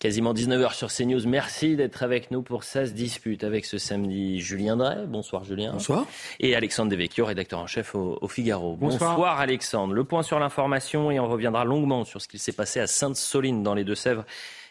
Quasiment 0.00 0.32
19h 0.32 0.72
sur 0.72 0.88
CNews. 0.88 1.28
Merci 1.28 1.76
d'être 1.76 2.02
avec 2.02 2.30
nous 2.30 2.40
pour 2.40 2.64
Ça 2.64 2.86
se 2.86 2.92
dispute 2.92 3.44
avec 3.44 3.66
ce 3.66 3.76
samedi 3.76 4.40
Julien 4.40 4.78
Drey. 4.78 5.04
Bonsoir 5.06 5.44
Julien. 5.44 5.72
Bonsoir. 5.74 6.06
Et 6.40 6.56
Alexandre 6.56 6.90
Devecchio, 6.90 7.26
rédacteur 7.26 7.58
en 7.58 7.66
chef 7.66 7.94
au, 7.94 8.16
au 8.18 8.26
Figaro. 8.26 8.76
Bonsoir. 8.76 9.38
Alexandre. 9.38 9.92
Le 9.92 10.04
point 10.04 10.22
sur 10.22 10.40
l'information 10.40 11.10
et 11.10 11.20
on 11.20 11.28
reviendra 11.28 11.66
longuement 11.66 12.06
sur 12.06 12.22
ce 12.22 12.28
qu'il 12.28 12.40
s'est 12.40 12.52
passé 12.52 12.80
à 12.80 12.86
Sainte-Soline 12.86 13.62
dans 13.62 13.74
les 13.74 13.84
Deux-Sèvres 13.84 14.24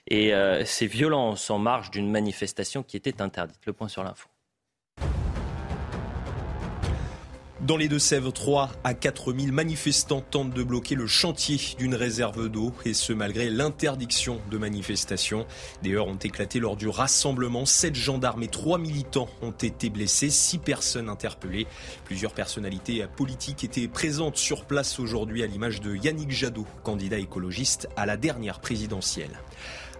et 0.08 0.34
euh, 0.34 0.66
ces 0.66 0.88
violences 0.88 1.52
en 1.52 1.60
marge 1.60 1.92
d'une 1.92 2.10
manifestation 2.10 2.82
qui 2.82 2.98
était 2.98 3.22
interdite. 3.22 3.60
Le 3.68 3.74
point 3.74 3.88
sur 3.88 4.04
l'info. 4.04 4.30
Dans 7.62 7.76
les 7.76 7.90
Deux-Sèvres, 7.90 8.32
3 8.32 8.72
à 8.86 8.94
4 8.94 9.34
000 9.34 9.52
manifestants 9.52 10.22
tentent 10.22 10.54
de 10.54 10.64
bloquer 10.64 10.96
le 10.96 11.08
chantier 11.08 11.60
d'une 11.78 11.94
réserve 11.94 12.48
d'eau, 12.48 12.74
et 12.86 12.94
ce 12.94 13.12
malgré 13.12 13.50
l'interdiction 13.50 14.40
de 14.50 14.58
manifestation. 14.58 15.46
Des 15.84 15.94
heurts 15.94 16.08
ont 16.08 16.16
éclaté 16.16 16.60
lors 16.60 16.78
du 16.78 16.88
rassemblement. 16.88 17.66
7 17.66 17.96
gendarmes 17.96 18.44
et 18.44 18.48
3 18.48 18.78
militants 18.78 19.28
ont 19.42 19.52
été 19.52 19.90
blessés, 19.90 20.30
6 20.30 20.60
personnes 20.60 21.10
interpellées. 21.10 21.68
Plusieurs 22.06 22.32
personnalités 22.32 23.06
politiques 23.18 23.66
étaient 23.66 23.90
présentes 23.90 24.38
sur 24.38 24.64
place 24.64 24.98
aujourd'hui, 24.98 25.44
à 25.44 25.46
l'image 25.46 25.82
de 25.82 25.94
Yannick 25.98 26.32
Jadot, 26.32 26.66
candidat 26.84 27.18
écologiste 27.18 27.90
à 27.98 28.06
la 28.06 28.16
dernière 28.16 28.62
présidentielle. 28.62 29.38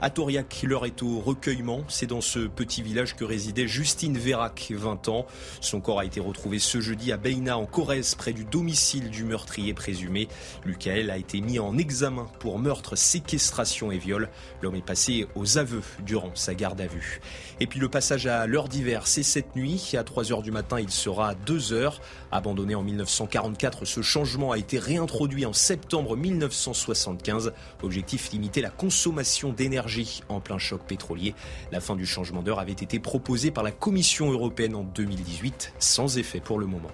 À 0.02 0.10
Tauriac, 0.10 0.64
l'heure 0.64 0.86
est 0.86 1.04
au 1.04 1.20
recueillement. 1.20 1.82
C'est 1.90 2.08
dans 2.08 2.22
ce 2.22 2.40
petit 2.40 2.82
village 2.82 3.18
que 3.18 3.26
résidait 3.26 3.68
Justine 3.68 4.18
Vérac, 4.18 4.72
20 4.74 5.10
ans. 5.10 5.26
Son 5.60 5.82
corps 5.82 6.00
a 6.00 6.06
été 6.06 6.22
retrouvé 6.22 6.58
ce 6.58 6.80
jeudi 6.80 7.12
à 7.12 7.18
Beina, 7.18 7.58
en 7.58 7.66
Corrèze, 7.66 8.16
près 8.16 8.32
du 8.32 8.46
domicile 8.46 9.10
du 9.10 9.26
meurtrier 9.26 9.74
présumé. 9.74 10.30
Lucael 10.64 11.10
a 11.10 11.18
été 11.18 11.42
mis 11.42 11.60
en 11.60 11.78
examen 11.78 12.28
pour 12.40 12.60
meurtre, 12.60 12.96
séquestration 12.96 13.92
et 13.92 13.98
viol. 13.98 14.30
L'homme 14.62 14.76
est 14.76 14.86
passé 14.86 15.28
aux 15.36 15.58
aveux 15.58 15.82
durant 16.06 16.32
sa 16.34 16.56
garde 16.56 16.80
à 16.80 16.88
vue. 16.88 17.20
Et 17.60 17.68
puis 17.68 17.82
le 17.82 17.90
passage 17.90 18.26
à 18.26 18.48
l'heure 18.48 18.70
d'hiver, 18.70 19.06
c'est 19.06 19.22
cette 19.22 19.54
nuit. 19.58 19.92
À 19.98 20.06
3 20.06 20.32
heures 20.32 20.44
du 20.44 20.52
matin, 20.52 20.80
il 20.80 20.92
sera 20.92 21.32
à 21.32 21.36
2 21.36 21.74
heures. 21.74 22.00
Abandonné 22.32 22.74
en 22.74 22.84
1944, 22.84 23.84
ce 23.84 24.02
changement 24.02 24.54
a 24.54 24.58
été 24.58 24.80
réintroduit 24.80 25.46
en 25.46 25.52
septembre 25.52 26.16
1975. 26.16 27.52
Objectif 27.84 28.32
limiter 28.32 28.62
la 28.62 28.70
consommation 28.70 29.52
d'énergie 29.52 29.89
en 30.30 30.40
plein 30.40 30.58
choc 30.58 30.82
pétrolier. 30.88 31.34
La 31.72 31.80
fin 31.80 31.96
du 31.96 32.06
changement 32.06 32.42
d'heure 32.42 32.60
avait 32.60 32.72
été 32.72 33.00
proposée 33.00 33.52
par 33.52 33.64
la 33.64 33.72
Commission 33.72 34.32
européenne 34.32 34.76
en 34.76 34.84
2018, 34.84 35.74
sans 35.80 36.18
effet 36.18 36.40
pour 36.40 36.60
le 36.60 36.66
moment. 36.66 36.92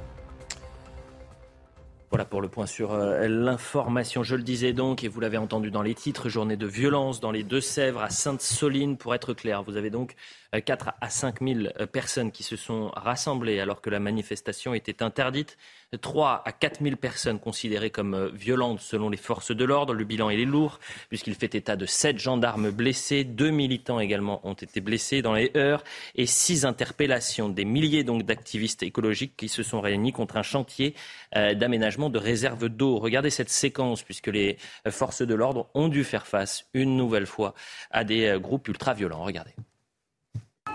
Voilà 2.11 2.23
pour 2.23 2.39
le 2.39 2.47
point 2.47 2.66
sur 2.66 2.93
euh, 2.93 3.27
l'information. 3.27 4.23
Je 4.23 4.35
le 4.35 4.43
disais 4.43 4.71
donc, 4.71 5.03
et 5.03 5.09
vous 5.09 5.19
l'avez 5.19 5.38
entendu 5.38 5.69
dans 5.69 5.81
les 5.81 5.95
titres, 5.95 6.29
journée 6.29 6.55
de 6.55 6.66
violence 6.66 7.19
dans 7.19 7.31
les 7.31 7.43
Deux-Sèvres, 7.43 8.01
à 8.01 8.09
Sainte-Soline, 8.09 8.95
pour 8.95 9.13
être 9.16 9.33
clair. 9.33 9.63
Vous 9.63 9.75
avez 9.75 9.89
donc 9.89 10.16
4 10.61 10.93
à 11.01 11.09
5 11.09 11.41
000 11.41 11.59
personnes 11.91 12.31
qui 12.31 12.43
se 12.43 12.55
sont 12.55 12.91
rassemblées 12.95 13.59
alors 13.59 13.81
que 13.81 13.89
la 13.89 13.99
manifestation 13.99 14.73
était 14.73 15.01
interdite. 15.03 15.57
3 16.01 16.43
à 16.45 16.51
4 16.51 16.83
000 16.83 16.95
personnes 16.95 17.39
considérées 17.39 17.89
comme 17.89 18.29
violentes 18.33 18.81
selon 18.81 19.09
les 19.09 19.17
forces 19.17 19.51
de 19.51 19.63
l'ordre. 19.63 19.94
Le 19.94 20.03
bilan 20.03 20.29
est 20.29 20.44
lourd 20.44 20.79
puisqu'il 21.09 21.35
fait 21.35 21.55
état 21.55 21.75
de 21.75 21.85
7 21.85 22.19
gendarmes 22.19 22.71
blessés, 22.71 23.23
2 23.23 23.49
militants 23.49 23.99
également 23.99 24.45
ont 24.47 24.53
été 24.53 24.81
blessés 24.81 25.21
dans 25.21 25.33
les 25.33 25.51
heures 25.55 25.83
et 26.15 26.25
6 26.25 26.65
interpellations. 26.65 27.49
Des 27.49 27.65
milliers 27.65 28.03
d'activistes 28.03 28.83
écologiques 28.83 29.38
qui 29.38 29.47
se 29.47 29.63
sont 29.63 29.81
réunis 29.81 30.11
contre 30.11 30.38
un 30.38 30.44
chantier 30.44 30.95
d'aménagement 31.33 32.09
de 32.09 32.19
réserves 32.19 32.69
d'eau. 32.69 32.97
Regardez 32.97 33.29
cette 33.29 33.49
séquence 33.49 34.03
puisque 34.03 34.27
les 34.27 34.57
forces 34.89 35.21
de 35.21 35.33
l'ordre 35.33 35.69
ont 35.73 35.88
dû 35.88 36.03
faire 36.03 36.27
face 36.27 36.65
une 36.73 36.97
nouvelle 36.97 37.27
fois 37.27 37.53
à 37.91 38.03
des 38.03 38.38
groupes 38.41 38.67
ultra-violents. 38.67 39.23
Regardez. 39.23 39.51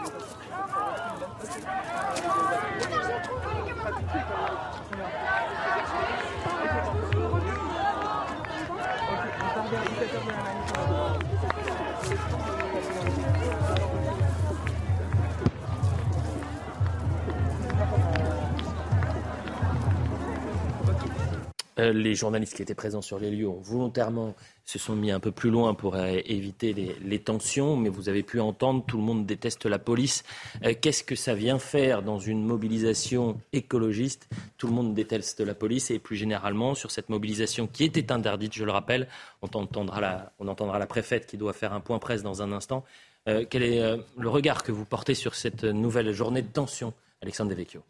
Go! 0.02 0.39
Les 21.80 22.14
journalistes 22.14 22.54
qui 22.54 22.62
étaient 22.62 22.74
présents 22.74 23.02
sur 23.02 23.18
les 23.18 23.30
lieux 23.30 23.48
ont 23.48 23.60
volontairement 23.60 24.34
se 24.64 24.78
sont 24.78 24.94
mis 24.94 25.10
un 25.10 25.18
peu 25.18 25.32
plus 25.32 25.50
loin 25.50 25.74
pour 25.74 25.96
éviter 25.96 26.72
les, 26.72 27.18
tensions, 27.18 27.76
mais 27.76 27.88
vous 27.88 28.08
avez 28.08 28.22
pu 28.22 28.38
entendre, 28.38 28.84
tout 28.86 28.98
le 28.98 29.02
monde 29.02 29.26
déteste 29.26 29.66
la 29.66 29.80
police. 29.80 30.22
Qu'est-ce 30.80 31.02
que 31.02 31.16
ça 31.16 31.34
vient 31.34 31.58
faire 31.58 32.02
dans 32.02 32.20
une 32.20 32.44
mobilisation 32.44 33.40
écologiste? 33.52 34.28
Tout 34.58 34.68
le 34.68 34.72
monde 34.72 34.94
déteste 34.94 35.40
la 35.40 35.54
police 35.54 35.90
et 35.90 35.98
plus 35.98 36.14
généralement 36.16 36.76
sur 36.76 36.92
cette 36.92 37.08
mobilisation 37.08 37.66
qui 37.66 37.84
était 37.84 38.12
interdite, 38.12 38.54
je 38.54 38.64
le 38.64 38.70
rappelle, 38.70 39.08
on 39.42 39.48
entendra 39.48 40.00
la, 40.78 40.86
préfète 40.86 41.26
qui 41.26 41.36
doit 41.36 41.52
faire 41.52 41.72
un 41.72 41.80
point 41.80 41.98
presse 41.98 42.22
dans 42.22 42.42
un 42.42 42.52
instant. 42.52 42.84
Euh, 43.28 43.44
quel 43.48 43.62
est 43.62 43.82
euh, 43.82 43.98
le 44.18 44.28
regard 44.28 44.62
que 44.62 44.72
vous 44.72 44.84
portez 44.84 45.14
sur 45.14 45.34
cette 45.34 45.64
nouvelle 45.64 46.12
journée 46.12 46.42
de 46.42 46.48
tension, 46.48 46.94
Alexandre 47.22 47.50
Devecchio? 47.50 47.82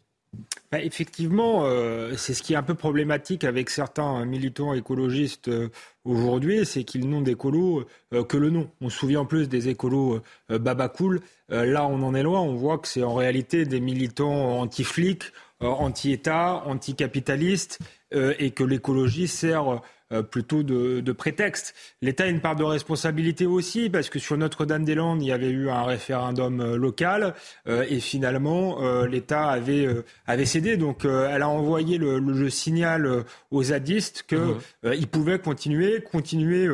Bah, 0.71 0.79
effectivement, 0.79 1.65
euh, 1.65 2.15
c'est 2.15 2.33
ce 2.33 2.41
qui 2.41 2.53
est 2.53 2.55
un 2.55 2.63
peu 2.63 2.75
problématique 2.75 3.43
avec 3.43 3.69
certains 3.69 4.23
militants 4.25 4.73
écologistes 4.73 5.49
euh, 5.49 5.67
aujourd'hui, 6.05 6.65
c'est 6.65 6.85
qu'ils 6.85 7.09
n'ont 7.09 7.21
d'écolos 7.21 7.85
euh, 8.13 8.23
que 8.23 8.37
le 8.37 8.49
nom. 8.49 8.69
On 8.79 8.89
se 8.89 8.97
souvient 8.97 9.21
en 9.21 9.25
plus 9.25 9.49
des 9.49 9.67
écolos 9.67 10.21
babacool. 10.49 11.21
là, 11.49 11.85
on 11.85 12.01
en 12.03 12.15
est 12.15 12.23
loin. 12.23 12.39
On 12.39 12.55
voit 12.55 12.77
que 12.77 12.87
c'est 12.87 13.03
en 13.03 13.15
réalité 13.15 13.65
des 13.65 13.81
militants 13.81 14.59
anti-flics, 14.61 15.33
anti-État, 15.59 16.63
anti-capitalistes, 16.65 17.79
et 18.13 18.51
que 18.51 18.63
l'écologie 18.63 19.27
sert 19.27 19.81
plutôt 20.21 20.63
de, 20.63 20.99
de 20.99 21.11
prétexte. 21.11 21.73
L'État 22.01 22.25
a 22.25 22.27
une 22.27 22.41
part 22.41 22.55
de 22.55 22.63
responsabilité 22.63 23.45
aussi, 23.45 23.89
parce 23.89 24.09
que 24.09 24.19
sur 24.19 24.37
Notre-Dame-des-Landes, 24.37 25.21
il 25.21 25.27
y 25.27 25.31
avait 25.31 25.49
eu 25.49 25.69
un 25.69 25.83
référendum 25.83 26.59
euh, 26.59 26.77
local, 26.77 27.33
euh, 27.67 27.85
et 27.89 27.99
finalement, 27.99 28.79
l'État 29.05 29.47
avait, 29.49 29.87
avait 30.27 30.45
cédé. 30.45 30.77
Donc, 30.77 31.05
elle 31.05 31.41
a 31.41 31.49
envoyé 31.49 31.97
le, 31.97 32.19
le 32.19 32.49
signal 32.49 33.23
aux 33.51 33.63
zadistes 33.63 34.25
qu'ils 34.27 34.39
mmh. 34.83 35.05
pouvaient 35.11 35.39
continuer, 35.39 36.01
continuer 36.01 36.67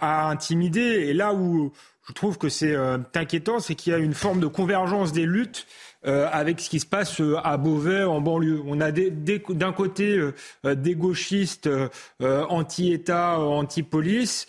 à 0.00 0.28
intimider. 0.30 0.80
Et 0.80 1.12
là 1.14 1.34
où 1.34 1.72
je 2.08 2.12
trouve 2.12 2.38
que 2.38 2.48
c'est 2.48 2.74
inquiétant, 3.14 3.60
c'est 3.60 3.74
qu'il 3.74 3.92
y 3.92 3.96
a 3.96 3.98
une 3.98 4.14
forme 4.14 4.40
de 4.40 4.46
convergence 4.46 5.12
des 5.12 5.26
luttes 5.26 5.66
euh, 6.06 6.28
avec 6.30 6.60
ce 6.60 6.68
qui 6.68 6.80
se 6.80 6.86
passe 6.86 7.20
euh, 7.20 7.36
à 7.42 7.56
Beauvais 7.56 8.04
en 8.04 8.20
banlieue. 8.20 8.62
On 8.66 8.80
a 8.80 8.90
d'un 8.92 9.72
côté 9.72 10.18
euh, 10.64 10.74
des 10.74 10.94
gauchistes 10.94 11.68
anti-État, 12.20 13.38
anti-police, 13.38 14.46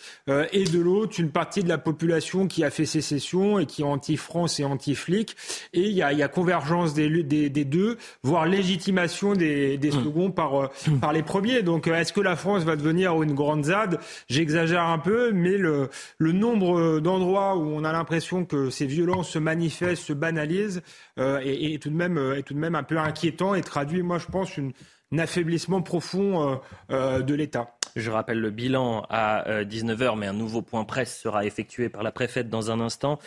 et 0.52 0.64
de 0.64 0.78
l'autre 0.78 1.18
une 1.18 1.30
partie 1.30 1.62
de 1.62 1.68
la 1.68 1.78
population 1.78 2.46
qui 2.46 2.64
a 2.64 2.70
fait 2.70 2.86
sécession 2.86 3.58
et 3.58 3.66
qui 3.66 3.82
est 3.82 3.84
anti-France 3.84 4.60
et 4.60 4.64
anti-flic. 4.64 5.36
Et 5.72 5.82
il 5.82 5.92
y 5.92 6.02
a, 6.02 6.12
y 6.12 6.22
a, 6.22 6.28
convergence 6.28 6.94
des, 6.94 7.22
des, 7.22 7.50
des, 7.50 7.64
deux, 7.64 7.96
voire 8.22 8.46
légitimation 8.46 9.34
des, 9.34 9.78
des 9.78 9.90
mmh. 9.90 10.04
seconds 10.04 10.30
par, 10.30 10.70
par 11.00 11.12
les 11.12 11.22
premiers. 11.22 11.62
Donc 11.62 11.86
est-ce 11.86 12.12
que 12.12 12.20
la 12.20 12.36
France 12.36 12.64
va 12.64 12.76
devenir 12.76 13.22
une 13.22 13.34
grande 13.34 13.64
ZAD? 13.64 13.98
J'exagère 14.28 14.84
un 14.84 14.98
peu, 14.98 15.32
mais 15.32 15.56
le, 15.56 15.88
le 16.18 16.32
nombre 16.32 17.00
d'endroits 17.00 17.56
où 17.56 17.68
on 17.68 17.84
a 17.84 17.92
l'impression 17.92 18.44
que 18.44 18.70
ces 18.70 18.86
violences 18.86 19.30
se 19.30 19.38
manifestent, 19.38 20.02
se 20.02 20.12
banalisent, 20.12 20.82
euh, 21.18 21.40
est, 21.42 21.82
tout 21.82 21.90
de 21.90 21.96
même, 21.96 22.18
est 22.36 22.42
tout 22.42 22.54
de 22.54 22.58
même 22.58 22.74
un 22.74 22.82
peu 22.82 22.98
inquiétant 22.98 23.54
et 23.54 23.62
traduit, 23.62 24.02
moi, 24.02 24.18
je 24.18 24.26
pense, 24.26 24.58
un 24.58 25.18
affaiblissement 25.18 25.82
profond 25.82 26.50
euh, 26.50 26.56
euh, 26.90 27.22
de 27.22 27.34
l'État. 27.34 27.72
Je 27.94 28.10
rappelle 28.10 28.40
le 28.40 28.50
bilan 28.50 29.06
à 29.08 29.62
19h, 29.64 30.18
mais 30.18 30.26
un 30.26 30.34
nouveau 30.34 30.60
point 30.60 30.84
presse 30.84 31.18
sera 31.18 31.46
effectué 31.46 31.88
par 31.88 32.02
la 32.02 32.12
préfète 32.12 32.50
dans 32.50 32.70
un 32.70 32.78
instant. 32.78 33.18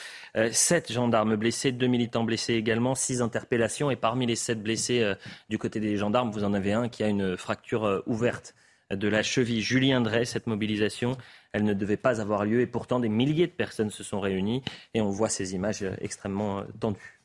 Sept 0.52 0.92
gendarmes 0.92 1.38
blessés, 1.38 1.72
deux 1.72 1.88
militants 1.88 2.24
blessés 2.24 2.54
également, 2.54 2.94
six 2.94 3.24
interpellations. 3.24 3.90
Et 3.90 3.96
parmi 3.96 4.28
les 4.28 4.36
sept 4.36 4.62
blessés 4.62 5.12
du 5.50 5.58
côté 5.58 5.80
des 5.80 5.98
gendarmes, 5.98 6.30
vous 6.30 6.44
en 6.44 6.54
avez 6.54 6.74
un 6.74 6.88
qui 6.88 7.02
a 7.02 7.08
une 7.08 7.36
fracture 7.36 8.04
ouverte 8.06 8.54
de 8.92 9.08
la 9.08 9.24
cheville. 9.24 9.62
Julien 9.62 10.02
Drey, 10.02 10.24
cette 10.24 10.46
mobilisation, 10.46 11.18
elle 11.52 11.64
ne 11.64 11.74
devait 11.74 11.98
pas 11.98 12.22
avoir 12.22 12.46
lieu 12.46 12.62
et 12.62 12.68
pourtant 12.68 13.00
des 13.00 13.10
milliers 13.10 13.48
de 13.48 13.52
personnes 13.52 13.90
se 13.90 14.04
sont 14.04 14.20
réunies 14.20 14.62
et 14.94 15.02
on 15.02 15.10
voit 15.10 15.30
ces 15.30 15.56
images 15.56 15.84
extrêmement 16.00 16.64
tendues. 16.80 17.19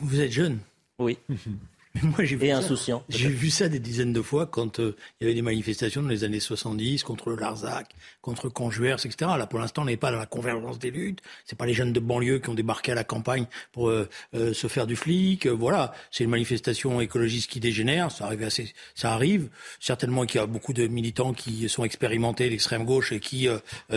Vous 0.00 0.20
êtes 0.20 0.32
jeune 0.32 0.58
Oui. 0.98 1.18
Moi, 2.02 2.24
j'ai 2.24 2.36
vu 2.36 2.46
et 2.46 2.50
ça. 2.50 2.58
insouciant. 2.58 3.04
J'ai 3.08 3.28
vu 3.28 3.50
ça 3.50 3.68
des 3.68 3.78
dizaines 3.78 4.12
de 4.12 4.22
fois 4.22 4.46
quand 4.46 4.80
euh, 4.80 4.96
il 5.20 5.24
y 5.24 5.26
avait 5.26 5.34
des 5.34 5.42
manifestations 5.42 6.02
dans 6.02 6.08
les 6.08 6.24
années 6.24 6.40
70 6.40 7.02
contre 7.02 7.30
le 7.30 7.36
Larzac, 7.36 7.88
contre 8.22 8.48
Conjuers, 8.48 8.96
etc. 9.04 9.32
Là, 9.36 9.46
pour 9.46 9.58
l'instant, 9.58 9.82
on 9.82 9.84
n'est 9.84 9.98
pas 9.98 10.10
dans 10.10 10.18
la 10.18 10.26
convergence 10.26 10.78
des 10.78 10.90
luttes. 10.90 11.20
C'est 11.44 11.56
pas 11.56 11.66
les 11.66 11.74
jeunes 11.74 11.92
de 11.92 12.00
banlieue 12.00 12.38
qui 12.38 12.48
ont 12.48 12.54
débarqué 12.54 12.92
à 12.92 12.94
la 12.94 13.04
campagne 13.04 13.46
pour 13.72 13.90
euh, 13.90 14.08
euh, 14.34 14.54
se 14.54 14.68
faire 14.68 14.86
du 14.86 14.96
flic. 14.96 15.46
Voilà, 15.46 15.92
c'est 16.10 16.24
une 16.24 16.30
manifestation 16.30 17.00
écologiste 17.00 17.50
qui 17.50 17.60
dégénère. 17.60 18.10
Ça 18.10 18.24
arrive 18.24 18.42
assez, 18.42 18.72
ça 18.94 19.12
arrive. 19.12 19.50
Certainement 19.78 20.24
qu'il 20.24 20.40
y 20.40 20.42
a 20.42 20.46
beaucoup 20.46 20.72
de 20.72 20.86
militants 20.86 21.34
qui 21.34 21.68
sont 21.68 21.84
expérimentés 21.84 22.48
l'extrême 22.48 22.84
gauche 22.84 23.12
et 23.12 23.20
qui 23.20 23.48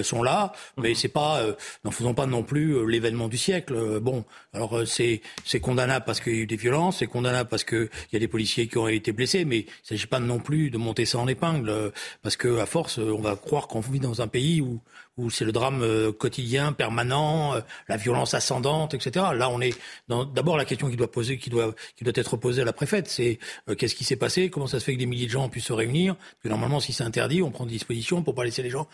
sont 0.03 0.23
là, 0.23 0.51
mais 0.77 0.95
c'est 0.95 1.07
pas, 1.07 1.41
n'en 1.83 1.91
faisons 1.91 2.13
pas 2.13 2.25
non 2.25 2.43
plus 2.43 2.87
l'événement 2.87 3.27
du 3.27 3.37
siècle. 3.37 3.99
Bon, 3.99 4.25
alors 4.53 4.81
c'est 4.85 5.21
c'est 5.43 5.59
condamnable 5.59 6.05
parce 6.05 6.19
qu'il 6.19 6.35
y 6.35 6.39
a 6.39 6.41
eu 6.41 6.47
des 6.47 6.55
violences, 6.55 6.97
c'est 6.99 7.07
condamnable 7.07 7.49
parce 7.49 7.63
que 7.63 7.84
il 8.11 8.13
y 8.13 8.15
a 8.15 8.19
des 8.19 8.27
policiers 8.27 8.67
qui 8.67 8.77
ont 8.77 8.87
été 8.87 9.11
blessés, 9.11 9.45
mais 9.45 9.59
il 9.59 9.65
ne 9.65 9.87
s'agit 9.87 10.07
pas 10.07 10.19
non 10.19 10.39
plus 10.39 10.69
de 10.69 10.77
monter 10.77 11.05
ça 11.05 11.17
en 11.19 11.27
épingle, 11.27 11.69
euh, 11.69 11.89
parce 12.21 12.37
que 12.37 12.59
à 12.59 12.65
force, 12.65 12.99
euh, 12.99 13.11
on 13.11 13.21
va 13.21 13.35
croire 13.35 13.67
qu'on 13.67 13.79
vit 13.79 13.99
dans 13.99 14.21
un 14.21 14.27
pays 14.27 14.61
où, 14.61 14.81
où 15.17 15.29
c'est 15.29 15.45
le 15.45 15.51
drame 15.51 15.81
euh, 15.81 16.11
quotidien, 16.11 16.73
permanent, 16.73 17.55
la 17.87 17.97
violence 17.97 18.33
ascendante, 18.33 18.93
etc. 18.93 19.25
Là, 19.33 19.49
on 19.49 19.61
est 19.61 19.77
d'abord 20.09 20.57
la 20.57 20.65
question 20.65 20.89
qui 20.89 20.97
doit 20.97 21.11
poser, 21.11 21.37
qui 21.37 21.49
doit, 21.49 21.73
qui 21.95 22.03
doit 22.03 22.13
être 22.15 22.37
posée 22.37 22.61
à 22.61 22.65
la 22.65 22.73
préfète, 22.73 23.07
c'est 23.07 23.39
qu'est-ce 23.77 23.95
qui 23.95 24.03
s'est 24.03 24.15
passé, 24.15 24.49
comment 24.49 24.67
ça 24.67 24.79
se 24.79 24.85
fait 24.85 24.93
que 24.93 24.99
des 24.99 25.05
milliers 25.05 25.25
de 25.25 25.31
gens 25.31 25.47
puissent 25.49 25.65
se 25.65 25.73
réunir, 25.73 26.15
parce 26.15 26.43
que 26.43 26.49
normalement, 26.49 26.79
si 26.79 26.93
c'est 26.93 27.03
interdit, 27.03 27.41
on 27.41 27.51
prend 27.51 27.65
des 27.65 27.71
dispositions 27.71 28.23
pour 28.23 28.35
pas 28.35 28.43
laisser 28.43 28.63
les 28.63 28.69
gens 28.69 28.87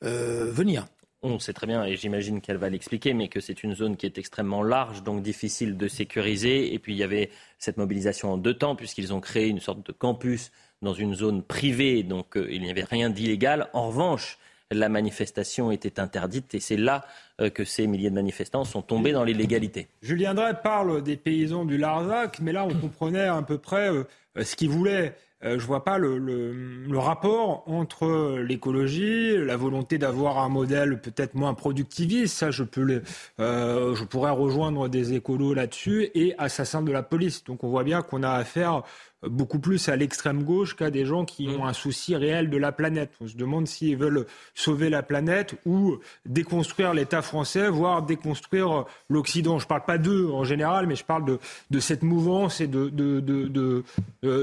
venir. 0.00 0.86
On 1.24 1.38
sait 1.38 1.52
très 1.52 1.68
bien, 1.68 1.84
et 1.84 1.96
j'imagine 1.96 2.40
qu'elle 2.40 2.56
va 2.56 2.68
l'expliquer, 2.68 3.14
mais 3.14 3.28
que 3.28 3.38
c'est 3.38 3.62
une 3.62 3.76
zone 3.76 3.96
qui 3.96 4.06
est 4.06 4.18
extrêmement 4.18 4.64
large, 4.64 5.04
donc 5.04 5.22
difficile 5.22 5.76
de 5.76 5.86
sécuriser. 5.86 6.74
Et 6.74 6.80
puis 6.80 6.94
il 6.94 6.98
y 6.98 7.04
avait 7.04 7.30
cette 7.60 7.76
mobilisation 7.76 8.32
en 8.32 8.36
deux 8.36 8.54
temps, 8.54 8.74
puisqu'ils 8.74 9.14
ont 9.14 9.20
créé 9.20 9.46
une 9.46 9.60
sorte 9.60 9.86
de 9.86 9.92
campus 9.92 10.50
dans 10.82 10.94
une 10.94 11.14
zone 11.14 11.44
privée, 11.44 12.02
donc 12.02 12.36
euh, 12.36 12.48
il 12.50 12.62
n'y 12.62 12.70
avait 12.70 12.82
rien 12.82 13.08
d'illégal. 13.08 13.68
En 13.72 13.86
revanche, 13.86 14.36
la 14.72 14.88
manifestation 14.88 15.70
était 15.70 16.00
interdite, 16.00 16.54
et 16.54 16.60
c'est 16.60 16.76
là 16.76 17.04
euh, 17.40 17.50
que 17.50 17.64
ces 17.64 17.86
milliers 17.86 18.10
de 18.10 18.16
manifestants 18.16 18.64
sont 18.64 18.82
tombés 18.82 19.12
dans 19.12 19.22
l'illégalité. 19.22 19.86
Julien 20.02 20.34
Drey 20.34 20.54
parle 20.60 21.04
des 21.04 21.16
paysans 21.16 21.64
du 21.64 21.78
Larzac, 21.78 22.40
mais 22.40 22.52
là 22.52 22.64
on 22.64 22.74
comprenait 22.74 23.26
à 23.26 23.40
peu 23.42 23.58
près 23.58 23.90
euh, 23.90 24.04
ce 24.42 24.56
qu'ils 24.56 24.70
voulaient. 24.70 25.14
Euh, 25.44 25.58
je 25.58 25.66
vois 25.66 25.84
pas 25.84 25.98
le, 25.98 26.18
le, 26.18 26.52
le 26.52 26.98
rapport 26.98 27.64
entre 27.66 28.38
l'écologie, 28.38 29.36
la 29.36 29.56
volonté 29.56 29.98
d'avoir 29.98 30.38
un 30.38 30.48
modèle 30.48 31.00
peut-être 31.00 31.34
moins 31.34 31.54
productiviste, 31.54 32.36
ça 32.36 32.50
je 32.50 32.62
peux 32.62 32.82
le, 32.82 33.02
euh, 33.40 33.94
je 33.94 34.04
pourrais 34.04 34.30
rejoindre 34.30 34.88
des 34.88 35.14
écolos 35.14 35.54
là-dessus, 35.54 36.10
et 36.14 36.34
assassin 36.38 36.82
de 36.82 36.92
la 36.92 37.02
police. 37.02 37.44
Donc 37.44 37.64
on 37.64 37.68
voit 37.68 37.84
bien 37.84 38.02
qu'on 38.02 38.22
a 38.22 38.30
affaire 38.30 38.82
beaucoup 39.22 39.58
plus 39.58 39.88
à 39.88 39.96
l'extrême 39.96 40.42
gauche 40.42 40.76
qu'à 40.76 40.90
des 40.90 41.04
gens 41.04 41.24
qui 41.24 41.48
ont 41.48 41.66
un 41.66 41.72
souci 41.72 42.16
réel 42.16 42.50
de 42.50 42.56
la 42.56 42.72
planète. 42.72 43.10
On 43.20 43.28
se 43.28 43.36
demande 43.36 43.66
s'ils 43.66 43.96
veulent 43.96 44.26
sauver 44.54 44.90
la 44.90 45.02
planète 45.02 45.54
ou 45.64 45.98
déconstruire 46.26 46.94
l'État 46.94 47.22
français, 47.22 47.68
voire 47.68 48.02
déconstruire 48.02 48.84
l'Occident. 49.08 49.58
Je 49.58 49.64
ne 49.64 49.68
parle 49.68 49.84
pas 49.84 49.98
d'eux 49.98 50.28
en 50.32 50.44
général, 50.44 50.86
mais 50.86 50.96
je 50.96 51.04
parle 51.04 51.24
de, 51.24 51.38
de 51.70 51.80
cette 51.80 52.02
mouvance 52.02 52.60
et 52.60 52.66
de, 52.66 52.88
de, 52.88 53.20
de, 53.20 53.48
de, 53.48 53.84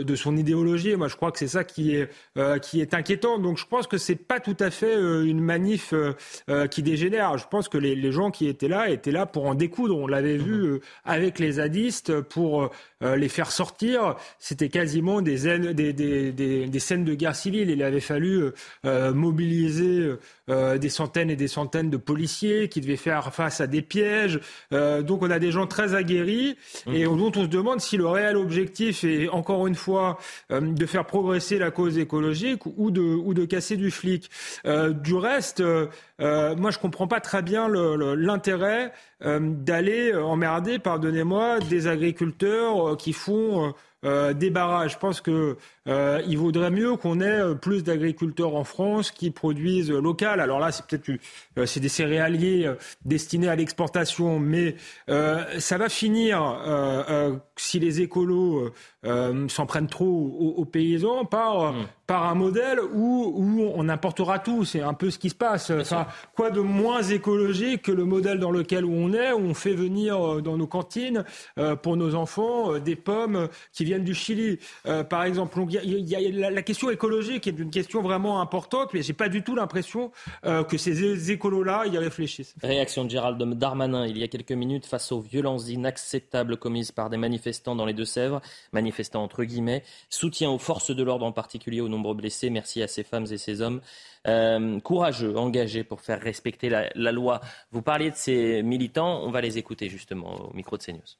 de, 0.04 0.16
son 0.16 0.38
idéologie. 0.38 0.96
Moi, 0.96 1.08
je 1.08 1.16
crois 1.16 1.32
que 1.32 1.40
c'est 1.40 1.48
ça 1.48 1.64
qui 1.64 1.96
est, 1.96 2.10
euh, 2.38 2.58
qui 2.60 2.82
est 2.82 2.94
inquiétant. 2.94 3.40
Donc, 3.40 3.58
je 3.58 3.66
pense 3.66 3.88
que 3.88 3.98
c'est 3.98 4.16
pas 4.16 4.40
tout 4.40 4.58
à 4.60 4.70
fait 4.72 4.96
euh, 4.96 5.26
une 5.26 5.42
manif 5.42 5.94
euh, 5.94 6.14
euh, 6.50 6.68
qui 6.68 6.84
dégénère. 6.84 7.38
Je 7.38 7.48
pense 7.48 7.70
que 7.70 7.78
les, 7.78 7.96
les 7.96 8.12
gens 8.12 8.32
qui 8.32 8.48
étaient 8.48 8.68
là 8.68 8.90
étaient 8.90 9.12
là 9.12 9.26
pour 9.26 9.46
en 9.46 9.56
découdre. 9.56 9.98
On 9.98 10.08
l'avait 10.08 10.38
vu 10.38 10.64
euh, 10.66 10.82
avec 11.06 11.40
les 11.40 11.54
zadistes 11.54 12.22
pour 12.22 12.70
euh, 13.04 13.16
les 13.16 13.30
faire 13.30 13.52
sortir. 13.52 14.16
C'était 14.40 14.70
quasiment 14.70 15.22
des, 15.22 15.48
haines- 15.48 15.74
des, 15.74 15.94
des, 15.94 16.32
des, 16.32 16.68
des 16.68 16.80
scènes 16.80 17.06
de 17.06 17.14
guerre 17.14 17.36
civile. 17.36 17.70
Il 17.70 17.84
avait 17.84 18.00
fallu 18.00 18.44
euh, 18.86 19.14
mobiliser 19.14 20.14
euh, 20.50 20.78
des 20.78 20.90
centaines 20.90 21.30
et 21.30 21.36
des 21.36 21.48
centaines 21.48 21.90
de 21.90 21.98
policiers 21.98 22.70
qui 22.70 22.82
devaient 22.82 22.96
faire 22.98 23.34
face 23.34 23.62
à 23.62 23.68
des 23.68 23.82
pièges. 23.82 24.40
Euh, 24.74 25.02
donc 25.02 25.22
on 25.22 25.30
a 25.32 25.40
des 25.40 25.52
gens 25.52 25.68
très 25.68 25.96
aguerris 25.96 26.58
et 26.92 27.04
dont 27.04 27.32
on 27.36 27.44
se 27.44 27.48
demande 27.48 27.80
si 27.82 27.98
le 27.98 28.08
réel 28.08 28.36
objectif 28.38 29.04
est 29.04 29.30
encore 29.30 29.68
une 29.68 29.76
fois 29.76 30.18
euh, 30.52 30.60
de 30.62 30.86
faire 30.86 31.06
progresser 31.06 31.58
la 31.58 31.72
cause 31.72 31.98
écologique 31.98 32.66
ou 32.66 32.92
de, 32.92 33.02
ou 33.02 33.34
de 33.34 33.46
casser 33.46 33.78
du 33.78 33.92
flic. 33.92 34.30
Euh, 34.66 34.92
du 34.92 35.16
reste, 35.16 35.60
euh, 35.62 35.88
euh, 36.22 36.56
moi 36.56 36.72
je 36.72 36.80
comprends 36.80 37.08
pas 37.08 37.20
très 37.22 37.42
bien 37.42 37.68
le- 37.68 37.96
le- 37.96 38.16
l'intérêt 38.16 38.60
euh, 38.80 38.90
d'aller 39.22 40.16
emmerder, 40.16 40.80
pardonnez-moi, 40.80 41.60
des 41.60 41.88
agriculteurs 41.88 42.90
euh, 42.90 42.96
qui 42.96 43.14
font 43.14 43.68
euh, 43.68 43.72
euh, 44.06 44.34
des 44.34 44.50
barrages. 44.50 44.94
Je 44.94 44.98
pense 44.98 45.20
que 45.20 45.58
euh, 45.88 46.22
il 46.26 46.38
vaudrait 46.38 46.72
mieux 46.72 46.96
qu'on 46.96 47.20
ait 47.20 47.42
euh, 47.42 47.54
plus 47.54 47.84
d'agriculteurs 47.84 48.56
en 48.56 48.64
France 48.64 49.12
qui 49.12 49.30
produisent 49.30 49.92
euh, 49.92 50.00
local. 50.00 50.40
Alors 50.40 50.60
là, 50.60 50.72
c'est 50.72 50.86
peut-être 50.86 51.20
euh, 51.58 51.66
c'est 51.66 51.82
des 51.82 51.90
céréaliers 51.90 52.66
euh, 52.66 52.76
destinés 53.04 53.50
à 53.50 53.58
l'exportation, 53.58 54.40
mais 54.40 54.76
euh, 55.10 55.44
ça 55.60 55.78
va 55.78 55.90
finir 55.90 56.42
euh, 56.42 57.04
euh, 57.10 57.36
si 57.58 57.80
les 57.80 58.00
écolos 58.00 58.72
euh, 59.06 59.48
s'en 59.48 59.66
prennent 59.66 59.88
trop 59.88 60.06
aux, 60.06 60.54
aux 60.58 60.66
paysans 60.66 61.26
par 61.26 61.62
euh, 61.62 61.72
par 62.06 62.26
un 62.28 62.36
modèle 62.36 62.80
où 62.94 63.32
où 63.36 63.72
on 63.76 63.88
importera 63.88 64.40
tout. 64.40 64.66
C'est 64.66 64.82
un 64.82 64.94
peu 64.94 65.10
ce 65.12 65.20
qui 65.20 65.30
se 65.30 65.36
passe. 65.36 65.70
Enfin, 65.72 66.08
quoi 66.36 66.50
de 66.52 66.60
moins 66.60 67.02
écologique 67.04 67.84
que 67.84 67.92
le 67.92 68.04
modèle 68.06 68.40
dans 68.40 68.52
lequel 68.52 68.84
on 68.86 69.14
est, 69.14 69.32
où 69.32 69.40
on 69.40 69.54
fait 69.54 69.74
venir 69.74 70.20
euh, 70.20 70.42
dans 70.42 70.58
nos 70.58 70.68
cantines 70.68 71.24
euh, 71.58 71.76
pour 71.76 71.98
nos 71.98 72.16
enfants 72.16 72.78
des 72.80 72.96
pommes 72.96 73.48
qui 73.74 73.86
viennent 73.86 74.04
du 74.04 74.14
Chili, 74.16 74.60
euh, 74.86 75.04
par 75.04 75.24
exemple. 75.24 75.56
Donc, 75.58 75.72
il 75.72 75.76
y 75.76 75.78
a, 75.78 75.84
il 75.84 76.10
y 76.10 76.16
a- 76.16 76.32
la, 76.32 76.52
la 76.52 76.62
question 76.62 76.90
écologique 76.90 77.48
est 77.48 77.58
une 77.58 77.70
question 77.72 78.02
vraiment 78.02 78.42
importante, 78.42 78.90
mais 78.94 79.02
j'ai 79.02 79.14
pas 79.14 79.30
du 79.30 79.44
tout 79.44 79.56
l'impression 79.56 80.12
que 80.44 80.78
ces 80.78 81.32
écolos-là 81.32 81.86
y 81.88 81.98
réfléchissent. 81.98 82.56
Réaction 82.62 83.06
de 83.06 83.10
Gérald 83.10 83.42
Darmanin 83.56 84.06
il 84.06 84.18
y 84.18 84.24
a 84.24 84.28
quelques 84.28 84.52
minutes 84.52 84.86
face 84.86 85.12
aux 85.12 85.20
violences 85.22 85.70
inacceptables 85.70 86.58
commises 86.58 86.92
par 86.92 87.10
des 87.10 87.18
manifestants 87.18 87.76
dans 87.76 87.86
les 87.86 87.94
Deux-Sèvres, 87.94 88.42
manifestants 88.90 89.24
entre 89.24 89.44
guillemets, 89.44 89.84
soutien 90.10 90.50
aux 90.50 90.58
forces 90.58 90.96
de 90.96 91.04
l'ordre 91.04 91.26
en 91.26 91.32
particulier 91.32 91.82
aux 91.82 91.90
nombreux 91.90 92.16
blessés, 92.16 92.50
merci 92.50 92.82
à 92.82 92.88
ces 92.88 93.04
femmes 93.04 93.28
et 93.32 93.38
ces 93.38 93.62
hommes 93.62 93.82
euh, 94.28 94.80
courageux, 94.80 95.38
engagés 95.38 95.84
pour 95.84 96.02
faire 96.02 96.20
respecter 96.20 96.70
la, 96.70 96.90
la 96.96 97.12
loi. 97.12 97.40
Vous 97.72 97.82
parliez 97.82 98.10
de 98.10 98.16
ces 98.16 98.64
militants, 98.64 99.22
on 99.24 99.32
va 99.32 99.42
les 99.42 99.58
écouter 99.58 99.90
justement 99.90 100.50
au 100.50 100.54
micro 100.54 100.78
de 100.78 100.84
CNews. 100.84 101.18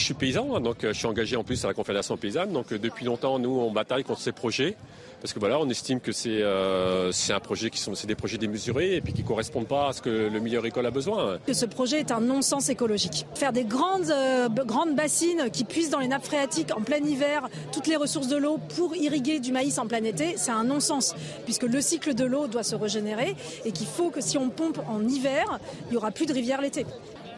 Je 0.00 0.06
suis 0.06 0.14
paysan, 0.14 0.54
hein, 0.54 0.60
donc 0.60 0.84
euh, 0.84 0.92
je 0.92 0.98
suis 0.98 1.06
engagé 1.06 1.36
en 1.36 1.44
plus 1.44 1.64
à 1.64 1.68
la 1.68 1.74
Confédération 1.74 2.16
paysanne. 2.16 2.52
Donc 2.52 2.72
euh, 2.72 2.78
depuis 2.78 3.04
longtemps, 3.04 3.38
nous, 3.38 3.58
on 3.58 3.70
bataille 3.70 4.04
contre 4.04 4.20
ces 4.20 4.32
projets. 4.32 4.76
Parce 5.24 5.32
que 5.32 5.38
voilà, 5.38 5.58
on 5.58 5.70
estime 5.70 6.00
que 6.00 6.12
c'est 6.12 6.42
euh, 6.42 7.10
un 7.30 7.40
projet 7.40 7.70
qui 7.70 7.78
sont 7.78 7.94
c'est 7.94 8.06
des 8.06 8.14
projets 8.14 8.36
démesurés 8.36 8.96
et 8.96 9.00
puis 9.00 9.14
qui 9.14 9.22
correspondent 9.22 9.66
pas 9.66 9.88
à 9.88 9.92
ce 9.94 10.02
que 10.02 10.10
le 10.10 10.38
milieu 10.38 10.58
agricole 10.58 10.84
a 10.84 10.90
besoin. 10.90 11.38
que 11.46 11.54
ce 11.54 11.64
projet 11.64 12.00
est 12.00 12.12
un 12.12 12.20
non-sens 12.20 12.68
écologique. 12.68 13.24
Faire 13.34 13.54
des 13.54 13.64
grandes, 13.64 14.10
euh, 14.10 14.50
grandes 14.50 14.94
bassines 14.94 15.48
qui 15.50 15.64
puissent 15.64 15.88
dans 15.88 16.00
les 16.00 16.08
nappes 16.08 16.26
phréatiques 16.26 16.76
en 16.76 16.82
plein 16.82 16.98
hiver 16.98 17.48
toutes 17.72 17.86
les 17.86 17.96
ressources 17.96 18.28
de 18.28 18.36
l'eau 18.36 18.58
pour 18.76 18.94
irriguer 18.96 19.40
du 19.40 19.50
maïs 19.50 19.78
en 19.78 19.86
plein 19.86 20.04
été, 20.04 20.34
c'est 20.36 20.50
un 20.50 20.64
non-sens, 20.64 21.14
puisque 21.46 21.62
le 21.62 21.80
cycle 21.80 22.12
de 22.12 22.26
l'eau 22.26 22.46
doit 22.46 22.62
se 22.62 22.76
régénérer 22.76 23.34
et 23.64 23.72
qu'il 23.72 23.86
faut 23.86 24.10
que 24.10 24.20
si 24.20 24.36
on 24.36 24.50
pompe 24.50 24.80
en 24.90 25.08
hiver, 25.08 25.58
il 25.86 25.92
n'y 25.92 25.96
aura 25.96 26.10
plus 26.10 26.26
de 26.26 26.34
rivière 26.34 26.60
l'été. 26.60 26.84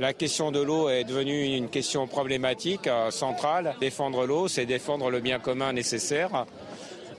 La 0.00 0.12
question 0.12 0.50
de 0.50 0.60
l'eau 0.60 0.90
est 0.90 1.04
devenue 1.04 1.56
une 1.56 1.68
question 1.68 2.06
problématique, 2.06 2.86
euh, 2.86 3.10
centrale. 3.10 3.76
Défendre 3.80 4.26
l'eau, 4.26 4.48
c'est 4.48 4.66
défendre 4.66 5.08
le 5.08 5.20
bien 5.20 5.38
commun 5.38 5.72
nécessaire 5.72 6.46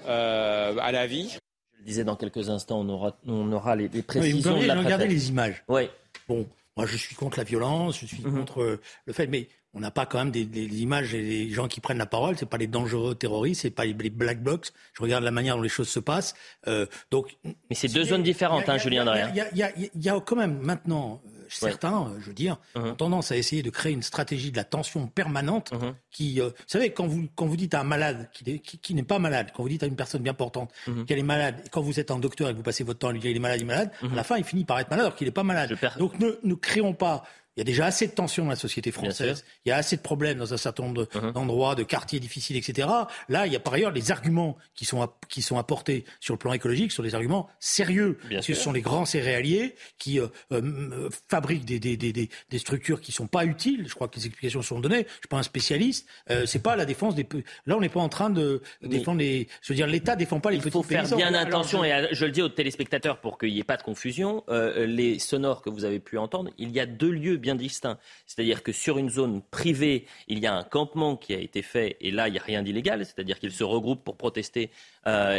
à 0.07 0.91
la 0.91 1.07
vie. 1.07 1.29
Je 1.29 1.79
le 1.79 1.85
disais 1.85 2.03
dans 2.03 2.15
quelques 2.15 2.49
instants, 2.49 2.79
on 2.81 2.89
aura, 2.89 3.17
on 3.27 3.51
aura 3.51 3.75
les, 3.75 3.83
les 3.83 3.89
Oui, 3.89 3.97
vous 3.99 4.03
précisions 4.03 4.51
regardez, 4.55 4.61
de 4.63 4.67
la 4.67 4.75
regardez 4.75 5.05
préfète. 5.05 5.11
les 5.23 5.29
images. 5.29 5.63
Oui. 5.67 5.89
Bon, 6.27 6.47
moi 6.75 6.85
je 6.85 6.97
suis 6.97 7.15
contre 7.15 7.37
la 7.37 7.43
violence, 7.43 7.99
je 7.99 8.05
suis 8.05 8.21
Mhm. 8.23 8.37
contre 8.39 8.61
euh, 8.61 8.81
le 9.05 9.13
fait, 9.13 9.27
mais 9.27 9.47
on 9.73 9.79
n'a 9.79 9.91
pas 9.91 10.05
quand 10.07 10.17
même 10.17 10.31
des, 10.31 10.43
des- 10.45 10.67
des 10.67 10.81
images 10.81 11.13
et 11.13 11.21
les 11.21 11.49
gens 11.51 11.67
qui 11.67 11.79
prennent 11.81 11.97
la 11.99 12.05
parole. 12.07 12.35
C'est 12.37 12.47
pas 12.49 12.57
les 12.57 12.67
dangereux 12.67 13.13
terroristes, 13.15 13.61
c'est 13.61 13.69
pas 13.69 13.85
les, 13.85 13.93
les 13.93 14.09
black 14.09 14.41
blocs. 14.41 14.69
Je 14.93 15.03
regarde 15.03 15.23
la 15.23 15.29
manière 15.31 15.55
dont 15.55 15.61
les 15.61 15.69
choses 15.69 15.89
se 15.89 15.99
passent. 15.99 16.33
Euh, 16.67 16.87
donc, 17.11 17.37
Mais 17.43 17.75
c'est 17.75 17.87
deux 17.93 18.03
zones 18.03 18.23
différentes, 18.23 18.67
hein, 18.69 18.77
Julien 18.77 19.05
Drey. 19.05 19.25
Il 19.31 19.37
y, 19.37 19.41
a- 19.61 19.77
y 19.77 19.83
y 19.95 20.07
y 20.07 20.21
quand 20.25 20.35
même 20.35 20.57
maintenant 20.59 21.21
euh, 21.27 21.37
certains, 21.49 22.07
euh, 22.07 22.19
je 22.19 22.25
veux 22.27 22.33
dire, 22.33 22.57
Mhm. 22.75 22.85
ont 22.87 22.95
tendance 22.95 23.31
à 23.31 23.37
essayer 23.37 23.61
de 23.63 23.69
créer 23.69 23.93
une 23.93 24.03
stratégie 24.03 24.51
de 24.51 24.57
la 24.57 24.63
tension 24.63 25.07
permanente 25.07 25.71
Mhm. 25.73 25.93
qui, 26.11 26.39
euh, 26.41 26.49
vous 26.49 26.53
savez, 26.67 26.91
quand 26.91 27.07
vous, 27.07 27.27
quand 27.35 27.45
vous 27.45 27.57
dites 27.57 27.73
à 27.73 27.81
un 27.81 27.83
malade 27.83 28.29
qui, 28.33 28.43
n'est- 28.49 28.59
qui, 28.59 28.77
qui 28.79 28.93
n'est 28.93 29.03
pas 29.03 29.19
malade, 29.19 29.51
quand 29.55 29.63
vous 29.63 29.69
dites 29.69 29.83
à 29.83 29.87
une 29.87 29.95
personne 29.95 30.21
bien 30.21 30.33
portante 30.33 30.71
Mhm. 30.87 31.05
qu'elle 31.05 31.19
est 31.19 31.23
malade, 31.23 31.61
et 31.65 31.69
quand 31.69 31.81
vous 31.81 31.99
êtes 31.99 32.11
un 32.11 32.19
docteur 32.19 32.49
et 32.49 32.51
que 32.53 32.57
vous 32.57 32.63
passez 32.63 32.83
votre 32.83 32.99
temps 32.99 33.09
à 33.09 33.11
lui 33.13 33.19
dire 33.19 33.31
il 33.31 33.37
est 33.37 33.39
malade, 33.39 33.59
il 33.59 33.63
est 33.63 33.67
malade, 33.67 33.91
à 34.11 34.15
la 34.15 34.23
fin 34.23 34.37
il 34.37 34.43
finit 34.43 34.65
par 34.65 34.79
être 34.79 34.89
malade 34.89 35.05
alors 35.05 35.15
qu'il 35.17 35.25
n'est 35.27 35.31
pas 35.31 35.43
malade. 35.43 35.77
Donc 35.99 36.19
ne, 36.19 36.31
ne 36.43 36.53
créons 36.55 36.93
pas 36.93 37.23
il 37.57 37.59
y 37.59 37.61
a 37.61 37.65
déjà 37.65 37.87
assez 37.87 38.07
de 38.07 38.11
tensions 38.13 38.43
dans 38.45 38.51
la 38.51 38.55
société 38.55 38.91
française. 38.91 39.43
Il 39.65 39.69
y 39.69 39.71
a 39.71 39.75
assez 39.75 39.97
de 39.97 40.01
problèmes 40.01 40.37
dans 40.37 40.53
un 40.53 40.57
certain 40.57 40.83
nombre 40.83 41.07
Uh-huh. 41.13 41.31
d'endroits, 41.33 41.73
de 41.75 41.83
quartiers 41.83 42.19
difficiles, 42.19 42.55
etc. 42.55 42.87
Là, 43.29 43.45
il 43.47 43.51
y 43.51 43.55
a 43.55 43.59
par 43.59 43.73
ailleurs 43.73 43.91
les 43.91 44.11
arguments 44.11 44.57
qui 44.75 44.85
sont, 44.85 45.07
qui 45.27 45.41
sont 45.41 45.57
apportés 45.57 46.05
sur 46.19 46.33
le 46.35 46.37
plan 46.37 46.53
écologique, 46.53 46.91
sur 46.91 47.01
des 47.03 47.15
arguments 47.15 47.49
sérieux. 47.59 48.17
Bien 48.29 48.37
Parce 48.37 48.47
que 48.47 48.53
ce 48.53 48.61
sont 48.61 48.71
les 48.71 48.81
grands 48.81 49.05
céréaliers 49.05 49.75
qui 49.97 50.19
euh, 50.19 50.27
euh, 50.51 51.09
fabriquent 51.29 51.65
des, 51.65 51.79
des, 51.79 51.97
des, 51.97 52.13
des, 52.13 52.29
des 52.49 52.57
structures 52.59 53.01
qui 53.01 53.11
sont 53.11 53.27
pas 53.27 53.45
utiles. 53.45 53.85
Je 53.87 53.93
crois 53.95 54.07
que 54.07 54.15
les 54.17 54.25
explications 54.27 54.61
sont 54.61 54.79
données. 54.79 55.05
Je 55.07 55.13
suis 55.13 55.27
pas 55.29 55.37
un 55.37 55.43
spécialiste. 55.43 56.07
Euh, 56.29 56.45
c'est 56.45 56.61
pas 56.61 56.75
la 56.75 56.85
défense 56.85 57.15
des. 57.15 57.25
Là, 57.65 57.75
on 57.77 57.81
n'est 57.81 57.89
pas 57.89 57.99
en 58.01 58.09
train 58.09 58.29
de 58.29 58.61
défendre 58.83 59.19
les. 59.19 59.47
Je 59.61 59.73
veux 59.73 59.75
dire, 59.75 59.87
l'État 59.87 60.15
défend 60.15 60.39
pas 60.39 60.51
les 60.51 60.57
Il 60.57 60.61
petits 60.61 60.71
faut 60.71 60.83
faire 60.83 61.01
paysans. 61.01 61.17
bien 61.17 61.27
Alors, 61.33 61.41
attention, 61.41 61.81
je- 61.83 61.87
et 61.87 61.91
à- 61.91 62.13
je 62.13 62.25
le 62.25 62.31
dis 62.31 62.41
aux 62.41 62.49
téléspectateurs 62.49 63.19
pour 63.21 63.37
qu'il 63.37 63.53
n'y 63.53 63.59
ait 63.59 63.63
pas 63.63 63.77
de 63.77 63.83
confusion, 63.83 64.43
euh, 64.49 64.85
les 64.85 65.19
sonores 65.19 65.61
que 65.61 65.69
vous 65.69 65.85
avez 65.85 65.99
pu 65.99 66.17
entendre, 66.17 66.51
il 66.57 66.71
y 66.71 66.79
a 66.79 66.85
deux 66.85 67.11
lieux 67.11 67.37
bien 67.37 67.46
distincts. 67.55 67.97
C'est-à-dire 68.25 68.63
que 68.63 68.71
sur 68.71 68.97
une 68.97 69.09
zone 69.09 69.41
privée, 69.41 70.05
il 70.27 70.39
y 70.39 70.47
a 70.47 70.55
un 70.55 70.63
campement 70.63 71.15
qui 71.15 71.33
a 71.33 71.39
été 71.39 71.61
fait, 71.61 71.97
et 72.01 72.11
là, 72.11 72.27
il 72.27 72.31
n'y 72.31 72.39
a 72.39 72.43
rien 72.43 72.63
d'illégal, 72.63 73.05
c'est-à-dire 73.05 73.39
qu'ils 73.39 73.51
se 73.51 73.63
regroupent 73.63 74.03
pour 74.03 74.17
protester 74.17 74.71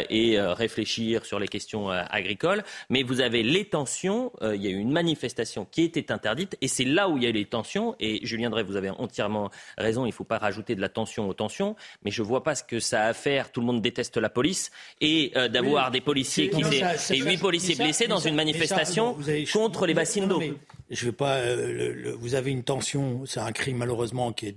et 0.09 0.39
euh, 0.39 0.53
réfléchir 0.53 1.25
sur 1.25 1.39
les 1.39 1.47
questions 1.47 1.91
euh, 1.91 2.01
agricoles. 2.09 2.63
Mais 2.89 3.03
vous 3.03 3.21
avez 3.21 3.43
les 3.43 3.65
tensions, 3.65 4.31
euh, 4.41 4.55
il 4.55 4.63
y 4.63 4.67
a 4.67 4.71
eu 4.71 4.77
une 4.77 4.91
manifestation 4.91 5.65
qui 5.69 5.83
était 5.83 6.11
interdite, 6.11 6.57
et 6.61 6.67
c'est 6.67 6.85
là 6.85 7.07
où 7.09 7.17
il 7.17 7.23
y 7.23 7.25
a 7.25 7.29
eu 7.29 7.33
les 7.33 7.45
tensions, 7.45 7.95
et 7.99 8.25
Julien 8.25 8.49
Drey, 8.49 8.63
vous 8.63 8.75
avez 8.75 8.89
entièrement 8.89 9.49
raison, 9.77 10.05
il 10.05 10.09
ne 10.09 10.13
faut 10.13 10.23
pas 10.23 10.37
rajouter 10.37 10.75
de 10.75 10.81
la 10.81 10.89
tension 10.89 11.27
aux 11.29 11.33
tensions, 11.33 11.75
mais 12.03 12.11
je 12.11 12.21
ne 12.21 12.27
vois 12.27 12.43
pas 12.43 12.55
ce 12.55 12.63
que 12.63 12.79
ça 12.79 13.03
a 13.03 13.07
à 13.09 13.13
faire, 13.13 13.51
tout 13.51 13.59
le 13.61 13.65
monde 13.67 13.81
déteste 13.81 14.17
la 14.17 14.29
police, 14.29 14.71
et 15.01 15.31
euh, 15.35 15.47
d'avoir 15.47 15.87
Oui. 15.87 15.91
des 15.93 16.01
policiers 16.01 16.49
qui 16.49 16.61
Non, 16.61 16.69
s'est- 16.71 16.79
ça- 16.79 16.97
ça- 16.97 17.15
et 17.15 17.19
huit 17.19 17.37
policiers 17.37 17.75
ça- 17.75 17.83
blessés 17.83 18.07
dans 18.07 18.19
une 18.19 18.35
manifestation 18.35 19.17
avez- 19.19 19.45
contre 19.45 19.85
les 19.85 19.93
bassines 19.93 20.27
d'eau. 20.27 20.41
Je 20.91 21.05
vais 21.05 21.11
pas. 21.11 21.35
euh, 21.35 21.71
le- 21.71 21.93
le- 21.93 22.11
vous 22.13 22.33
avez 22.33 22.49
une 22.49 22.63
tension. 22.63 23.23
C'est 23.27 23.39
un 23.39 23.51
crime 23.51 23.77
malheureusement 23.77 24.31
qui 24.33 24.47
est 24.47 24.55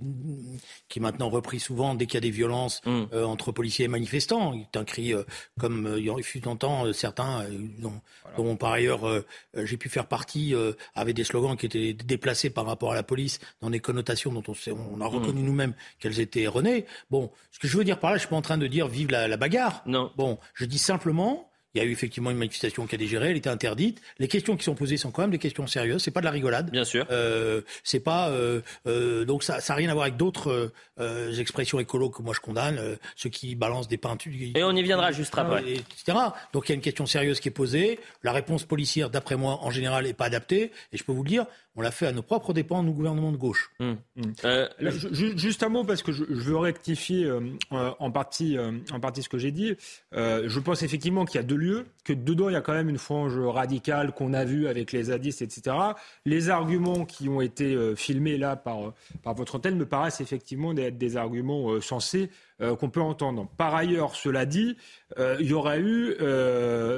qui 0.89 0.97
est 0.99 1.01
maintenant 1.01 1.29
repris 1.29 1.59
souvent 1.59 1.93
dès 1.93 2.05
qu'il 2.07 2.15
y 2.15 2.17
a 2.17 2.21
des 2.21 2.31
violences 2.31 2.81
Mm. 2.85 3.03
euh, 3.13 3.23
entre 3.25 3.51
policiers 3.51 3.85
et 3.85 3.87
manifestants. 3.87 4.53
C'est 4.73 4.79
un 4.79 4.83
cri 4.83 5.02
euh, 5.11 5.23
comme 5.59 5.85
euh, 5.85 5.99
il 5.99 6.23
fut 6.23 6.39
longtemps 6.39 6.85
euh, 6.85 6.93
certains 6.93 7.45
dont, 7.79 8.01
dont 8.37 8.55
par 8.55 8.71
ailleurs 8.71 9.23
j'ai 9.55 9.77
pu 9.77 9.89
faire 9.89 10.07
partie 10.07 10.53
avaient 10.95 11.13
des 11.13 11.23
slogans 11.23 11.57
qui 11.57 11.65
étaient 11.65 11.93
déplacés 11.93 12.49
par 12.49 12.65
rapport 12.65 12.91
à 12.91 12.95
la 12.95 13.03
police 13.03 13.39
dans 13.61 13.69
des 13.69 13.79
connotations 13.79 14.31
dont 14.31 14.43
on, 14.47 15.01
a 15.01 15.07
reconnu 15.07 15.41
nous-mêmes 15.41 15.73
qu'elles 15.99 16.19
étaient 16.19 16.43
erronées. 16.43 16.85
Bon, 17.11 17.31
ce 17.51 17.59
que 17.59 17.67
je 17.67 17.77
veux 17.77 17.83
dire 17.83 17.99
par 17.99 18.11
là, 18.11 18.17
je 18.17 18.21
suis 18.21 18.29
pas 18.29 18.35
en 18.35 18.41
train 18.41 18.57
de 18.57 18.67
dire 18.67 18.87
vive 18.87 19.11
la, 19.11 19.27
la 19.27 19.37
bagarre. 19.37 19.81
Non. 19.85 20.11
Bon, 20.15 20.39
je 20.53 20.65
dis 20.65 20.79
simplement. 20.79 21.49
Il 21.75 21.79
y 21.81 21.81
a 21.81 21.87
eu 21.87 21.91
effectivement 21.91 22.29
une 22.29 22.37
manifestation 22.37 22.85
qui 22.85 22.93
a 22.93 22.97
dégéré, 22.99 23.31
elle 23.31 23.37
était 23.37 23.49
interdite. 23.49 23.99
Les 24.19 24.27
questions 24.27 24.55
qui 24.55 24.63
sont 24.63 24.75
posées 24.75 24.97
sont 24.97 25.09
quand 25.09 25.23
même 25.23 25.31
des 25.31 25.39
questions 25.39 25.65
sérieuses. 25.65 26.03
C'est 26.03 26.11
pas 26.11 26.19
de 26.19 26.25
la 26.25 26.31
rigolade. 26.31 26.69
Bien 26.69 26.83
sûr. 26.85 27.05
Euh, 27.09 27.61
c'est 27.83 27.99
pas 27.99 28.29
euh, 28.29 28.61
euh, 28.85 29.25
donc 29.25 29.41
ça, 29.43 29.59
ça 29.59 29.73
a 29.73 29.75
rien 29.75 29.89
à 29.89 29.93
voir 29.93 30.03
avec 30.03 30.15
d'autres 30.17 30.71
euh, 30.99 31.33
expressions 31.39 31.79
écolo 31.79 32.11
que 32.11 32.21
moi 32.21 32.35
je 32.35 32.41
condamne, 32.41 32.77
euh, 32.77 32.95
ceux 33.15 33.29
qui 33.29 33.55
balancent 33.55 33.87
des 33.87 33.97
peintures. 33.97 34.31
Et 34.55 34.63
on 34.63 34.75
y 34.75 34.83
viendra 34.83 35.11
juste 35.11 35.35
après. 35.35 35.63
Et- 35.67 35.73
etc. 35.77 36.15
Donc 36.53 36.69
il 36.69 36.71
y 36.71 36.73
a 36.73 36.75
une 36.75 36.81
question 36.81 37.07
sérieuse 37.07 37.39
qui 37.39 37.47
est 37.47 37.51
posée. 37.51 37.99
La 38.21 38.33
réponse 38.33 38.65
policière, 38.65 39.09
d'après 39.09 39.35
moi, 39.35 39.57
en 39.61 39.71
général, 39.71 40.05
n'est 40.05 40.13
pas 40.13 40.25
adaptée. 40.25 40.71
Et 40.91 40.97
je 40.97 41.03
peux 41.03 41.11
vous 41.11 41.23
le 41.23 41.29
dire, 41.29 41.45
on 41.75 41.81
l'a 41.81 41.91
fait 41.91 42.05
à 42.07 42.11
nos 42.11 42.21
propres 42.21 42.53
dépens, 42.53 42.83
nous 42.83 42.93
gouvernements 42.93 43.31
de 43.31 43.37
gauche. 43.37 43.71
Euh, 44.45 44.67
Là, 44.79 44.91
ju- 45.11 45.37
juste 45.37 45.63
un 45.63 45.69
mot 45.69 45.83
parce 45.83 46.03
que 46.03 46.11
je, 46.11 46.23
je 46.25 46.33
veux 46.33 46.57
rectifier 46.57 47.25
euh, 47.25 47.39
euh, 47.71 47.91
en 47.99 48.11
partie 48.11 48.57
euh, 48.57 48.71
en 48.91 48.99
partie 48.99 49.23
ce 49.23 49.29
que 49.29 49.37
j'ai 49.39 49.51
dit. 49.51 49.75
Euh, 50.13 50.43
je 50.47 50.59
pense 50.59 50.83
effectivement 50.83 51.25
qu'il 51.25 51.35
y 51.35 51.43
a 51.43 51.47
deux 51.47 51.55
lieux, 51.55 51.85
que 52.03 52.13
dedans 52.13 52.49
il 52.49 52.53
y 52.53 52.55
a 52.55 52.61
quand 52.61 52.73
même 52.73 52.89
une 52.89 52.97
frange 52.97 53.37
radicale 53.37 54.13
qu'on 54.13 54.33
a 54.33 54.45
vue 54.45 54.67
avec 54.67 54.91
les 54.91 55.03
zadistes, 55.03 55.41
etc. 55.41 55.75
Les 56.25 56.49
arguments 56.49 57.05
qui 57.05 57.29
ont 57.29 57.41
été 57.41 57.73
euh, 57.75 57.95
filmés 57.95 58.37
là 58.37 58.55
par 58.55 58.87
euh, 58.87 58.93
par 59.23 59.33
votre 59.35 59.55
antenne 59.55 59.77
me 59.77 59.85
paraissent 59.85 60.21
effectivement 60.21 60.75
être 60.75 60.97
des 60.97 61.17
arguments 61.17 61.71
euh, 61.71 61.81
sensés 61.81 62.29
qu'on 62.79 62.89
peut 62.89 63.01
entendre. 63.01 63.49
Par 63.57 63.75
ailleurs, 63.75 64.15
cela 64.15 64.45
dit, 64.45 64.77
il 65.17 65.45
y 65.45 65.53
aurait 65.53 65.81
eu 65.81 66.15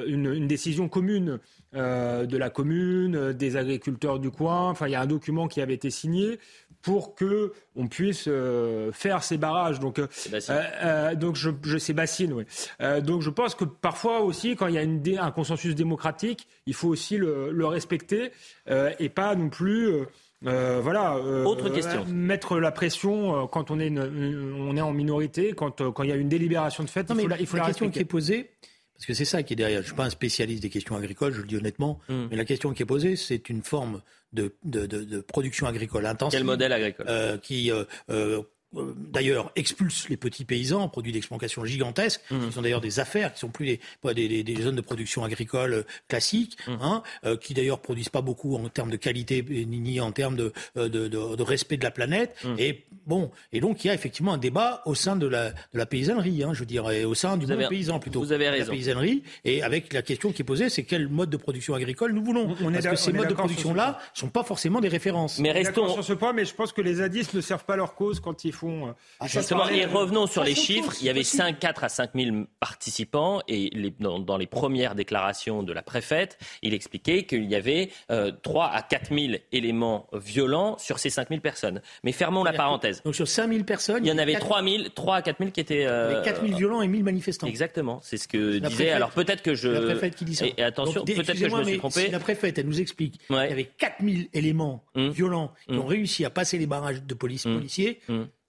une, 0.06 0.32
une 0.32 0.48
décision 0.48 0.90
commune 0.90 1.40
de 1.74 2.38
la 2.38 2.50
commune, 2.52 3.34
des 3.34 3.58
agriculteurs 3.58 4.20
du 4.20 4.30
coin. 4.30 4.70
Enfin, 4.70 4.88
il 4.88 4.92
y 4.92 4.96
a 4.96 5.02
un 5.02 5.08
document 5.08 5.48
qui 5.48 5.60
avait 5.62 5.74
été 5.74 5.90
signé 5.90 6.38
pour 6.86 7.16
que 7.16 7.52
on 7.76 7.88
puisse 7.88 8.26
euh, 8.28 8.92
faire 8.94 9.24
ces 9.24 9.38
barrages. 9.38 9.80
Donc, 9.80 9.98
euh, 9.98 10.08
euh, 10.50 11.16
donc 11.16 11.36
je, 11.36 11.50
je 11.64 11.78
sais 11.80 11.94
Bassine, 11.94 12.32
oui. 12.34 12.44
Euh, 12.82 13.02
donc 13.02 13.22
je 13.24 13.32
pense 13.32 13.56
que 13.56 13.66
parfois 13.66 14.22
aussi, 14.22 14.56
quand 14.56 14.68
il 14.68 14.76
y 14.76 14.78
a 14.78 14.84
une 14.84 15.02
un 15.20 15.32
consensus 15.32 15.74
démocratique, 15.76 16.48
il 16.68 16.74
faut 16.76 16.88
aussi 16.90 17.18
le, 17.18 17.52
le 17.52 17.66
respecter 17.66 18.32
euh, 18.70 18.92
et 19.00 19.10
pas 19.10 19.36
non 19.36 19.50
plus. 19.50 19.88
euh, 19.88 20.06
euh, 20.46 20.80
voilà. 20.84 21.16
euh, 21.16 21.44
Autre 21.46 21.70
question. 21.70 22.02
euh, 22.08 22.12
Mettre 22.14 22.60
la 22.60 22.72
pression 22.72 23.44
euh, 23.44 23.48
quand 23.48 23.72
on 23.72 23.80
est, 23.80 23.88
une- 23.88 24.12
une- 24.16 24.54
on 24.70 24.78
est 24.78 24.82
en 24.82 24.94
minorité, 24.94 25.54
quand, 25.54 25.82
euh, 25.82 25.92
quand 25.92 26.04
il 26.04 26.10
y 26.10 26.14
a 26.14 26.16
une 26.18 26.30
délibération 26.30 26.84
de 26.84 26.90
fait, 26.90 27.10
Non, 27.10 27.16
il 27.16 27.18
mais 27.18 27.24
faut 27.24 27.30
la, 27.30 27.40
il 27.40 27.48
faut 27.48 27.58
la 27.58 27.64
la 27.64 27.68
question 27.70 27.86
qui 27.90 28.00
est 28.00 28.04
respecter. 28.04 28.12
posée, 28.12 28.50
parce 28.96 29.06
que 29.06 29.14
c'est 29.14 29.26
ça 29.26 29.44
qui 29.44 29.54
est 29.54 29.56
derrière. 29.56 29.82
Je 29.82 29.88
suis 29.88 29.96
pas 29.96 30.06
un 30.06 30.10
spécialiste 30.10 30.62
des 30.64 30.70
questions 30.70 30.96
agricoles, 30.96 31.34
je 31.34 31.42
le 31.42 31.48
dis 31.48 31.58
honnêtement, 31.58 32.00
Mm. 32.10 32.28
mais 32.32 32.36
la 32.38 32.46
question 32.46 32.74
qui 32.74 32.82
est 32.84 32.86
posée, 32.86 33.16
c'est 33.16 33.50
une 33.50 33.62
forme 33.62 34.02
de, 34.34 34.56
de, 34.64 34.86
de, 34.86 35.04
de 35.04 35.22
production 35.22 35.68
agricole 35.68 36.06
intensive. 36.06 36.38
Quel 36.40 36.46
modèle 36.46 36.72
agricole? 36.74 37.06
euh, 37.10 37.38
qui 37.38 37.72
euh, 37.72 38.42
euh, 38.78 38.94
d'ailleurs 38.98 39.52
expulse 39.56 40.10
les 40.10 40.18
petits 40.18 40.46
paysans, 40.46 40.88
produits 40.90 41.12
d'exploitation 41.12 41.66
gigantesques, 41.66 42.22
Mmh. 42.32 42.48
qui 42.48 42.52
sont 42.54 42.62
d'ailleurs 42.62 42.82
des 42.82 43.00
affaires, 43.00 43.34
qui 43.34 43.40
sont 43.40 43.50
plus 43.50 43.66
des, 43.66 43.80
pas 44.02 44.14
des, 44.14 44.28
des- 44.28 44.44
des 44.44 44.62
zones 44.62 44.76
de 44.76 44.82
production 44.82 45.24
agricole 45.24 45.74
euh, 45.74 45.84
classiques, 46.08 46.58
Mmh. 46.68 46.72
hein, 46.82 47.04
euh, 47.26 47.38
qui 47.38 47.54
d'ailleurs 47.54 47.80
produisent 47.80 48.10
pas 48.10 48.22
beaucoup 48.22 48.56
en 48.56 48.68
termes 48.70 48.90
de 48.92 48.98
qualité 48.98 49.44
ni- 49.50 49.80
ni 49.80 50.00
en 50.00 50.12
termes 50.12 50.36
de, 50.36 50.54
euh, 50.78 50.90
de, 50.90 51.08
de- 51.08 51.36
de 51.36 51.44
respect 51.44 51.78
de 51.78 51.84
la 51.84 51.92
planète. 51.92 52.36
Mmh. 52.44 52.56
Et 52.60 52.84
bon, 53.06 53.32
et 53.54 53.60
donc 53.60 53.84
il 53.84 53.88
y 53.88 53.90
a 53.90 53.94
effectivement 53.94 54.34
un 54.34 54.38
débat 54.38 54.82
au 54.86 54.96
sein 54.96 55.16
de 55.16 55.28
la, 55.28 55.52
de 55.52 55.56
la 55.74 55.86
paysannerie, 55.86 56.44
hein, 56.44 56.54
je 56.54 56.64
dirais, 56.64 57.04
au 57.04 57.14
sein 57.16 57.38
du 57.38 57.46
Vous 57.46 57.52
monde 57.52 57.62
avez- 57.62 57.70
paysan 57.76 58.00
plutôt. 58.00 58.20
vous 58.22 58.32
avez 58.32 58.46
de 58.46 58.52
raison. 58.52 58.72
La 58.72 58.78
paysannerie, 58.78 59.24
et 59.44 59.64
avec 59.64 59.94
la 59.94 60.02
question 60.02 60.32
qui 60.32 60.42
est 60.42 60.46
posée, 60.46 60.70
c'est 60.70 60.84
quel 60.84 61.08
mode 61.08 61.30
de 61.30 61.38
production 61.38 61.74
agricole 61.76 62.14
nous 62.14 62.24
voulons? 62.24 62.56
On- 62.62 62.66
on 62.68 62.70
est 62.74 62.82
Parce 62.82 62.88
que 62.88 62.96
ces 62.96 63.12
on 63.12 63.16
modes 63.16 63.30
de 63.30 63.34
production-là 63.34 64.00
sont 64.14 64.30
pas 64.30 64.44
forcément 64.44 64.82
des 64.82 64.88
références. 64.90 65.40
Mais 65.40 65.52
restons. 65.52 65.90
sur 65.94 66.04
ce 66.04 66.14
point, 66.14 66.34
mais 66.34 66.46
je 66.46 66.54
pense 66.54 66.72
que 66.74 66.82
les 66.82 66.96
zadistes 66.96 67.34
ne 67.34 67.42
servent 67.42 67.66
pas 67.66 67.76
leur 67.76 67.96
cause 67.96 68.20
quand 68.20 68.44
ils 68.46 68.52
font. 68.54 68.65
Euh, 68.70 68.92
Ah, 69.20 69.28
Justement, 69.28 69.68
et 69.70 69.86
revenons 69.86 70.28
sur 70.28 70.44
les 70.44 70.56
chiffres. 70.56 70.94
Il 71.02 71.08
y 71.08 71.10
avait 71.10 71.24
c'est 71.24 71.38
5, 71.38 71.60
4 71.60 71.84
à 71.84 71.90
5 71.90 72.12
000 72.16 72.36
participants 72.60 73.42
et 73.48 73.70
les- 73.74 73.94
dans, 74.00 74.20
dans 74.20 74.38
les 74.38 74.48
premières 74.48 74.96
déclarations 74.96 75.64
de 75.64 75.74
la 75.74 75.82
préfète, 75.82 76.38
il 76.62 76.74
expliquait 76.74 77.24
qu'il 77.24 77.46
y 77.46 77.56
avait 77.56 77.90
euh, 78.12 78.32
3 78.44 78.68
à 78.68 78.82
4 78.82 79.14
000 79.14 79.34
éléments 79.52 80.08
violents 80.14 80.78
sur 80.78 81.00
ces 81.00 81.10
5 81.10 81.30
000 81.30 81.42
personnes. 81.42 81.82
Mais 82.04 82.12
fermons 82.12 82.44
la 82.44 82.54
parenthèse. 82.54 83.02
Donc 83.04 83.16
sur 83.16 83.28
5000 83.28 83.66
personnes, 83.66 84.06
Il 84.06 84.10
y 84.10 84.12
en 84.12 84.18
avait 84.18 84.34
4 84.34 84.46
3, 84.46 84.64
000, 84.64 84.84
3 84.94 85.16
à 85.18 85.22
4 85.22 85.38
000 85.40 85.52
qui 85.52 85.60
étaient. 85.62 85.86
euh, 85.86 86.22
4000 86.24 86.56
violents 86.56 86.82
et 86.82 86.88
1000 86.88 87.04
manifestants. 87.04 87.48
Exactement, 87.48 88.00
c'est 88.04 88.18
ce 88.18 88.28
que 88.28 88.38
La 88.38 88.70
disait. 88.70 88.84
préfète- 88.86 88.94
Alors 88.96 89.12
peut-être 89.12 89.42
que 89.42 89.56
je. 89.56 89.74
C'est 89.74 89.80
la 89.82 89.92
préfète 89.92 90.16
qui 90.16 90.26
dit 90.26 90.36
ça. 90.36 90.46
Et, 90.46 90.54
et 90.58 90.64
attention, 90.64 91.04
peut-être 91.06 91.34
que 91.34 91.38
je 91.38 91.56
me 91.56 91.64
suis 91.64 91.78
trompé. 91.78 92.02
Si 92.06 92.12
la 92.12 92.20
préfète, 92.20 92.58
elle 92.58 92.66
nous 92.68 92.82
explique 92.82 93.20
Ouais. 93.30 93.42
qu'il 93.42 93.50
y 93.50 93.54
avait 93.54 93.64
4000 93.78 94.30
éléments 94.34 94.84
Hum. 94.96 95.10
violents 95.10 95.52
qui 95.68 95.74
Hum. 95.76 95.82
ont 95.82 95.86
réussi 95.86 96.26
à 96.26 96.30
passer 96.30 96.58
les 96.58 96.68
barrages 96.68 97.04
de 97.04 97.14
police 97.14 97.46
Hum. 97.46 97.56
policiers. 97.58 98.00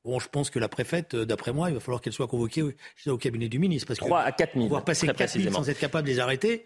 Bon, 0.07 0.21
je 0.21 0.29
pense 0.29 0.51
que 0.51 0.61
la 0.61 0.69
préfète, 0.69 1.15
euh, 1.15 1.25
d'après 1.27 1.53
moi, 1.53 1.69
il 1.69 1.75
va 1.75 1.81
falloir 1.81 2.01
qu'elle 2.01 2.13
soit 2.13 2.29
convoquée 2.29 2.63
au, 2.63 2.71
au 3.09 3.19
cabinet 3.19 3.49
du 3.49 3.59
ministre. 3.59 3.89
Parce 3.89 3.99
que 3.99 4.05
3 4.05 4.21
à 4.21 4.31
4 4.31 4.53
000. 4.55 4.67
pouvoir 4.67 4.85
passer 4.85 5.09
très 5.09 5.17
4000 5.17 5.27
précisément. 5.27 5.59
sans 5.65 5.69
être 5.69 5.81
capable 5.81 6.07
de 6.07 6.13
les 6.13 6.21
arrêter, 6.21 6.65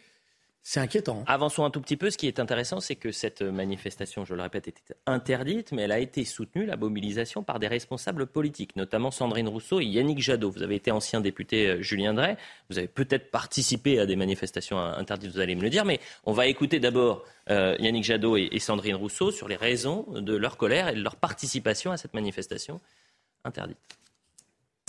c'est 0.63 0.79
inquiétant. 0.79 1.25
Avançons 1.27 1.65
un 1.65 1.71
tout 1.71 1.81
petit 1.81 1.97
peu. 1.97 2.11
Ce 2.11 2.19
qui 2.19 2.27
est 2.27 2.39
intéressant, 2.39 2.81
c'est 2.81 2.97
que 2.97 3.13
cette 3.13 3.41
manifestation, 3.41 4.27
je 4.27 4.35
le 4.35 4.43
répète, 4.43 4.69
était 4.69 4.95
interdite, 5.07 5.73
mais 5.73 5.83
elle 5.83 5.93
a 5.93 6.01
été 6.01 6.27
soutenue, 6.27 6.67
la 6.67 6.77
mobilisation, 6.77 7.43
par 7.43 7.59
des 7.59 7.67
responsables 7.67 8.27
politiques, 8.27 8.77
notamment 8.77 9.11
Sandrine 9.11 9.49
Rousseau 9.49 9.81
et 9.81 9.87
Yannick 9.87 10.21
Jadot. 10.21 10.51
Vous 10.51 10.63
avez 10.63 10.75
été 10.75 10.91
ancien 10.91 11.23
député 11.23 11.67
euh, 11.67 11.81
Julien 11.81 12.13
Drey. 12.13 12.37
Vous 12.69 12.77
avez 12.77 12.89
peut-être 12.89 13.31
participé 13.31 13.99
à 14.01 14.05
des 14.05 14.17
manifestations 14.17 14.79
interdites, 14.79 15.33
vous 15.33 15.41
allez 15.41 15.55
me 15.55 15.63
le 15.63 15.71
dire, 15.71 15.87
mais 15.87 15.99
on 16.25 16.35
va 16.35 16.47
écouter 16.47 16.79
d'abord 16.79 17.25
euh, 17.49 17.75
Yannick 17.79 18.05
Jadot 18.05 18.37
et, 18.37 18.51
et 18.53 18.59
Sandrine 18.59 18.97
Rousseau 18.97 19.31
sur 19.31 19.49
les 19.49 19.57
raisons 19.57 20.05
de 20.11 20.37
leur 20.37 20.59
colère 20.59 20.89
et 20.89 20.95
de 20.95 21.03
leur 21.03 21.17
participation 21.17 21.91
à 21.91 21.97
cette 21.97 22.13
manifestation 22.13 22.83
interdite. 23.45 23.79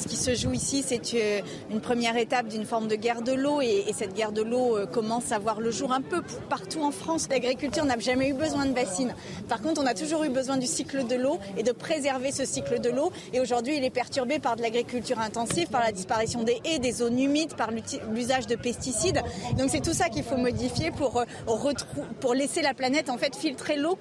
Ce 0.01 0.07
qui 0.07 0.15
se 0.15 0.33
joue 0.33 0.53
ici, 0.53 0.83
c'est 0.83 1.13
euh, 1.13 1.41
une 1.69 1.79
première 1.79 2.17
étape 2.17 2.47
d'une 2.47 2.65
forme 2.65 2.87
de 2.87 2.95
guerre 2.95 3.21
de 3.21 3.33
l'eau 3.33 3.61
et, 3.61 3.85
et 3.87 3.93
cette 3.93 4.15
guerre 4.15 4.31
de 4.31 4.41
l'eau 4.41 4.75
euh, 4.75 4.87
commence 4.87 5.31
à 5.31 5.37
voir 5.37 5.61
le 5.61 5.69
jour 5.69 5.91
un 5.91 6.01
peu 6.01 6.23
partout 6.49 6.81
en 6.81 6.89
France. 6.89 7.27
L'agriculture 7.29 7.85
n'a 7.85 7.99
jamais 7.99 8.29
eu 8.29 8.33
besoin 8.33 8.65
de 8.65 8.73
bassines. 8.73 9.13
Par 9.47 9.61
contre, 9.61 9.79
on 9.79 9.85
a 9.85 9.93
toujours 9.93 10.23
eu 10.23 10.29
besoin 10.29 10.57
du 10.57 10.65
cycle 10.65 11.05
de 11.05 11.13
l'eau 11.13 11.37
et 11.55 11.61
de 11.61 11.71
préserver 11.71 12.31
ce 12.31 12.45
cycle 12.45 12.81
de 12.81 12.89
l'eau. 12.89 13.11
Et 13.31 13.39
aujourd'hui, 13.39 13.77
il 13.77 13.83
est 13.83 13.91
perturbé 13.91 14.39
par 14.39 14.55
de 14.55 14.63
l'agriculture 14.63 15.19
intensive, 15.19 15.67
par 15.67 15.81
la 15.81 15.91
disparition 15.91 16.41
des 16.41 16.59
haies, 16.65 16.79
des 16.79 16.93
zones 16.93 17.19
humides, 17.19 17.55
par 17.55 17.69
l'usage 18.11 18.47
de 18.47 18.55
pesticides. 18.55 19.21
Donc 19.55 19.69
c'est 19.69 19.81
tout 19.81 19.93
ça 19.93 20.09
qu'il 20.09 20.23
faut 20.23 20.37
modifier 20.37 20.89
pour, 20.89 21.19
euh, 21.19 22.33
laisser 22.33 22.63
la 22.63 22.73
planète 22.73 23.11
en 23.11 23.19
fait 23.19 23.35
filtrer 23.35 23.75
l'eau 23.75 23.99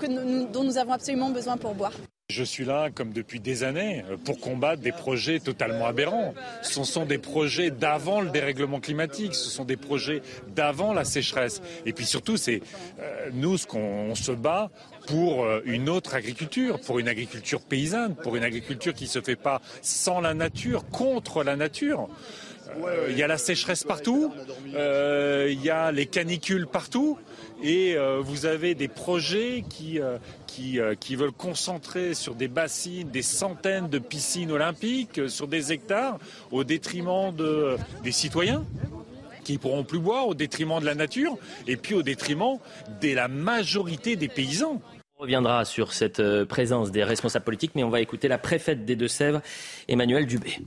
dont 0.50 0.64
nous 0.64 0.78
avons 0.78 0.92
absolument 0.92 1.28
besoin 1.28 1.58
pour 1.58 1.74
boire. 1.74 1.92
Je 2.30 2.44
suis 2.44 2.64
là, 2.64 2.90
comme 2.94 3.12
depuis 3.12 3.40
des 3.40 3.64
années, 3.64 4.04
pour 4.24 4.38
combattre 4.38 4.80
des 4.80 4.92
projets 4.92 5.40
totalement 5.40 5.86
aberrants. 5.86 6.32
Ce 6.62 6.84
sont 6.84 7.04
des 7.04 7.18
projets 7.18 7.72
d'avant 7.72 8.20
le 8.20 8.30
dérèglement 8.30 8.78
climatique, 8.78 9.34
ce 9.34 9.50
sont 9.50 9.64
des 9.64 9.76
projets 9.76 10.22
d'avant 10.54 10.92
la 10.92 11.04
sécheresse. 11.04 11.60
Et 11.86 11.92
puis 11.92 12.06
surtout, 12.06 12.36
c'est 12.36 12.62
euh, 13.00 13.30
nous 13.32 13.58
ce 13.58 13.66
qu'on 13.66 14.14
se 14.14 14.30
bat 14.30 14.70
pour 15.08 15.44
euh, 15.44 15.60
une 15.64 15.88
autre 15.88 16.14
agriculture, 16.14 16.80
pour 16.80 17.00
une 17.00 17.08
agriculture 17.08 17.62
paysanne, 17.62 18.14
pour 18.14 18.36
une 18.36 18.44
agriculture 18.44 18.94
qui 18.94 19.04
ne 19.04 19.10
se 19.10 19.20
fait 19.20 19.34
pas 19.34 19.60
sans 19.82 20.20
la 20.20 20.32
nature, 20.32 20.88
contre 20.88 21.42
la 21.42 21.56
nature. 21.56 22.08
Euh, 22.84 23.08
il 23.10 23.18
y 23.18 23.24
a 23.24 23.26
la 23.26 23.38
sécheresse 23.38 23.82
partout, 23.82 24.32
il 24.64 25.60
y 25.60 25.70
a 25.70 25.90
les 25.90 26.06
canicules 26.06 26.68
partout, 26.68 27.18
et 27.62 27.96
vous 28.22 28.46
avez 28.46 28.74
des 28.74 28.88
projets 28.88 29.64
qui, 29.68 29.98
euh, 30.58 30.94
qui, 30.94 31.16
veulent 31.16 31.32
concentrer 31.32 32.14
sur 32.14 32.34
des 32.34 32.48
bassines, 32.48 33.10
des 33.10 33.22
centaines 33.22 33.88
de 33.88 33.98
piscines 33.98 34.50
olympiques, 34.50 35.18
euh, 35.18 35.28
sur 35.28 35.48
des 35.48 35.72
hectares, 35.72 36.18
au 36.50 36.64
détriment 36.64 37.34
de, 37.34 37.76
des 38.02 38.12
citoyens 38.12 38.64
qui 39.44 39.58
pourront 39.58 39.84
plus 39.84 39.98
boire, 39.98 40.28
au 40.28 40.34
détriment 40.34 40.80
de 40.80 40.84
la 40.84 40.94
nature, 40.94 41.36
et 41.66 41.76
puis 41.76 41.94
au 41.94 42.02
détriment 42.02 42.58
de 43.00 43.14
la 43.14 43.28
majorité 43.28 44.16
des 44.16 44.28
paysans. 44.28 44.82
On 45.18 45.22
reviendra 45.22 45.64
sur 45.64 45.92
cette 45.92 46.20
euh, 46.20 46.44
présence 46.44 46.90
des 46.90 47.04
responsables 47.04 47.44
politiques, 47.44 47.72
mais 47.74 47.84
on 47.84 47.90
va 47.90 48.00
écouter 48.00 48.28
la 48.28 48.38
préfète 48.38 48.84
des 48.84 48.96
Deux-Sèvres, 48.96 49.40
Emmanuel 49.88 50.26
Dubé. 50.26 50.58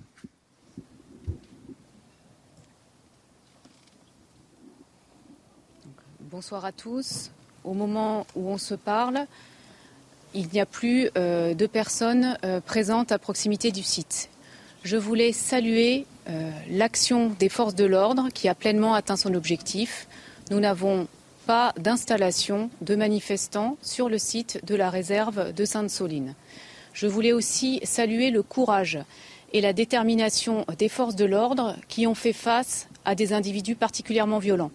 Bonsoir 6.33 6.65
à 6.65 6.71
tous. 6.71 7.29
Au 7.63 7.75
moment 7.75 8.25
où 8.33 8.49
on 8.49 8.57
se 8.57 8.73
parle, 8.73 9.27
il 10.33 10.47
n'y 10.51 10.59
a 10.59 10.65
plus 10.65 11.11
euh, 11.15 11.53
de 11.53 11.67
personnes 11.67 12.39
euh, 12.43 12.59
présentes 12.59 13.11
à 13.11 13.19
proximité 13.19 13.69
du 13.69 13.83
site. 13.83 14.31
Je 14.83 14.97
voulais 14.97 15.31
saluer 15.31 16.07
euh, 16.27 16.49
l'action 16.71 17.29
des 17.37 17.49
forces 17.49 17.75
de 17.75 17.85
l'ordre 17.85 18.29
qui 18.33 18.49
a 18.49 18.55
pleinement 18.55 18.95
atteint 18.95 19.15
son 19.15 19.35
objectif. 19.35 20.07
Nous 20.49 20.59
n'avons 20.59 21.07
pas 21.45 21.71
d'installation 21.77 22.71
de 22.81 22.95
manifestants 22.95 23.77
sur 23.83 24.09
le 24.09 24.17
site 24.17 24.59
de 24.65 24.73
la 24.73 24.89
réserve 24.89 25.53
de 25.53 25.65
Sainte-Soline. 25.65 26.33
Je 26.93 27.05
voulais 27.05 27.31
aussi 27.31 27.79
saluer 27.83 28.31
le 28.31 28.41
courage 28.41 28.97
et 29.51 29.61
la 29.61 29.71
détermination 29.71 30.65
des 30.79 30.89
forces 30.89 31.15
de 31.15 31.25
l'ordre 31.25 31.75
qui 31.89 32.07
ont 32.07 32.15
fait 32.15 32.33
face 32.33 32.87
à 33.05 33.13
des 33.13 33.33
individus 33.33 33.75
particulièrement 33.75 34.39
violents. 34.39 34.71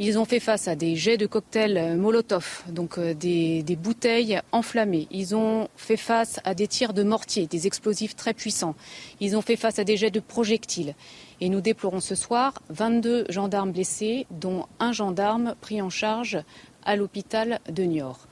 Ils 0.00 0.16
ont 0.16 0.24
fait 0.24 0.38
face 0.38 0.68
à 0.68 0.76
des 0.76 0.94
jets 0.94 1.16
de 1.16 1.26
cocktails 1.26 1.76
euh, 1.76 1.96
Molotov, 1.96 2.62
donc 2.68 2.98
euh, 2.98 3.14
des, 3.14 3.64
bouteilles 3.76 4.40
enflammées. 4.52 5.08
Ils 5.10 5.34
ont 5.34 5.66
fait 5.76 5.96
face 5.96 6.38
à 6.44 6.54
des 6.54 6.68
tirs 6.68 6.92
de 6.92 7.02
mortier, 7.02 7.48
des 7.48 7.66
explosifs 7.66 8.14
très 8.14 8.32
puissants. 8.32 8.76
Ils 9.18 9.36
ont 9.36 9.42
fait 9.42 9.56
face 9.56 9.80
à 9.80 9.84
des 9.84 9.96
jets 9.96 10.12
de 10.12 10.20
projectiles. 10.20 10.94
Et 11.40 11.48
nous 11.48 11.60
déplorons 11.60 11.98
ce 11.98 12.14
soir 12.14 12.62
22 12.70 13.24
gendarmes 13.28 13.72
blessés, 13.72 14.28
dont 14.30 14.66
un 14.78 14.92
gendarme 14.92 15.56
pris 15.60 15.82
en 15.82 15.90
charge 15.90 16.38
à 16.84 16.94
l'hôpital 16.94 17.58
de 17.68 17.82
Niort. 17.82 18.28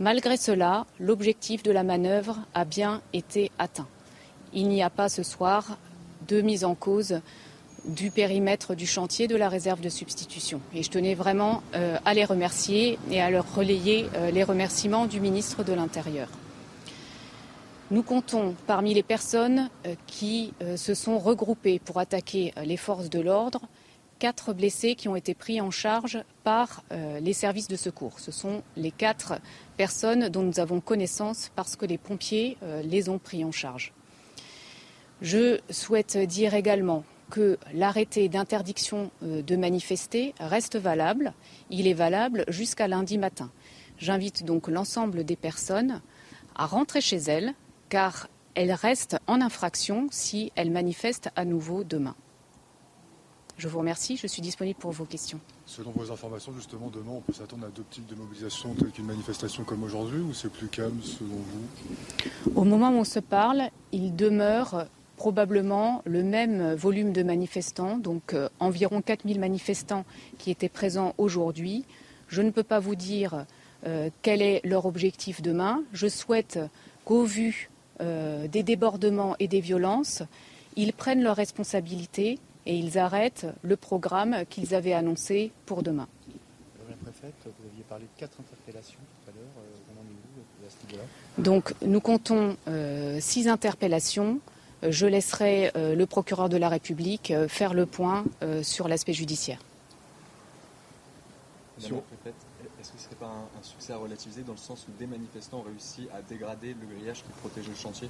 Malgré 0.00 0.36
cela, 0.36 0.84
l'objectif 0.98 1.62
de 1.62 1.70
la 1.70 1.84
manœuvre 1.84 2.40
a 2.54 2.64
bien 2.64 3.02
été 3.12 3.52
atteint. 3.60 3.86
Il 4.52 4.68
n'y 4.68 4.82
a 4.82 4.90
pas 4.90 5.08
ce 5.08 5.22
soir 5.22 5.78
de 6.26 6.40
mise 6.40 6.64
en 6.64 6.74
cause 6.74 7.20
du 7.84 8.10
périmètre 8.10 8.74
du 8.74 8.86
chantier 8.86 9.28
de 9.28 9.36
la 9.36 9.48
réserve 9.48 9.80
de 9.80 9.88
substitution. 9.88 10.60
Je 10.74 10.88
tenais 10.88 11.14
vraiment 11.14 11.62
euh, 11.74 11.96
à 12.04 12.14
les 12.14 12.24
remercier 12.24 12.98
et 13.10 13.20
à 13.20 13.30
leur 13.30 13.54
relayer 13.54 14.06
euh, 14.14 14.30
les 14.30 14.42
remerciements 14.42 15.06
du 15.06 15.20
ministre 15.20 15.64
de 15.64 15.72
l'Intérieur. 15.72 16.28
Nous 17.90 18.02
comptons 18.02 18.54
parmi 18.66 18.94
les 18.94 19.02
personnes 19.02 19.68
euh, 19.86 19.94
qui 20.06 20.52
se 20.76 20.94
sont 20.94 21.18
regroupées 21.18 21.78
pour 21.78 21.98
attaquer 21.98 22.54
les 22.64 22.76
forces 22.76 23.10
de 23.10 23.20
l'ordre 23.20 23.60
quatre 24.20 24.54
blessés 24.54 24.94
qui 24.94 25.08
ont 25.08 25.16
été 25.16 25.34
pris 25.34 25.60
en 25.60 25.70
charge 25.70 26.22
par 26.44 26.82
les 27.20 27.32
services 27.34 27.68
de 27.68 27.76
secours. 27.76 28.20
Ce 28.20 28.30
sont 28.30 28.62
les 28.76 28.92
quatre 28.92 29.34
personnes 29.76 30.28
dont 30.28 30.42
nous 30.42 30.60
avons 30.60 30.80
connaissance 30.80 31.50
parce 31.56 31.76
que 31.76 31.84
les 31.84 31.98
pompiers 31.98 32.56
les 32.84 33.08
ont 33.10 33.18
pris 33.18 33.44
en 33.44 33.52
charge. 33.52 33.92
Je 35.20 35.58
souhaite 35.68 36.16
dire 36.16 36.54
également 36.54 37.04
que 37.34 37.58
l'arrêté 37.72 38.28
d'interdiction 38.28 39.10
euh, 39.24 39.42
de 39.42 39.56
manifester 39.56 40.34
reste 40.38 40.76
valable. 40.76 41.34
Il 41.68 41.88
est 41.88 41.94
valable 41.94 42.44
jusqu'à 42.46 42.86
lundi 42.86 43.18
matin. 43.18 43.50
J'invite 43.98 44.44
donc 44.44 44.68
l'ensemble 44.68 45.24
des 45.24 45.34
personnes 45.34 46.00
à 46.54 46.66
rentrer 46.66 47.00
chez 47.00 47.16
elles, 47.16 47.54
car 47.88 48.28
elles 48.54 48.70
restent 48.70 49.18
en 49.26 49.40
infraction 49.40 50.06
si 50.12 50.52
elles 50.54 50.70
manifestent 50.70 51.30
à 51.34 51.44
nouveau 51.44 51.82
demain. 51.82 52.14
Je 53.58 53.66
vous 53.66 53.80
remercie, 53.80 54.16
je 54.16 54.28
suis 54.28 54.42
disponible 54.42 54.78
pour 54.78 54.92
vos 54.92 55.04
questions. 55.04 55.40
Selon 55.66 55.90
vos 55.90 56.12
informations, 56.12 56.52
justement, 56.52 56.88
demain, 56.88 57.14
on 57.16 57.20
peut 57.20 57.32
s'attendre 57.32 57.66
à 57.66 57.70
deux 57.70 57.84
types 57.90 58.06
de 58.06 58.14
mobilisation 58.14 58.74
telles 58.74 58.92
qu'une 58.92 59.06
manifestation 59.06 59.64
comme 59.64 59.82
aujourd'hui, 59.82 60.20
ou 60.20 60.32
c'est 60.34 60.52
plus 60.52 60.68
calme 60.68 61.00
selon 61.02 61.34
vous? 61.34 62.50
Au 62.54 62.62
moment 62.62 62.90
où 62.90 62.98
on 62.98 63.04
se 63.04 63.18
parle, 63.18 63.70
il 63.90 64.14
demeure 64.14 64.86
probablement 65.16 66.02
le 66.04 66.22
même 66.22 66.74
volume 66.74 67.12
de 67.12 67.22
manifestants, 67.22 67.98
donc 67.98 68.34
euh, 68.34 68.48
environ 68.60 69.00
4000 69.00 69.38
manifestants 69.38 70.04
qui 70.38 70.50
étaient 70.50 70.68
présents 70.68 71.14
aujourd'hui. 71.18 71.84
Je 72.28 72.42
ne 72.42 72.50
peux 72.50 72.62
pas 72.62 72.80
vous 72.80 72.96
dire 72.96 73.46
euh, 73.86 74.10
quel 74.22 74.42
est 74.42 74.60
leur 74.64 74.86
objectif 74.86 75.42
demain. 75.42 75.82
Je 75.92 76.08
souhaite 76.08 76.58
qu'au 77.04 77.24
vu 77.24 77.70
euh, 78.00 78.48
des 78.48 78.62
débordements 78.62 79.36
et 79.38 79.48
des 79.48 79.60
violences, 79.60 80.22
ils 80.76 80.92
prennent 80.92 81.22
leurs 81.22 81.36
responsabilités 81.36 82.38
et 82.66 82.76
ils 82.76 82.98
arrêtent 82.98 83.46
le 83.62 83.76
programme 83.76 84.44
qu'ils 84.50 84.74
avaient 84.74 84.94
annoncé 84.94 85.52
pour 85.66 85.82
demain. 85.82 86.08
Madame 86.78 86.98
la 87.04 87.12
préfète, 87.12 87.34
vous 87.44 87.68
aviez 87.70 87.84
parlé 87.88 88.04
de 88.04 88.20
quatre 88.20 88.38
interpellations 88.40 88.98
tout 88.98 89.30
à 89.30 89.34
l'heure. 89.34 89.46
Donc 91.36 91.74
nous 91.82 92.00
comptons 92.00 92.56
six 93.20 93.48
interpellations 93.48 94.40
je 94.90 95.06
laisserai 95.06 95.70
euh, 95.76 95.94
le 95.94 96.06
procureur 96.06 96.48
de 96.48 96.56
la 96.56 96.68
République 96.68 97.30
euh, 97.30 97.48
faire 97.48 97.74
le 97.74 97.86
point 97.86 98.24
euh, 98.42 98.62
sur 98.62 98.88
l'aspect 98.88 99.12
judiciaire. 99.12 99.58
Est-ce 101.78 101.88
que 102.92 102.98
ce 102.98 103.04
serait 103.04 103.14
pas 103.16 103.26
un, 103.26 103.62
succès 103.62 103.94
à 103.94 103.96
relativiser 103.96 104.42
dans 104.42 104.52
le 104.52 104.58
sens 104.58 104.86
où 104.88 104.98
des 104.98 105.06
manifestants 105.06 105.58
ont 105.58 105.62
réussi 105.62 106.06
à 106.14 106.20
dégrader 106.20 106.76
le 106.78 106.96
grillage 106.96 107.22
qui 107.22 107.30
protégeait 107.40 107.70
le 107.70 107.76
chantier? 107.76 108.08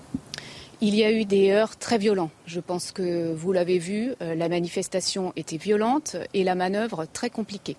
Il 0.81 0.95
y 0.97 1.05
a 1.05 1.13
eu 1.13 1.25
des 1.25 1.53
heurts 1.53 1.77
très 1.77 1.97
violents. 1.97 2.31
Je 2.47 2.61
pense 2.61 2.91
que 2.91 3.33
vous 3.33 3.53
l'avez 3.53 3.79
vu, 3.79 4.15
la 4.21 4.49
manifestation 4.49 5.33
était 5.37 5.57
violente 5.57 6.17
et 6.35 6.43
la 6.43 6.57
manœuvre 6.57 7.07
très 7.07 7.31
compliquée. 7.31 7.77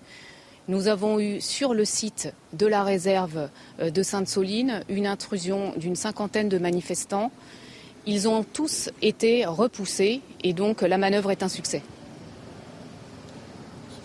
Nous 0.68 0.88
avons 0.88 1.20
eu 1.20 1.42
sur 1.42 1.74
le 1.74 1.84
site 1.84 2.32
de 2.54 2.66
la 2.66 2.82
réserve 2.82 3.50
de 3.78 4.02
Sainte-Soline 4.02 4.82
une 4.88 5.06
intrusion 5.06 5.74
d'une 5.76 5.96
cinquantaine 5.96 6.48
de 6.48 6.58
manifestants. 6.58 7.30
Ils 8.06 8.28
ont 8.28 8.44
tous 8.44 8.88
été 9.02 9.44
repoussés 9.46 10.20
et 10.44 10.52
donc 10.52 10.82
la 10.82 10.96
manœuvre 10.96 11.32
est 11.32 11.42
un 11.42 11.48
succès. 11.48 11.82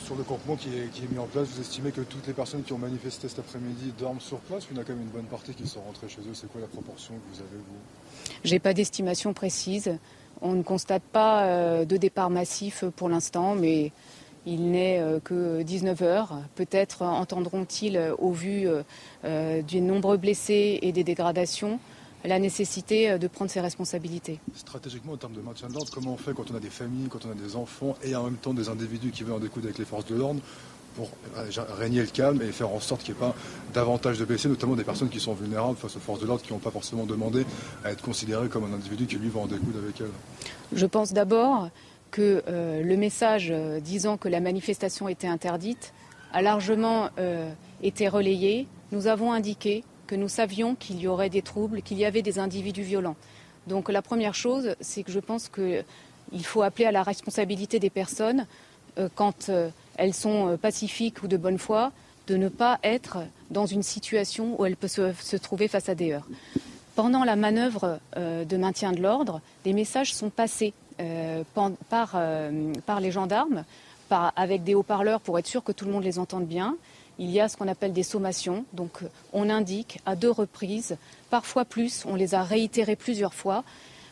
Sur 0.04 0.16
le 0.16 0.24
campement 0.24 0.56
qui 0.56 0.70
est, 0.70 1.12
mis 1.12 1.20
en 1.20 1.28
place, 1.28 1.48
vous 1.50 1.62
estimez 1.62 1.92
que 1.92 2.02
toutes 2.02 2.26
les 2.26 2.34
personnes 2.34 2.64
qui 2.64 2.74
ont 2.74 2.80
manifesté 2.80 3.30
cet 3.30 3.40
après-midi 3.40 3.94
dorment 3.98 4.20
sur 4.20 4.40
place 4.40 4.66
ou 4.66 4.70
il 4.72 4.78
y 4.78 4.80
en 4.80 4.82
a 4.82 4.86
quand 4.86 4.94
même 4.94 5.04
une 5.04 5.10
bonne 5.10 5.26
partie 5.26 5.54
qui 5.54 5.68
sont 5.68 5.82
rentrées 5.82 6.10
chez 6.10 6.22
eux? 6.22 6.34
C'est 6.34 6.52
quoi 6.52 6.60
la 6.60 6.68
proportion 6.68 7.14
que 7.14 7.36
vous 7.36 7.40
avez, 7.42 7.58
vous? 7.58 8.34
J'ai 8.44 8.60
pas 8.60 8.74
d'estimation 8.74 9.34
précise. 9.34 9.98
On 10.42 10.54
ne 10.54 10.64
constate 10.64 11.04
pas 11.04 11.44
euh, 11.44 11.86
de 11.86 11.98
départ 11.98 12.32
massif 12.32 12.84
pour 12.96 13.08
l'instant, 13.08 13.54
mais 13.54 13.92
il 14.48 14.72
n'est 14.72 15.00
euh, 15.00 15.20
que 15.20 15.62
19 15.62 16.02
heures. 16.02 16.40
Peut-être 16.56 17.04
entendront-ils, 17.04 17.98
euh, 17.98 18.16
au 18.18 18.32
vu 18.32 18.68
des 19.24 19.82
nombreux 19.82 20.18
blessés 20.18 20.80
et 20.82 20.92
des 20.92 21.04
dégradations, 21.04 21.80
la 22.26 22.40
nécessité 22.40 23.12
euh, 23.12 23.18
de 23.18 23.28
prendre 23.28 23.52
ses 23.52 23.62
responsabilités. 23.62 24.40
Stratégiquement, 24.56 25.14
en 25.14 25.18
termes 25.18 25.34
de 25.34 25.42
maintien 25.42 25.68
de 25.68 25.74
l'ordre, 25.74 25.92
comment 25.92 26.14
on 26.14 26.18
fait 26.18 26.34
quand 26.34 26.52
on 26.52 26.56
a 26.56 26.60
des 26.60 26.70
familles, 26.70 27.08
quand 27.10 27.26
on 27.26 27.32
a 27.32 27.36
des 27.36 27.56
enfants 27.56 27.96
et 28.04 28.16
en 28.16 28.24
même 28.26 28.36
temps 28.36 28.54
des 28.54 28.70
individus 28.70 29.12
qui 29.12 29.24
veulent 29.24 29.36
en 29.36 29.40
découdre 29.40 29.66
avec 29.66 29.78
les 29.78 29.86
forces 29.86 30.06
de 30.06 30.16
l'ordre 30.16 30.42
pour 30.96 31.10
euh, 31.38 31.50
régner 31.78 32.02
le 32.02 32.08
calme 32.08 32.42
et 32.42 32.52
faire 32.52 32.70
en 32.70 32.80
sorte 32.80 33.04
qu'il 33.04 33.14
n'y 33.14 33.20
ait 33.20 33.24
pas 33.24 33.36
davantage 33.74 34.20
de 34.20 34.26
blessés, 34.26 34.50
notamment 34.50 34.76
des 34.76 34.84
personnes 34.84 35.10
qui 35.10 35.20
sont 35.20 35.34
vulnérables 35.34 35.78
face 35.78 35.96
aux 35.96 36.00
forces 36.00 36.20
de 36.20 36.28
l'ordre 36.28 36.44
qui 36.44 36.52
n'ont 36.52 36.60
pas 36.60 36.72
forcément 36.72 37.06
demandé 37.06 37.46
à 37.84 37.92
être 37.92 38.02
considérées 38.02 38.50
comme 38.50 38.66
un 38.66 38.76
individu 38.76 39.06
qui 39.06 39.16
lui 39.16 39.30
va 39.30 39.42
en 39.42 39.48
découdre 39.48 39.80
avec 39.80 40.02
elles. 40.02 40.12
Je 40.74 40.86
pense 40.86 41.14
d'abord 41.14 41.70
que 42.12 42.44
euh, 42.48 42.84
le 42.84 42.98
message 42.98 43.54
disant 43.82 44.18
que 44.18 44.28
la 44.28 44.42
manifestation 44.42 45.08
était 45.08 45.28
interdite 45.28 45.94
a 46.34 46.42
largement 46.42 47.10
été 47.84 48.08
relayé. 48.08 48.66
Nous 48.94 49.08
avons 49.08 49.34
indiqué 49.34 49.84
que 50.12 50.16
nous 50.18 50.28
savions 50.28 50.76
qu'il 50.76 51.00
y 51.00 51.08
aurait 51.08 51.30
des 51.30 51.42
troubles, 51.42 51.82
qu'il 51.82 51.98
y 51.98 52.04
avait 52.04 52.22
des 52.22 52.38
individus 52.38 52.82
violents. 52.82 53.16
Donc 53.68 53.90
la 53.90 54.02
première 54.02 54.36
chose, 54.36 54.76
c'est 54.82 55.04
que 55.04 55.12
je 55.12 55.22
pense 55.22 55.48
qu'il 55.48 55.86
faut 56.44 56.64
appeler 56.64 56.84
à 56.84 56.92
la 56.92 57.02
responsabilité 57.02 57.80
des 57.80 57.90
personnes 57.90 58.46
euh, 59.00 59.08
quand 59.16 59.48
euh, 59.48 59.70
elles 59.96 60.14
sont 60.14 60.50
euh, 60.50 60.58
pacifiques 60.58 61.24
ou 61.24 61.30
de 61.30 61.38
bonne 61.38 61.58
foi, 61.58 61.94
de 62.28 62.36
ne 62.36 62.50
pas 62.50 62.78
être 62.84 63.20
dans 63.52 63.66
une 63.66 63.84
situation 63.84 64.60
où 64.60 64.66
elles 64.66 64.76
peuvent 64.76 65.16
se, 65.18 65.38
trouver 65.38 65.70
face 65.70 65.88
à 65.88 65.96
des 65.96 66.12
heurts. 66.12 66.28
pendant 66.98 67.24
la 67.24 67.38
manœuvre 67.38 68.00
de 68.18 68.58
maintien 68.58 68.92
de 68.92 69.02
l'ordre, 69.02 69.40
des 69.64 69.72
messages 69.72 70.14
sont 70.14 70.30
passés 70.30 70.74
par, 71.54 72.20
les 73.00 73.12
gendarmes 73.12 73.64
avec 74.36 74.64
des 74.64 74.76
haut-parleurs 74.76 75.22
pour 75.22 75.40
être 75.40 75.48
sûr 75.48 75.64
que 75.64 75.72
tout 75.72 75.86
le 75.86 75.92
monde 75.92 76.04
les 76.04 76.20
entende 76.20 76.46
bien. 76.46 76.76
Il 77.20 77.30
y 77.30 77.40
a 77.40 77.48
ce 77.48 77.58
qu'on 77.58 77.68
appelle 77.68 77.94
des 77.94 78.04
sommations. 78.04 78.66
Donc 78.74 79.00
on 79.34 79.50
indique 79.50 80.00
à 80.06 80.16
deux 80.16 80.32
reprises, 80.32 80.98
parfois 81.30 81.66
plus, 81.66 82.04
on 82.06 82.16
les 82.16 82.36
a 82.36 82.44
réitérées 82.44 82.96
plusieurs 82.96 83.34
fois. 83.34 83.64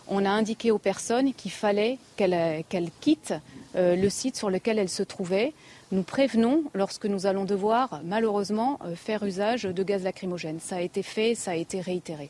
On 0.07 0.25
a 0.25 0.29
indiqué 0.29 0.71
aux 0.71 0.79
personnes 0.79 1.33
qu'il 1.33 1.51
fallait 1.51 1.97
qu'elles 2.17 2.91
quittent 2.99 3.35
le 3.75 4.09
site 4.09 4.35
sur 4.35 4.49
lequel 4.49 4.79
elles 4.79 4.89
se 4.89 5.03
trouvaient 5.03 5.53
nous 5.91 6.03
prévenons 6.03 6.65
lorsque 6.75 7.05
nous 7.05 7.25
allons 7.25 7.45
devoir 7.45 8.01
malheureusement 8.03 8.79
euh, 8.85 8.95
faire 8.95 9.23
usage 9.23 9.63
de 9.63 9.83
gaz 9.83 10.03
lacrymogène. 10.03 10.59
Ça 10.59 10.75
a 10.75 10.81
été 10.81 11.01
fait, 11.01 11.33
ça 11.33 11.51
a 11.51 11.55
été 11.55 11.81
réitéré. 11.81 12.29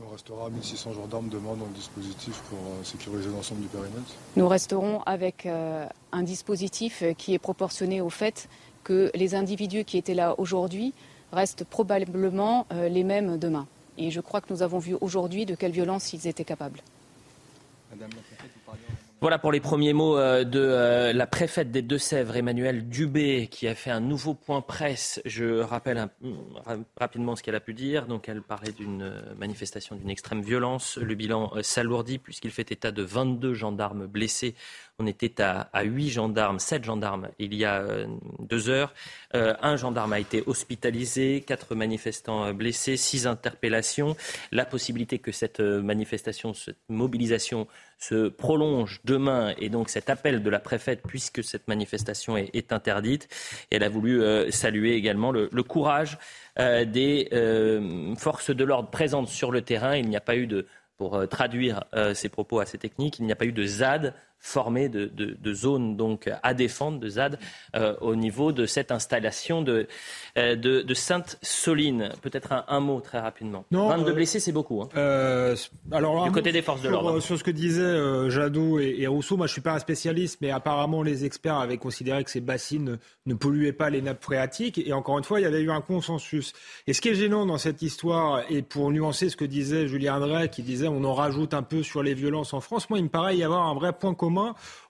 Il 0.00 0.12
restera 0.12 0.48
1600 0.48 0.92
gendarmes 0.92 1.28
demain 1.28 1.54
dans 1.56 1.66
le 1.66 1.72
dispositif 1.74 2.40
pour 2.50 2.58
euh, 2.58 2.84
sécuriser 2.84 3.30
l'ensemble 3.30 3.62
du 3.62 3.68
périmètre? 3.68 4.14
Nous 4.36 4.46
resterons 4.46 5.02
avec 5.06 5.46
euh, 5.46 5.86
un 6.12 6.22
dispositif 6.22 7.02
qui 7.18 7.34
est 7.34 7.38
proportionné 7.38 8.00
au 8.00 8.10
fait 8.10 8.48
que 8.84 9.10
les 9.14 9.34
individus 9.34 9.84
qui 9.84 9.98
étaient 9.98 10.14
là 10.14 10.34
aujourd'hui 10.38 10.92
restent 11.32 11.64
probablement 11.64 12.66
les 12.70 13.02
mêmes 13.02 13.38
demain. 13.38 13.66
Et 13.98 14.10
je 14.10 14.20
crois 14.20 14.40
que 14.40 14.52
nous 14.52 14.62
avons 14.62 14.78
vu 14.78 14.96
aujourd'hui 15.00 15.46
de 15.46 15.54
quelle 15.54 15.72
violence 15.72 16.12
ils 16.12 16.28
étaient 16.28 16.44
capables. 16.44 16.80
Voilà 19.24 19.38
pour 19.38 19.52
les 19.52 19.60
premiers 19.60 19.94
mots 19.94 20.18
euh, 20.18 20.44
de 20.44 20.60
euh, 20.60 21.14
la 21.14 21.26
préfète 21.26 21.70
des 21.70 21.80
Deux-Sèvres, 21.80 22.36
Emmanuelle 22.36 22.90
Dubé, 22.90 23.48
qui 23.50 23.66
a 23.66 23.74
fait 23.74 23.90
un 23.90 24.00
nouveau 24.00 24.34
point 24.34 24.60
presse. 24.60 25.22
Je 25.24 25.60
rappelle 25.60 26.10
rapidement 26.98 27.34
ce 27.34 27.42
qu'elle 27.42 27.54
a 27.54 27.60
pu 27.60 27.72
dire. 27.72 28.06
Donc, 28.06 28.28
elle 28.28 28.42
parlait 28.42 28.72
d'une 28.72 29.00
euh, 29.00 29.34
manifestation 29.38 29.96
d'une 29.96 30.10
extrême 30.10 30.42
violence. 30.42 30.98
Le 30.98 31.14
bilan 31.14 31.54
s'alourdit 31.62 32.18
puisqu'il 32.18 32.50
fait 32.50 32.70
état 32.70 32.92
de 32.92 33.02
22 33.02 33.54
gendarmes 33.54 34.06
blessés 34.06 34.54
on 35.00 35.08
était 35.08 35.42
à, 35.42 35.68
huit 35.82 36.04
8 36.04 36.10
gendarmes, 36.10 36.60
7 36.60 36.84
gendarmes 36.84 37.28
il 37.40 37.52
y 37.52 37.64
a 37.64 37.84
deux 38.38 38.68
heures. 38.68 38.94
Un 39.32 39.76
gendarme 39.76 40.12
a 40.12 40.20
été 40.20 40.44
hospitalisé, 40.46 41.40
quatre 41.44 41.74
manifestants 41.74 42.54
blessés, 42.54 42.96
six 42.96 43.26
interpellations. 43.26 44.14
La 44.52 44.64
possibilité 44.64 45.18
que 45.18 45.32
cette 45.32 45.58
manifestation, 45.58 46.54
cette 46.54 46.78
mobilisation 46.88 47.66
se 47.98 48.28
prolonge 48.28 49.00
demain 49.04 49.54
et 49.58 49.68
donc 49.68 49.88
cet 49.88 50.10
appel 50.10 50.42
de 50.42 50.50
la 50.50 50.58
préfète 50.58 51.02
puisque 51.06 51.42
cette 51.42 51.68
manifestation 51.68 52.36
est, 52.36 52.72
interdite. 52.72 53.28
Elle 53.70 53.82
a 53.82 53.88
voulu 53.88 54.22
saluer 54.50 54.94
également 54.94 55.30
le, 55.30 55.48
courage 55.62 56.18
des 56.56 57.28
forces 58.18 58.50
de 58.50 58.64
l'ordre 58.64 58.90
présentes 58.90 59.28
sur 59.28 59.50
le 59.50 59.62
terrain. 59.62 59.96
Il 59.96 60.08
n'y 60.08 60.16
a 60.16 60.20
pas 60.20 60.36
eu 60.36 60.46
de 60.46 60.66
pour 60.96 61.28
traduire 61.28 61.84
ces 62.14 62.28
propos 62.28 62.60
assez 62.60 62.78
techniques, 62.78 63.18
il 63.18 63.26
n'y 63.26 63.32
a 63.32 63.36
pas 63.36 63.46
eu 63.46 63.52
de 63.52 63.66
ZAD 63.66 64.14
formés 64.44 64.90
de, 64.90 65.06
de, 65.06 65.54
zones 65.54 65.96
donc 65.96 66.30
à 66.42 66.52
défendre, 66.52 67.00
de 67.00 67.08
ZAD, 67.08 67.38
euh, 67.74 67.94
au 68.02 68.14
niveau 68.14 68.52
de 68.52 68.66
cette 68.66 68.92
installation 68.92 69.62
de, 69.62 69.88
euh, 70.36 70.54
de, 70.54 70.94
Sainte-Soline. 70.94 72.10
Peut-être 72.20 72.64
un, 72.68 72.80
mot 72.80 73.00
très 73.00 73.18
rapidement. 73.18 73.64
Non, 73.70 73.88
22 73.88 74.10
euh, 74.10 74.14
blessés, 74.14 74.40
c'est 74.40 74.52
beaucoup. 74.52 74.82
Hein. 74.82 74.88
alors, 75.90 76.24
du 76.24 76.30
côté 76.30 76.52
des 76.52 76.60
forces 76.60 76.82
de 76.82 76.90
l'ordre. 76.90 77.20
Sur 77.20 77.38
ce 77.38 77.42
que 77.42 77.50
disaient 77.50 78.30
Jadot 78.30 78.78
et, 78.78 79.06
Rousseau, 79.06 79.38
moi 79.38 79.46
je 79.46 79.52
ne 79.52 79.54
suis 79.54 79.62
pas 79.62 79.72
un 79.72 79.78
spécialiste, 79.78 80.38
mais 80.42 80.50
apparemment 80.50 81.02
les 81.02 81.24
experts 81.24 81.58
avaient 81.58 81.78
considéré 81.78 82.22
que 82.22 82.30
ces 82.30 82.42
bassines 82.42 82.98
ne 83.24 83.34
polluaient 83.34 83.72
pas 83.72 83.88
les 83.88 84.02
nappes 84.02 84.22
phréatiques. 84.22 84.78
Et 84.78 84.92
encore 84.92 85.16
une 85.16 85.24
fois, 85.24 85.40
il 85.40 85.44
y 85.44 85.46
avait 85.46 85.62
eu 85.62 85.70
un 85.70 85.80
consensus. 85.80 86.52
Et 86.86 86.92
ce 86.92 87.00
qui 87.00 87.08
est 87.08 87.14
gênant 87.14 87.46
dans 87.46 87.58
cette 87.58 87.80
histoire, 87.80 88.42
et 88.50 88.60
pour 88.60 88.90
nuancer 88.90 89.30
ce 89.30 89.36
que 89.36 89.46
disait 89.46 89.88
Julien 89.88 90.20
Drey, 90.20 90.50
qui 90.50 90.62
disait 90.62 90.88
on 90.88 91.02
en 91.04 91.14
rajoute 91.14 91.54
un 91.54 91.62
peu 91.62 91.82
sur 91.82 92.02
les 92.02 92.12
violences 92.12 92.52
en 92.52 92.60
France, 92.60 92.90
moi 92.90 92.98
il 92.98 93.04
me 93.04 93.08
paraît 93.08 93.38
y 93.38 93.42
avoir 93.42 93.68
un 93.68 93.74
vrai 93.74 93.94
point 93.94 94.14
commun 94.14 94.33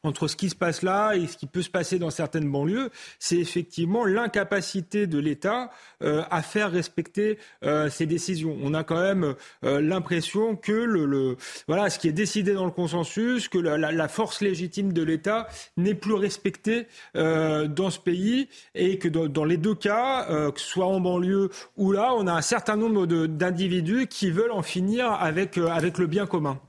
entre 0.02 0.28
ce 0.28 0.36
qui 0.36 0.50
se 0.50 0.54
passe 0.54 0.82
là 0.82 1.14
et 1.14 1.26
ce 1.26 1.36
qui 1.36 1.46
peut 1.46 1.62
se 1.62 1.70
passer 1.70 1.98
dans 1.98 2.10
certaines 2.10 2.50
banlieues, 2.50 2.90
c'est 3.18 3.38
effectivement 3.38 4.04
l'incapacité 4.04 5.06
de 5.06 5.18
l'État 5.18 5.70
euh, 6.02 6.22
à 6.30 6.42
faire 6.42 6.70
respecter 6.70 7.38
euh, 7.64 7.88
ses 7.88 8.06
décisions. 8.06 8.56
On 8.62 8.74
a 8.74 8.84
quand 8.84 9.00
même 9.00 9.34
euh, 9.64 9.80
l'impression 9.80 10.56
que 10.56 11.36
voilà 11.66 11.90
ce 11.90 11.98
qui 11.98 12.08
est 12.08 12.12
décidé 12.12 12.54
dans 12.54 12.66
le 12.66 12.70
consensus, 12.70 13.48
que 13.48 13.58
la, 13.58 14.08
force 14.08 14.42
légitime 14.42 14.92
de 14.92 15.02
l'État 15.02 15.48
n'est 15.76 15.94
plus 15.94 16.14
respectée 16.14 16.86
dans 17.14 17.90
ce 17.90 17.98
pays 17.98 18.48
et 18.74 18.98
que 18.98 19.08
dans, 19.08 19.44
les 19.44 19.56
deux 19.56 19.74
cas, 19.74 20.26
que 20.50 20.60
ce 20.60 20.66
soit 20.66 20.86
en 20.86 21.00
banlieue 21.00 21.50
ou 21.76 21.92
là, 21.92 22.12
on 22.14 22.26
a 22.26 22.32
un 22.32 22.42
certain 22.42 22.76
nombre 22.76 23.06
d'individus 23.06 24.06
qui 24.06 24.30
veulent 24.30 24.52
en 24.52 24.62
finir 24.62 25.10
avec 25.12 25.56
le 25.56 26.06
bien 26.06 26.26
commun. 26.26 26.60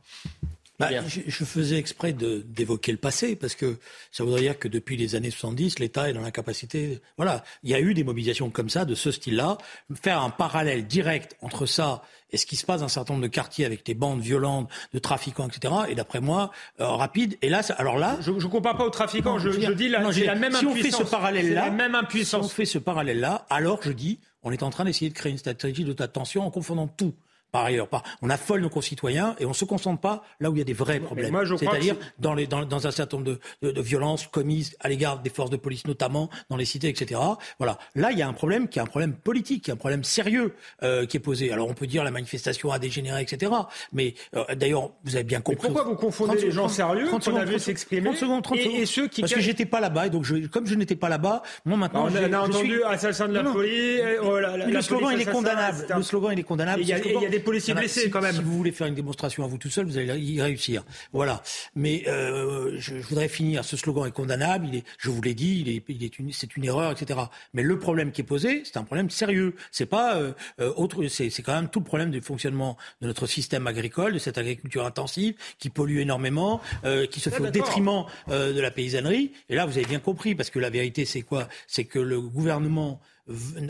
Bah, 0.78 0.90
je, 1.08 1.46
faisais 1.46 1.78
exprès 1.78 2.14
d'évoquer 2.14 2.92
le 2.92 2.98
passé 2.98 3.36
parce 3.36 3.56
que 3.56 3.78
ça 4.12 4.24
voudrait 4.24 4.42
dire 4.42 4.60
que 4.60 4.68
depuis 4.68 4.98
les 4.98 5.16
années 5.16 5.32
70, 5.32 5.80
l'État 5.80 6.10
est 6.10 6.14
dans 6.14 6.22
l'incapacité. 6.22 7.00
Voilà, 7.18 7.44
il 7.64 7.70
y 7.70 7.76
a 7.76 7.80
eu 7.80 7.94
des 7.94 8.04
mobilisations 8.04 8.50
comme 8.50 8.70
ça, 8.70 8.84
de 8.84 8.94
ce 8.94 9.12
style-là. 9.12 9.58
Faire 10.02 10.22
un 10.22 10.30
parallèle 10.30 10.86
direct 10.86 11.38
entre 11.42 11.66
ça 11.66 12.04
et 12.32 12.38
ce 12.38 12.46
qui 12.46 12.58
se 12.58 12.66
passe 12.66 12.82
dans 12.82 12.88
un 12.88 12.90
certain 12.90 13.14
nombre 13.14 13.24
de 13.24 13.30
quartiers 13.30 13.66
avec 13.66 13.86
des 13.86 13.94
bandes 13.94 14.20
violentes, 14.20 14.70
de 14.94 15.00
trafiquants, 15.00 15.48
etc. 15.48 15.74
Et 15.88 15.96
d'après 15.96 16.20
moi, 16.20 16.52
euh, 16.82 16.88
rapide. 16.88 17.38
Et 17.42 17.48
là, 17.48 17.62
alors 17.78 17.98
là, 17.98 18.18
je 18.20 18.32
ne 18.32 18.42
compare 18.48 18.76
pas 18.76 18.86
aux 18.86 18.90
trafiquants. 18.90 19.40
je, 19.40 19.52
je, 19.52 19.72
dis 19.72 19.88
la, 19.88 20.02
non, 20.02 20.10
la 20.10 20.36
même 20.36 20.54
si 20.54 20.66
on 20.66 20.76
fait 20.76 20.92
ce 20.92 21.04
parallèle-là, 21.04 21.70
même 21.70 21.96
impuissance. 21.96 22.48
Si 22.48 22.52
on 22.52 22.56
fait 22.56 22.66
ce 22.66 22.80
parallèle-là, 22.80 23.46
alors 23.50 23.80
je 23.82 23.92
dis, 23.92 24.20
on 24.44 24.52
est 24.52 24.64
en 24.64 24.72
train 24.72 24.84
d'essayer 24.84 25.10
de 25.10 25.16
créer 25.16 25.32
une 25.32 25.38
stratégie 25.38 25.86
de 25.86 25.94
tension 25.94 26.46
en 26.46 26.52
confondant 26.52 26.88
tout 26.88 27.14
par 27.56 27.64
ailleurs. 27.64 27.88
On 28.22 28.30
affole 28.30 28.60
nos 28.60 28.70
concitoyens 28.70 29.34
et 29.40 29.46
on 29.46 29.50
ne 29.50 29.54
se 29.54 29.64
concentre 29.64 30.02
pas 30.02 30.26
là 30.42 30.50
où 30.50 30.56
il 30.56 30.60
y 30.60 30.62
a 30.62 30.66
des 30.66 30.74
vrais 30.74 31.00
problèmes. 31.00 31.34
C'est-à-dire 31.58 31.96
dans, 32.20 32.36
dans, 32.36 32.88
un 32.88 32.92
certain 32.92 33.18
nombre 33.18 33.38
de, 33.62 33.82
violences 33.82 34.28
commises 34.28 34.76
à 34.82 34.90
l'égard 34.90 35.20
des 35.20 35.30
forces 35.30 35.52
de 35.52 35.56
police, 35.56 35.88
notamment 35.88 36.30
dans 36.50 36.58
les 36.58 36.66
cités, 36.66 36.90
etc. 36.90 37.22
Voilà. 37.58 37.78
Là, 37.96 38.12
il 38.12 38.20
y 38.20 38.22
a 38.22 38.28
un 38.28 38.34
problème 38.34 38.68
qui 38.68 38.80
est 38.80 38.82
un 38.82 38.88
problème 38.88 39.14
politique, 39.14 39.64
qui 39.64 39.70
est 39.70 39.74
un 39.74 39.78
problème 39.78 40.04
sérieux 40.04 40.54
euh, 40.84 41.06
qui 41.06 41.16
est 41.16 41.22
posé. 41.22 41.54
Alors 41.54 41.70
on 41.70 41.74
peut 41.74 41.88
dire 41.88 42.04
la 42.04 42.12
manifestation 42.12 42.72
a 42.72 42.80
dégénéré, 42.80 43.22
etc. 43.22 43.54
Mais 43.94 44.16
euh, 44.36 44.44
d'ailleurs, 44.56 44.92
vous 45.06 45.16
avez 45.16 45.24
bien 45.24 45.40
compris. 45.40 45.70
pourquoi 45.70 45.86
vous 45.86 45.96
confondez 45.96 46.38
les 46.42 46.52
gens 46.52 46.68
sérieux 46.68 47.08
30 47.08 47.24
secondes, 47.24 47.48
a 47.48 47.60
s'exprimer 47.60 48.12
et, 48.12 48.86
ceux 48.86 49.08
qui... 49.08 49.22
Parce 49.22 49.34
que 49.34 49.40
j'étais 49.40 49.66
pas 49.66 49.80
là-bas 49.80 50.08
et 50.08 50.10
donc 50.10 50.26
je, 50.26 50.48
comme 50.48 50.68
je 50.68 50.76
n'étais 50.76 50.98
pas 50.98 51.08
là-bas, 51.08 51.42
moi 51.64 51.78
maintenant... 51.78 52.10
on 52.12 52.34
a 52.34 52.40
entendu 52.40 52.84
assassin 52.84 53.30
de 53.30 53.34
la 53.34 53.44
police... 53.44 54.02
Oh, 54.22 54.40
le 54.40 54.82
slogan, 54.82 55.12
il 55.14 55.22
est 55.22 55.32
condamnable. 55.32 55.86
Le 55.96 56.04
slogan, 56.04 56.32
il 56.34 56.40
est 56.40 56.44
condamnable. 56.44 56.82
Il 56.82 56.88
y 56.88 56.94
a 56.94 57.30
des 57.30 57.45
policiers 57.46 57.74
blessés 57.74 58.10
quand 58.10 58.22
même. 58.22 58.36
Si 58.36 58.42
vous 58.42 58.58
voulez 58.58 58.72
faire 58.72 58.88
une 58.88 58.96
démonstration 58.96 59.44
à 59.44 59.48
vous 59.48 59.58
tout 59.58 59.70
seul, 59.70 59.86
vous 59.86 59.98
allez 59.98 60.18
y 60.20 60.42
réussir. 60.42 60.84
Voilà. 61.14 61.42
Mais 61.76 62.04
euh, 62.08 62.76
je, 62.78 63.00
je, 63.00 63.08
voudrais 63.08 63.30
finir. 63.30 63.64
Ce 63.64 63.78
slogan 63.78 64.08
est 64.08 64.12
condamnable. 64.12 64.68
Il 64.68 64.76
est, 64.76 64.84
je 64.98 65.10
vous 65.10 65.22
l'ai 65.22 65.34
dit, 65.34 65.62
il 65.62 65.70
est, 65.70 65.84
il 65.88 66.04
est 66.04 66.20
une, 66.20 66.32
c'est 66.34 66.58
une 66.58 66.66
erreur, 66.66 66.92
etc. 66.92 67.20
Mais 67.54 67.64
le 67.64 67.80
problème 67.80 68.12
qui 68.12 68.22
est 68.22 68.26
posé, 68.26 68.64
c'est 68.66 68.78
un 68.78 68.84
problème 68.84 69.10
sérieux. 69.10 69.56
C'est 69.72 69.86
pas 69.86 70.18
euh, 70.18 70.34
euh 70.60 70.74
autre. 70.76 71.08
C'est, 71.08 71.30
c'est 71.30 71.44
quand 71.44 71.56
même 71.56 71.70
tout 71.70 71.80
le 71.80 71.86
problème 71.86 72.12
du 72.12 72.22
fonctionnement 72.22 72.78
de 73.02 73.08
notre 73.08 73.28
système 73.28 73.68
agricole, 73.68 74.14
de 74.14 74.20
cette 74.20 74.38
agriculture 74.38 74.86
intensive 74.86 75.36
qui 75.60 75.70
pollue 75.70 76.00
énormément, 76.00 76.62
euh, 76.84 77.06
qui 77.08 77.20
se 77.20 77.30
fait 77.30 77.42
au 77.42 77.50
détriment 77.50 78.06
euh, 78.30 78.54
de 78.54 78.60
la 78.60 78.72
paysannerie. 78.72 79.32
Et 79.50 79.56
là, 79.56 79.66
vous 79.66 79.78
avez 79.78 79.86
bien 79.86 80.00
compris, 80.00 80.36
parce 80.36 80.50
que 80.50 80.60
la 80.60 80.70
vérité, 80.70 81.06
c'est 81.06 81.22
quoi? 81.22 81.48
C'est 81.68 81.86
que 81.86 82.00
le 82.00 82.22
gouvernement 82.22 83.02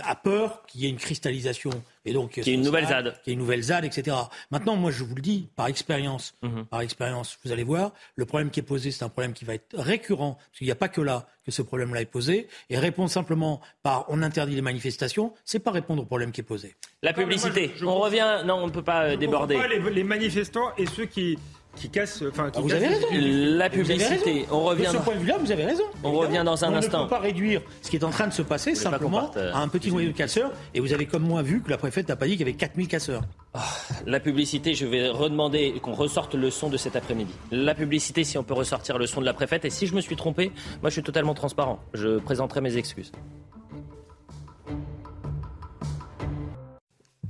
a 0.03 0.15
peur 0.15 0.63
qu'il 0.67 0.81
y 0.81 0.85
ait 0.85 0.89
une 0.89 0.97
cristallisation 0.97 1.69
et 2.03 2.13
donc 2.13 2.31
qu'il 2.31 2.47
y 2.47 2.51
ait 2.51 2.53
une 2.53 2.61
nouvelle 2.61 2.87
ZAD, 2.87 3.21
qu'il 3.23 3.27
y 3.27 3.29
ait 3.31 3.33
une 3.33 3.39
nouvelle 3.39 3.61
ZAD, 3.61 3.85
etc. 3.85 4.15
Maintenant, 4.51 4.75
moi, 4.75 4.91
je 4.91 5.03
vous 5.03 5.15
le 5.15 5.21
dis 5.21 5.47
par 5.55 5.67
expérience, 5.67 6.35
mhm. 6.41 6.65
par 6.65 6.81
expérience, 6.81 7.37
vous 7.43 7.51
allez 7.51 7.63
voir, 7.63 7.93
le 8.15 8.25
problème 8.25 8.49
qui 8.49 8.59
est 8.59 8.63
posé, 8.63 8.91
c'est 8.91 9.05
un 9.05 9.09
problème 9.09 9.33
qui 9.33 9.45
va 9.45 9.53
être 9.53 9.77
récurrent, 9.77 10.33
parce 10.33 10.57
qu'il 10.57 10.67
n'y 10.67 10.71
a 10.71 10.75
pas 10.75 10.89
que 10.89 11.01
là 11.01 11.27
que 11.45 11.51
ce 11.51 11.61
problème-là 11.61 12.01
est 12.01 12.05
posé, 12.05 12.47
et 12.69 12.77
répondre 12.77 13.09
simplement 13.09 13.61
par 13.83 14.05
on 14.09 14.21
interdit 14.23 14.55
les 14.55 14.61
manifestations, 14.61 15.33
c'est 15.45 15.59
pas 15.59 15.71
répondre 15.71 16.01
au 16.01 16.05
problème 16.05 16.31
qui 16.31 16.41
est 16.41 16.45
posé. 16.45 16.75
La 17.01 17.13
publicité. 17.13 17.71
on 17.83 17.99
revient, 17.99 18.41
non, 18.45 18.55
on 18.55 18.67
ne 18.67 18.71
peut 18.71 18.83
pas 18.83 19.15
déborder. 19.15 19.55
Pas 19.55 19.67
les 19.67 20.03
manifestants 20.03 20.73
et 20.77 20.85
ceux 20.87 21.05
qui 21.05 21.37
qui 21.75 21.89
casse. 21.89 22.23
Enfin, 22.27 22.49
qui 22.49 22.59
ah, 22.59 22.61
vous 22.61 22.73
avez 22.73 22.87
raison. 22.87 23.07
La 23.11 23.69
publicité. 23.69 24.45
On 24.51 24.61
revient. 24.61 24.85
De 24.85 24.89
ce 24.89 24.97
point 24.97 25.15
de 25.15 25.19
vue-là, 25.19 25.37
vous 25.39 25.51
avez 25.51 25.65
raison. 25.65 25.83
On 26.03 26.11
revient 26.11 26.43
dans 26.45 26.63
un 26.63 26.73
instant. 26.73 26.99
On 26.99 27.03
ne 27.03 27.07
peut 27.07 27.15
pas 27.15 27.19
réduire 27.19 27.61
ce 27.81 27.89
qui 27.89 27.97
est 27.97 28.03
en 28.03 28.09
train 28.09 28.27
de 28.27 28.33
se 28.33 28.41
passer 28.41 28.75
simplement 28.75 29.31
euh, 29.37 29.53
à 29.53 29.59
un 29.59 29.67
petit 29.67 29.91
noyau 29.91 30.09
de 30.09 30.17
casseurs. 30.17 30.51
Et 30.73 30.79
vous 30.79 30.93
avez 30.93 31.05
comme 31.05 31.23
moi 31.23 31.41
vu 31.41 31.61
que 31.61 31.69
la 31.69 31.77
préfète 31.77 32.09
n'a 32.09 32.15
pas 32.15 32.25
dit 32.25 32.31
qu'il 32.31 32.41
y 32.41 32.43
avait 32.43 32.53
4000 32.53 32.87
casseurs. 32.87 33.23
Ah, 33.53 33.63
la 34.05 34.19
publicité, 34.19 34.73
je 34.73 34.85
vais 34.85 35.09
redemander 35.09 35.73
qu'on 35.81 35.93
ressorte 35.93 36.35
le 36.35 36.49
son 36.49 36.69
de 36.69 36.77
cet 36.77 36.95
après-midi. 36.95 37.31
La 37.51 37.75
publicité, 37.75 38.23
si 38.23 38.37
on 38.37 38.43
peut 38.43 38.53
ressortir 38.53 38.97
le 38.97 39.07
son 39.07 39.21
de 39.21 39.25
la 39.25 39.33
préfète. 39.33 39.65
Et 39.65 39.69
si 39.69 39.87
je 39.87 39.95
me 39.95 40.01
suis 40.01 40.15
trompé, 40.15 40.51
moi 40.81 40.89
je 40.89 40.95
suis 40.95 41.03
totalement 41.03 41.33
transparent. 41.33 41.79
Je 41.93 42.19
présenterai 42.19 42.61
mes 42.61 42.77
excuses. 42.77 43.11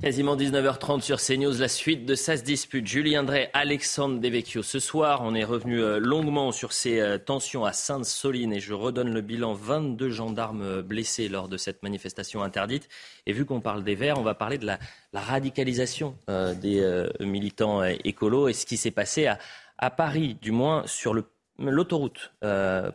Quasiment 0.02 0.36
19h30 0.36 1.00
sur 1.00 1.18
CNews, 1.18 1.58
la 1.58 1.68
suite 1.68 2.04
de 2.04 2.14
Ça 2.14 2.36
dispute. 2.36 2.86
Julien 2.86 3.22
Drey, 3.22 3.48
Alexandre 3.54 4.20
Devecchio. 4.20 4.62
Ce 4.62 4.78
soir, 4.78 5.22
on 5.24 5.34
est 5.34 5.42
revenu 5.42 5.80
euh, 5.80 5.98
longuement 5.98 6.52
sur 6.52 6.74
ces 6.74 7.00
euh, 7.00 7.16
tensions 7.16 7.64
à 7.64 7.72
Sainte-Soline 7.72 8.52
et 8.52 8.60
je 8.60 8.74
redonne 8.74 9.14
le 9.14 9.22
bilan. 9.22 9.54
22 9.54 10.10
gendarmes 10.10 10.62
euh, 10.62 10.82
blessés 10.82 11.28
lors 11.28 11.48
de 11.48 11.56
cette 11.56 11.82
manifestation 11.82 12.42
interdite. 12.42 12.90
Et 13.24 13.32
vu 13.32 13.46
qu'on 13.46 13.62
parle 13.62 13.84
des 13.84 13.94
Verts, 13.94 14.18
on 14.18 14.22
va 14.22 14.34
parler 14.34 14.58
de 14.58 14.66
la, 14.66 14.78
radicalisation 15.14 16.14
des 16.28 17.06
militants 17.20 17.82
écolos 17.82 18.48
et 18.48 18.52
ce 18.52 18.66
qui 18.66 18.76
s'est 18.76 18.90
passé 18.90 19.26
à, 19.78 19.90
Paris, 19.90 20.36
du 20.42 20.52
moins 20.52 20.82
sur 20.84 21.14
l'autoroute 21.58 22.32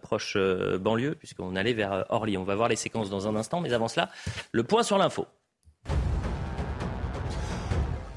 proche 0.03 0.37
banlieue, 0.79 1.15
puisqu'on 1.15 1.55
allait 1.55 1.73
vers 1.73 2.05
Orly. 2.09 2.37
On 2.37 2.43
va 2.43 2.53
voir 2.53 2.69
les 2.69 2.75
séquences 2.75 3.09
dans 3.09 3.27
un 3.27 3.35
instant, 3.35 3.59
mais 3.59 3.73
avant 3.73 3.87
cela, 3.87 4.11
le 4.51 4.63
point 4.63 4.83
sur 4.83 4.99
l'info. 4.99 5.25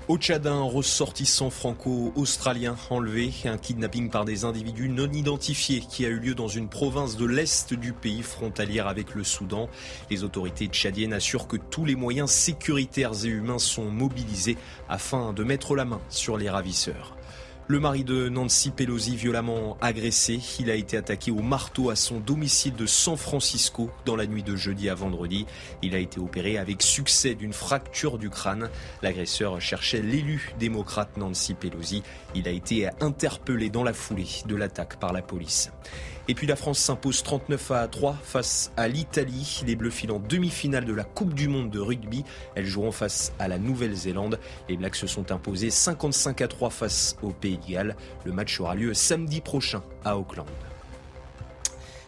Au 0.06 0.18
Tchad, 0.18 0.46
un 0.46 0.64
ressortissant 0.64 1.48
franco-australien 1.48 2.76
enlevé, 2.90 3.32
un 3.46 3.56
kidnapping 3.56 4.10
par 4.10 4.26
des 4.26 4.44
individus 4.44 4.90
non 4.90 5.10
identifiés 5.10 5.80
qui 5.80 6.04
a 6.04 6.10
eu 6.10 6.18
lieu 6.18 6.34
dans 6.34 6.46
une 6.46 6.68
province 6.68 7.16
de 7.16 7.24
l'est 7.24 7.72
du 7.72 7.94
pays 7.94 8.22
frontalière 8.22 8.86
avec 8.86 9.14
le 9.14 9.24
Soudan. 9.24 9.66
Les 10.10 10.22
autorités 10.22 10.66
tchadiennes 10.66 11.14
assurent 11.14 11.48
que 11.48 11.56
tous 11.56 11.86
les 11.86 11.96
moyens 11.96 12.30
sécuritaires 12.30 13.24
et 13.24 13.28
humains 13.28 13.58
sont 13.58 13.90
mobilisés 13.90 14.58
afin 14.90 15.32
de 15.32 15.42
mettre 15.42 15.74
la 15.74 15.86
main 15.86 16.02
sur 16.10 16.36
les 16.36 16.50
ravisseurs. 16.50 17.16
Le 17.66 17.80
mari 17.80 18.04
de 18.04 18.28
Nancy 18.28 18.70
Pelosi 18.70 19.16
violemment 19.16 19.78
agressé, 19.80 20.38
il 20.60 20.70
a 20.70 20.74
été 20.74 20.98
attaqué 20.98 21.30
au 21.30 21.40
marteau 21.40 21.88
à 21.88 21.96
son 21.96 22.20
domicile 22.20 22.74
de 22.74 22.84
San 22.84 23.16
Francisco 23.16 23.90
dans 24.04 24.16
la 24.16 24.26
nuit 24.26 24.42
de 24.42 24.54
jeudi 24.54 24.90
à 24.90 24.94
vendredi. 24.94 25.46
Il 25.80 25.94
a 25.94 25.98
été 25.98 26.20
opéré 26.20 26.58
avec 26.58 26.82
succès 26.82 27.34
d'une 27.34 27.54
fracture 27.54 28.18
du 28.18 28.28
crâne. 28.28 28.68
L'agresseur 29.00 29.62
cherchait 29.62 30.02
l'élu 30.02 30.52
démocrate 30.58 31.16
Nancy 31.16 31.54
Pelosi. 31.54 32.02
Il 32.34 32.46
a 32.48 32.50
été 32.50 32.90
interpellé 33.00 33.70
dans 33.70 33.82
la 33.82 33.94
foulée 33.94 34.28
de 34.44 34.56
l'attaque 34.56 35.00
par 35.00 35.14
la 35.14 35.22
police. 35.22 35.70
Et 36.26 36.34
puis 36.34 36.46
la 36.46 36.56
France 36.56 36.78
s'impose 36.78 37.22
39 37.22 37.70
à 37.70 37.86
3 37.86 38.16
face 38.22 38.72
à 38.76 38.88
l'Italie. 38.88 39.62
Les 39.66 39.76
Bleus 39.76 39.90
filent 39.90 40.12
en 40.12 40.18
demi-finale 40.18 40.86
de 40.86 40.94
la 40.94 41.04
Coupe 41.04 41.34
du 41.34 41.48
Monde 41.48 41.70
de 41.70 41.80
rugby. 41.80 42.24
Elles 42.54 42.64
joueront 42.64 42.92
face 42.92 43.32
à 43.38 43.46
la 43.46 43.58
Nouvelle-Zélande. 43.58 44.38
Les 44.68 44.76
Blacks 44.76 44.96
se 44.96 45.06
sont 45.06 45.32
imposés 45.32 45.70
55 45.70 46.40
à 46.40 46.48
3 46.48 46.70
face 46.70 47.16
au 47.22 47.30
Pays 47.30 47.58
de 47.58 47.72
Galles. 47.72 47.96
Le 48.24 48.32
match 48.32 48.58
aura 48.58 48.74
lieu 48.74 48.94
samedi 48.94 49.42
prochain 49.42 49.82
à 50.04 50.16
Auckland. 50.16 50.46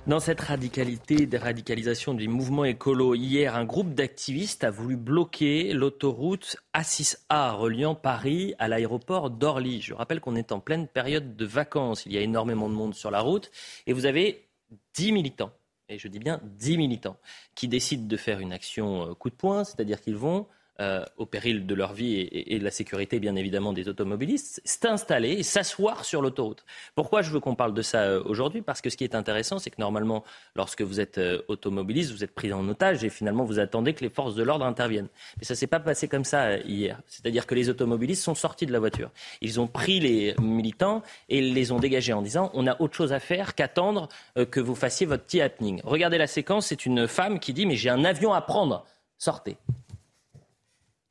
Dans 0.06 0.20
cette 0.20 0.40
radicalité, 0.40 1.28
radicalisation 1.36 2.14
du 2.14 2.28
mouvement 2.28 2.64
écolo, 2.64 3.16
hier, 3.16 3.56
un 3.56 3.64
groupe 3.64 3.92
d'activistes 3.92 4.62
a 4.62 4.70
voulu 4.70 4.96
bloquer 4.96 5.72
l'autoroute 5.72 6.58
A6A 6.76 7.56
reliant 7.56 7.96
Paris 7.96 8.54
à 8.60 8.68
l'aéroport 8.68 9.30
d'Orly. 9.30 9.80
Je 9.80 9.94
rappelle 9.94 10.20
qu'on 10.20 10.36
est 10.36 10.52
en 10.52 10.60
pleine 10.60 10.86
période 10.86 11.34
de 11.34 11.44
vacances. 11.44 12.06
Il 12.06 12.12
y 12.12 12.18
a 12.18 12.20
énormément 12.20 12.68
de 12.68 12.74
monde 12.74 12.94
sur 12.94 13.10
la 13.10 13.20
route 13.20 13.50
et 13.88 13.92
vous 13.92 14.06
avez 14.06 14.46
10 14.94 15.10
militants, 15.10 15.50
et 15.88 15.98
je 15.98 16.06
dis 16.06 16.20
bien 16.20 16.40
10 16.44 16.78
militants, 16.78 17.16
qui 17.56 17.66
décident 17.66 18.06
de 18.06 18.16
faire 18.16 18.38
une 18.38 18.52
action 18.52 19.10
euh, 19.10 19.14
coup 19.14 19.30
de 19.30 19.34
poing, 19.34 19.64
c'est-à-dire 19.64 20.00
qu'ils 20.00 20.16
vont 20.16 20.46
euh, 20.78 21.02
au 21.16 21.24
péril 21.24 21.66
de 21.66 21.74
leur 21.74 21.94
vie 21.94 22.28
et, 22.30 22.58
de 22.58 22.64
la 22.64 22.70
sécurité, 22.70 23.18
bien 23.18 23.34
évidemment, 23.34 23.72
des 23.72 23.88
automobilistes, 23.88 24.60
s'installer 24.66 25.30
et 25.30 25.42
s'asseoir 25.42 26.04
sur 26.04 26.20
l'autoroute. 26.20 26.66
Pourquoi 26.94 27.22
je 27.22 27.30
veux 27.30 27.40
qu'on 27.40 27.54
parle 27.54 27.72
de 27.72 27.80
ça 27.80 28.02
euh, 28.02 28.22
aujourd'hui? 28.26 28.60
Parce 28.60 28.82
que 28.82 28.90
ce 28.90 28.98
qui 28.98 29.04
est 29.04 29.14
intéressant, 29.14 29.58
c'est 29.58 29.70
que 29.70 29.80
normalement, 29.80 30.22
lorsque 30.54 30.82
vous 30.82 31.00
êtes 31.00 31.16
euh, 31.16 31.40
automobiliste, 31.48 32.12
vous 32.12 32.24
êtes 32.24 32.34
pris 32.34 32.52
en 32.52 32.68
otage 32.68 33.04
et 33.04 33.08
finalement, 33.08 33.44
vous 33.44 33.58
attendez 33.58 33.94
que 33.94 34.04
les 34.04 34.10
forces 34.10 34.34
de 34.34 34.42
l'ordre 34.42 34.66
interviennent. 34.66 35.08
Mais 35.38 35.44
ça 35.44 35.54
ne 35.54 35.56
s'est 35.56 35.66
pas 35.66 35.80
passé 35.80 36.08
comme 36.08 36.24
ça 36.24 36.58
hier. 36.58 37.00
C'est-à-dire 37.06 37.46
que 37.46 37.54
les 37.54 37.70
automobilistes 37.70 38.22
sont 38.22 38.34
sortis 38.34 38.66
de 38.66 38.72
la 38.72 38.78
voiture. 38.78 39.10
Ils 39.40 39.58
ont 39.60 39.68
pris 39.68 39.98
les 39.98 40.34
militants 40.38 41.02
et 41.30 41.40
les 41.40 41.72
ont 41.72 41.78
dégagés 41.78 42.12
en 42.12 42.20
disant 42.20 42.50
on 42.52 42.66
a 42.66 42.78
autre 42.82 42.94
chose 42.94 43.14
à 43.14 43.18
faire 43.18 43.54
qu'attendre 43.54 44.08
que 44.50 44.60
vous 44.60 44.74
fassiez 44.74 45.06
votre 45.06 45.24
petit 45.24 45.40
happening. 45.40 45.80
Regardez 45.84 46.18
la 46.18 46.26
séquence, 46.26 46.66
c'est 46.66 46.84
une 46.84 47.08
femme 47.08 47.38
qui 47.40 47.54
dit 47.54 47.64
mais 47.64 47.76
j'ai 47.76 47.88
un 47.88 48.04
avion 48.04 48.34
à 48.34 48.42
prendre. 48.42 48.84
Sortez. 49.16 49.56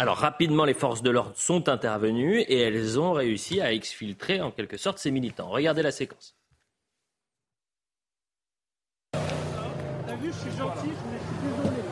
alors 0.00 0.16
rapidement, 0.16 0.64
les 0.64 0.72
forces 0.72 1.02
de 1.02 1.10
l'ordre 1.10 1.36
sont 1.36 1.68
intervenues 1.68 2.40
et 2.40 2.58
elles 2.58 2.98
ont 2.98 3.12
réussi 3.12 3.60
à 3.60 3.70
exfiltrer 3.70 4.40
en 4.40 4.50
quelque 4.50 4.78
sorte 4.78 4.98
ces 4.98 5.10
militants. 5.10 5.50
Regardez 5.50 5.82
la 5.82 5.92
séquence. 5.92 6.34
je 9.12 10.30
suis 10.30 10.56
gentil, 10.56 10.88
je 10.88 10.94
suis 10.94 11.52
désolé. 11.52 11.82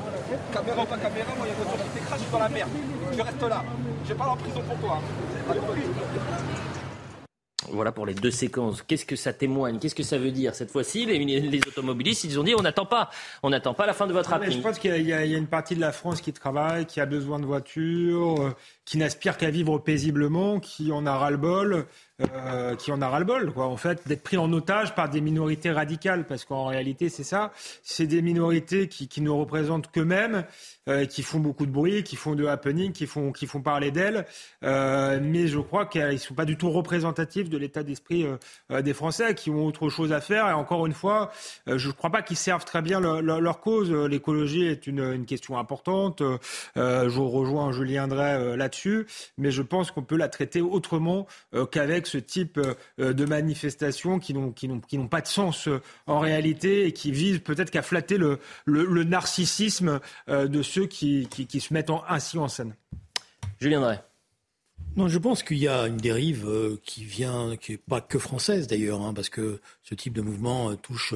Caméra 0.54 0.82
ou 0.82 0.86
pas 0.86 0.96
caméra, 0.96 1.34
moi 1.36 1.46
il 1.46 1.48
y 1.48 1.52
a 1.52 1.54
une 1.54 1.62
voiture 1.62 1.84
qui 1.84 1.98
t'écrase, 1.98 2.18
je 2.18 2.24
suis 2.24 2.32
dans 2.32 2.38
la 2.38 2.48
merde. 2.48 2.70
Tu 3.12 3.20
restes 3.20 3.42
là. 3.42 3.64
Je 4.04 4.08
vais 4.08 4.14
pas 4.14 4.24
aller 4.24 4.32
en 4.32 4.36
prison 4.36 4.62
pour 4.62 4.78
toi. 4.78 5.02
Voilà 7.66 7.90
pour 7.90 8.06
les 8.06 8.14
deux 8.14 8.30
séquences. 8.30 8.82
Qu'est-ce 8.82 9.04
que 9.04 9.16
ça 9.16 9.32
témoigne? 9.32 9.78
Qu'est-ce 9.80 9.94
que 9.94 10.04
ça 10.04 10.16
veut 10.16 10.30
dire 10.30 10.54
Cette 10.54 10.70
fois-ci, 10.70 11.06
les, 11.06 11.60
automobilistes, 11.66 12.22
ils 12.22 12.38
ont 12.38 12.44
dit 12.44 12.54
on 12.56 12.62
n'attend 12.62 12.86
pas, 12.86 13.10
on 13.42 13.50
n'attend 13.50 13.74
pas 13.74 13.84
la 13.84 13.94
fin 13.94 14.06
de 14.06 14.12
votre 14.12 14.32
appel. 14.32 14.52
Je 14.52 14.58
pense 14.58 14.78
qu'il 14.78 15.02
y, 15.02 15.12
a 15.12 15.24
une 15.24 15.48
partie 15.48 15.74
de 15.74 15.80
la 15.80 15.90
France 15.90 16.20
qui 16.20 16.32
travaille, 16.32 16.86
qui 16.86 17.00
a 17.00 17.06
besoin 17.06 17.40
de 17.40 17.46
voitures, 17.46 18.40
euh, 18.40 18.54
qui 18.88 18.96
n'aspire 18.96 19.36
qu'à 19.36 19.50
vivre 19.50 19.78
paisiblement, 19.78 20.60
qui 20.60 20.92
en 20.92 21.04
a 21.04 21.14
ras-le-bol. 21.14 21.86
Euh, 22.20 22.74
qui 22.74 22.90
en 22.90 23.00
a 23.00 23.08
ras-le-bol, 23.08 23.52
quoi, 23.52 23.66
en 23.66 23.76
fait, 23.76 24.08
d'être 24.08 24.24
pris 24.24 24.36
en 24.36 24.52
otage 24.52 24.92
par 24.96 25.08
des 25.08 25.20
minorités 25.20 25.70
radicales, 25.70 26.26
parce 26.26 26.44
qu'en 26.44 26.66
réalité, 26.66 27.10
c'est 27.10 27.22
ça, 27.22 27.52
c'est 27.84 28.08
des 28.08 28.22
minorités 28.22 28.88
qui, 28.88 29.06
qui 29.06 29.20
ne 29.20 29.30
représentent 29.30 29.88
qu'eux-mêmes, 29.92 30.44
euh, 30.88 31.06
qui 31.06 31.22
font 31.22 31.38
beaucoup 31.38 31.64
de 31.64 31.70
bruit, 31.70 32.02
qui 32.02 32.16
font 32.16 32.34
de 32.34 32.44
happening, 32.46 32.90
qui 32.90 33.06
font, 33.06 33.30
qui 33.30 33.46
font 33.46 33.60
parler 33.60 33.92
d'elles, 33.92 34.26
euh, 34.64 35.20
mais 35.22 35.46
je 35.46 35.60
crois 35.60 35.86
qu'ils 35.86 36.08
ne 36.08 36.16
sont 36.16 36.34
pas 36.34 36.44
du 36.44 36.56
tout 36.56 36.70
représentatifs 36.70 37.48
de 37.48 37.56
l'état 37.56 37.84
d'esprit 37.84 38.26
des 38.68 38.94
Français, 38.94 39.36
qui 39.36 39.50
ont 39.50 39.64
autre 39.64 39.88
chose 39.88 40.12
à 40.12 40.20
faire, 40.20 40.48
et 40.48 40.54
encore 40.54 40.86
une 40.86 40.94
fois, 40.94 41.30
je 41.68 41.86
ne 41.86 41.92
crois 41.92 42.10
pas 42.10 42.22
qu'ils 42.22 42.36
servent 42.36 42.64
très 42.64 42.82
bien 42.82 42.98
leur 42.98 43.60
cause. 43.60 43.92
L'écologie 43.92 44.66
est 44.66 44.88
une, 44.88 45.12
une, 45.12 45.24
question 45.24 45.56
importante, 45.56 46.20
je 46.74 47.20
rejoins 47.20 47.70
Julien 47.70 48.08
Drey 48.08 48.56
là-dessus, 48.56 48.77
mais 49.36 49.50
je 49.50 49.62
pense 49.62 49.90
qu'on 49.90 50.02
peut 50.02 50.16
la 50.16 50.28
traiter 50.28 50.60
autrement 50.60 51.26
qu'avec 51.70 52.06
ce 52.06 52.18
type 52.18 52.60
euh, 53.00 53.12
de 53.12 53.24
manifestations 53.24 54.18
qui 54.18 54.34
n'ont 54.34 55.08
pas 55.08 55.20
de 55.20 55.26
sens 55.26 55.68
euh, 55.68 55.80
en 56.06 56.18
réalité 56.18 56.86
et 56.86 56.92
qui 56.92 57.12
visent 57.12 57.40
peut-être 57.40 57.70
qu'à 57.70 57.82
flatter 57.82 58.18
le, 58.18 58.38
narcissisme 59.04 60.00
euh, 60.28 60.46
de 60.48 60.62
ceux 60.62 60.86
qui, 60.86 61.28
se 61.60 61.74
mettent 61.74 61.90
ainsi 62.08 62.38
en 62.38 62.48
scène. 62.48 62.74
Julien 63.60 63.80
Drey. 63.80 64.00
Non, 64.96 65.08
je 65.08 65.18
pense 65.18 65.42
qu'il 65.42 65.58
y 65.58 65.68
a 65.68 65.86
une 65.86 65.96
dérive 65.96 66.48
qui 66.84 67.04
vient, 67.04 67.56
qui 67.56 67.72
n'est 67.72 67.78
pas 67.78 68.00
que 68.00 68.18
française 68.18 68.66
d'ailleurs, 68.66 69.00
hein, 69.02 69.12
parce 69.14 69.28
que 69.28 69.60
ce 69.82 69.94
type 69.94 70.12
de 70.12 70.22
mouvement 70.22 70.74
touche 70.76 71.14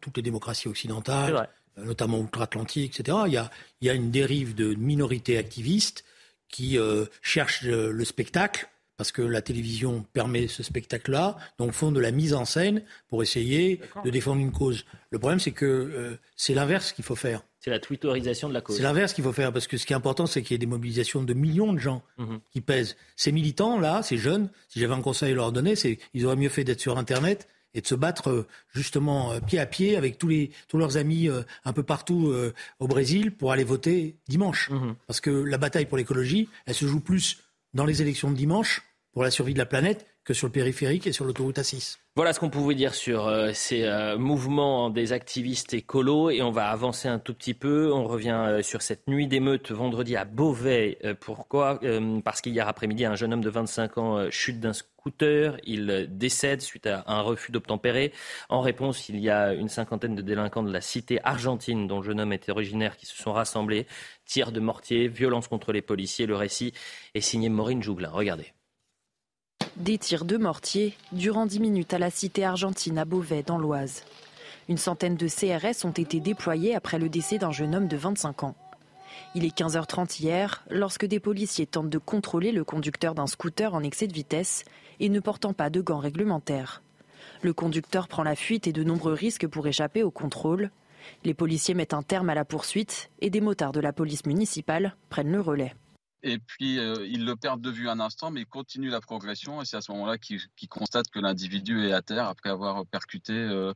toutes 0.00 0.16
les 0.16 0.22
démocraties 0.22 0.68
occidentales, 0.68 1.48
notamment 1.76 2.20
outre-Atlantique, 2.20 2.98
etc. 2.98 3.18
Il 3.26 3.32
y, 3.32 3.36
a, 3.36 3.50
il 3.80 3.86
y 3.86 3.90
a 3.90 3.94
une 3.94 4.10
dérive 4.10 4.54
de 4.54 4.74
minorités 4.74 5.36
activistes 5.36 6.04
qui 6.48 6.78
cherchent 7.22 7.62
le 7.62 8.04
spectacle 8.04 8.68
parce 8.98 9.12
que 9.12 9.22
la 9.22 9.40
télévision 9.40 10.04
permet 10.12 10.48
ce 10.48 10.64
spectacle-là, 10.64 11.38
donc 11.56 11.72
font 11.72 11.92
de 11.92 12.00
la 12.00 12.10
mise 12.10 12.34
en 12.34 12.44
scène 12.44 12.82
pour 13.06 13.22
essayer 13.22 13.80
de 14.04 14.10
défendre 14.10 14.42
une 14.42 14.50
cause. 14.50 14.84
Le 15.10 15.20
problème, 15.20 15.38
c'est 15.38 15.52
que 15.52 15.64
euh, 15.64 16.18
c'est 16.36 16.52
l'inverse 16.52 16.92
qu'il 16.92 17.04
faut 17.04 17.14
faire. 17.14 17.42
C'est 17.60 17.70
la 17.70 17.78
twitterisation 17.78 18.48
de 18.48 18.54
la 18.54 18.60
cause. 18.60 18.76
C'est 18.76 18.82
l'inverse 18.82 19.12
qu'il 19.12 19.22
faut 19.22 19.32
faire, 19.32 19.52
parce 19.52 19.68
que 19.68 19.76
ce 19.76 19.86
qui 19.86 19.92
est 19.92 19.96
important, 19.96 20.26
c'est 20.26 20.42
qu'il 20.42 20.54
y 20.54 20.56
ait 20.56 20.58
des 20.58 20.66
mobilisations 20.66 21.22
de 21.22 21.32
millions 21.32 21.72
de 21.72 21.78
gens 21.78 22.02
mhm. 22.18 22.40
qui 22.50 22.60
pèsent. 22.60 22.96
Ces 23.14 23.30
militants-là, 23.30 24.02
ces 24.02 24.18
jeunes, 24.18 24.50
si 24.68 24.80
j'avais 24.80 24.94
un 24.94 25.00
conseil 25.00 25.30
à 25.30 25.34
leur 25.36 25.52
donner, 25.52 25.76
c'est 25.76 25.98
ils 26.12 26.26
auraient 26.26 26.36
mieux 26.36 26.48
fait 26.48 26.64
d'être 26.64 26.80
sur 26.80 26.98
Internet 26.98 27.48
et 27.74 27.80
de 27.80 27.86
se 27.86 27.94
battre 27.94 28.30
euh, 28.30 28.46
justement 28.74 29.32
euh, 29.32 29.40
pied 29.40 29.58
à 29.58 29.66
pied 29.66 29.96
avec 29.96 30.18
tous, 30.18 30.28
les, 30.28 30.50
tous 30.68 30.78
leurs 30.78 30.96
amis 30.96 31.28
un 31.64 31.72
peu 31.72 31.82
partout 31.82 32.32
au 32.78 32.88
Brésil 32.88 33.34
pour 33.34 33.52
aller 33.52 33.64
voter 33.64 34.16
dimanche. 34.28 34.70
Mhm. 34.70 34.94
Parce 35.06 35.20
que 35.20 35.30
la 35.30 35.58
bataille 35.58 35.86
pour 35.86 35.98
l'écologie, 35.98 36.48
elle 36.66 36.74
se 36.74 36.86
joue 36.86 37.00
plus 37.00 37.38
dans 37.74 37.84
les 37.84 38.02
élections 38.02 38.30
de 38.30 38.36
dimanche 38.36 38.82
pour 39.12 39.22
la 39.22 39.30
survie 39.30 39.54
de 39.54 39.58
la 39.58 39.66
planète 39.66 40.06
que 40.28 40.34
sur 40.34 40.46
le 40.46 40.52
périphérique 40.52 41.06
et 41.06 41.12
sur 41.12 41.24
l'autoroute 41.24 41.58
A6. 41.58 41.96
Voilà 42.14 42.34
ce 42.34 42.40
qu'on 42.40 42.50
pouvait 42.50 42.74
dire 42.74 42.94
sur 42.94 43.26
euh, 43.26 43.52
ces 43.54 43.84
euh, 43.84 44.18
mouvements 44.18 44.90
des 44.90 45.14
activistes 45.14 45.72
écolos 45.72 46.28
et 46.30 46.42
on 46.42 46.50
va 46.50 46.68
avancer 46.68 47.08
un 47.08 47.18
tout 47.18 47.32
petit 47.32 47.54
peu. 47.54 47.90
On 47.92 48.04
revient 48.04 48.38
euh, 48.46 48.62
sur 48.62 48.82
cette 48.82 49.08
nuit 49.08 49.26
d'émeute 49.26 49.72
vendredi 49.72 50.16
à 50.16 50.26
Beauvais. 50.26 50.98
pourquoi 51.20 51.80
Parce 52.24 52.42
qu'hier 52.42 52.68
après-midi, 52.68 53.06
un 53.06 53.14
jeune 53.14 53.32
homme 53.32 53.40
de 53.40 53.48
25 53.48 53.98
ans 53.98 54.30
chute 54.30 54.60
d'un 54.60 54.74
Il 55.64 56.08
décède 56.10 56.60
suite 56.60 56.86
à 56.86 57.04
un 57.06 57.20
refus 57.20 57.52
d'obtempérer. 57.52 58.12
En 58.48 58.60
réponse, 58.60 59.08
il 59.08 59.18
y 59.18 59.30
a 59.30 59.54
une 59.54 59.68
cinquantaine 59.68 60.14
de 60.14 60.22
délinquants 60.22 60.62
de 60.62 60.72
la 60.72 60.80
cité 60.80 61.20
argentine 61.24 61.86
dont 61.86 61.98
le 61.98 62.04
jeune 62.04 62.20
homme 62.20 62.32
était 62.32 62.52
originaire 62.52 62.96
qui 62.96 63.06
se 63.06 63.16
sont 63.16 63.32
rassemblés. 63.32 63.86
Tirs 64.26 64.52
de 64.52 64.60
mortier, 64.60 65.08
violence 65.08 65.48
contre 65.48 65.72
les 65.72 65.82
policiers. 65.82 66.26
Le 66.26 66.36
récit 66.36 66.72
est 67.14 67.20
signé 67.20 67.48
Maureen 67.48 67.82
Jouglin. 67.82 68.10
Regardez. 68.10 68.52
Des 69.76 69.98
tirs 69.98 70.24
de 70.24 70.36
mortier 70.36 70.94
durant 71.12 71.46
10 71.46 71.60
minutes 71.60 71.94
à 71.94 71.98
la 71.98 72.10
cité 72.10 72.44
argentine 72.44 72.98
à 72.98 73.04
Beauvais, 73.04 73.44
dans 73.44 73.58
l'Oise. 73.58 74.04
Une 74.68 74.76
centaine 74.76 75.16
de 75.16 75.28
CRS 75.28 75.84
ont 75.84 75.92
été 75.92 76.20
déployés 76.20 76.74
après 76.74 76.98
le 76.98 77.08
décès 77.08 77.38
d'un 77.38 77.52
jeune 77.52 77.74
homme 77.74 77.88
de 77.88 77.96
25 77.96 78.42
ans. 78.42 78.54
Il 79.34 79.44
est 79.44 79.56
15h30 79.56 80.20
hier 80.20 80.64
lorsque 80.70 81.06
des 81.06 81.20
policiers 81.20 81.66
tentent 81.66 81.90
de 81.90 81.98
contrôler 81.98 82.52
le 82.52 82.64
conducteur 82.64 83.14
d'un 83.14 83.26
scooter 83.26 83.74
en 83.74 83.82
excès 83.82 84.06
de 84.06 84.12
vitesse 84.12 84.64
et 85.00 85.08
ne 85.08 85.20
portant 85.20 85.52
pas 85.52 85.70
de 85.70 85.80
gants 85.80 85.98
réglementaires. 85.98 86.82
Le 87.42 87.52
conducteur 87.52 88.08
prend 88.08 88.22
la 88.22 88.36
fuite 88.36 88.66
et 88.66 88.72
de 88.72 88.82
nombreux 88.82 89.12
risques 89.12 89.46
pour 89.46 89.66
échapper 89.66 90.02
au 90.02 90.10
contrôle. 90.10 90.70
Les 91.24 91.34
policiers 91.34 91.74
mettent 91.74 91.94
un 91.94 92.02
terme 92.02 92.30
à 92.30 92.34
la 92.34 92.44
poursuite 92.44 93.10
et 93.20 93.30
des 93.30 93.40
motards 93.40 93.72
de 93.72 93.80
la 93.80 93.92
police 93.92 94.26
municipale 94.26 94.96
prennent 95.08 95.32
le 95.32 95.40
relais. 95.40 95.74
Et 96.24 96.38
puis, 96.38 96.78
euh, 96.80 97.06
ils 97.06 97.24
le 97.24 97.36
perdent 97.36 97.60
de 97.60 97.70
vue 97.70 97.88
un 97.88 98.00
instant, 98.00 98.30
mais 98.30 98.40
ils 98.40 98.46
continuent 98.46 98.90
la 98.90 99.00
progression. 99.00 99.62
Et 99.62 99.64
c'est 99.64 99.76
à 99.76 99.80
ce 99.80 99.92
moment-là 99.92 100.18
qu'ils 100.18 100.68
constatent 100.68 101.10
que 101.10 101.20
l'individu 101.20 101.86
est 101.86 101.92
à 101.92 102.02
terre 102.02 102.26
après 102.26 102.50
avoir 102.50 102.84
percuté, 102.86 103.32
euh, 103.32 103.72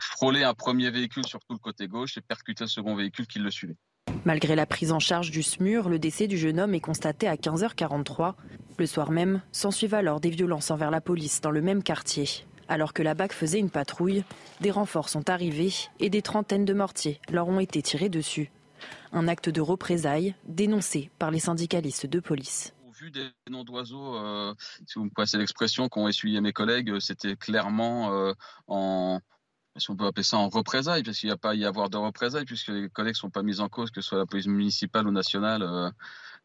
frôlé 0.00 0.44
un 0.44 0.54
premier 0.54 0.90
véhicule 0.90 1.26
sur 1.26 1.40
tout 1.40 1.52
le 1.52 1.58
côté 1.58 1.88
gauche 1.88 2.16
et 2.16 2.20
percuté 2.20 2.64
le 2.64 2.68
second 2.68 2.94
véhicule 2.94 3.26
qui 3.26 3.40
le 3.40 3.50
suivait. 3.50 3.76
Malgré 4.24 4.54
la 4.54 4.66
prise 4.66 4.92
en 4.92 5.00
charge 5.00 5.30
du 5.30 5.42
SMUR, 5.42 5.88
le 5.88 5.98
décès 5.98 6.28
du 6.28 6.38
jeune 6.38 6.60
homme 6.60 6.74
est 6.74 6.80
constaté 6.80 7.26
à 7.26 7.36
15h43. 7.36 8.34
Le 8.76 8.86
soir 8.86 9.10
même, 9.10 9.40
s'ensuivent 9.52 9.94
alors 9.94 10.20
des 10.20 10.30
violences 10.30 10.70
envers 10.70 10.90
la 10.90 11.00
police 11.00 11.40
dans 11.40 11.52
le 11.52 11.62
même 11.62 11.82
quartier. 11.82 12.28
Alors 12.68 12.92
que 12.92 13.02
la 13.02 13.14
BAC 13.14 13.32
faisait 13.32 13.58
une 13.58 13.70
patrouille, 13.70 14.24
des 14.60 14.70
renforts 14.70 15.08
sont 15.08 15.30
arrivés 15.30 15.72
et 16.00 16.10
des 16.10 16.22
trentaines 16.22 16.64
de 16.64 16.72
mortiers 16.72 17.20
leur 17.30 17.46
ont 17.48 17.60
été 17.60 17.82
tirés 17.82 18.08
dessus. 18.08 18.50
Un 19.12 19.28
acte 19.28 19.48
de 19.48 19.60
représailles 19.60 20.34
dénoncé 20.46 21.10
par 21.18 21.30
les 21.30 21.38
syndicalistes 21.38 22.06
de 22.06 22.18
police 22.20 22.74
Au 22.88 22.92
vu 22.92 23.10
des 23.10 23.28
noms 23.48 23.64
d'oiseaux, 23.64 24.16
euh, 24.16 24.54
si 24.86 24.98
vous 24.98 25.04
me 25.04 25.10
passez 25.10 25.38
l'expression 25.38 25.88
qu'ont 25.88 26.08
essuyé 26.08 26.40
mes 26.40 26.52
collègues, 26.52 26.98
c'était 26.98 27.36
clairement 27.36 28.12
euh, 28.12 28.32
en, 28.66 29.20
si 29.76 29.90
on 29.90 29.96
peut 29.96 30.06
appeler 30.06 30.22
ça 30.22 30.38
en 30.38 30.48
représailles, 30.48 31.02
parce 31.02 31.18
qu'il 31.18 31.28
n'y 31.28 31.32
a 31.32 31.36
pas 31.36 31.50
à 31.50 31.54
y 31.54 31.64
avoir 31.64 31.90
de 31.90 31.96
représailles, 31.96 32.44
puisque 32.44 32.68
les 32.68 32.88
collègues 32.88 33.14
ne 33.14 33.18
sont 33.18 33.30
pas 33.30 33.42
mis 33.42 33.60
en 33.60 33.68
cause, 33.68 33.90
que 33.90 34.00
ce 34.00 34.08
soit 34.08 34.18
la 34.18 34.26
police 34.26 34.46
municipale 34.46 35.06
ou 35.06 35.10
nationale. 35.10 35.62
Euh, 35.62 35.90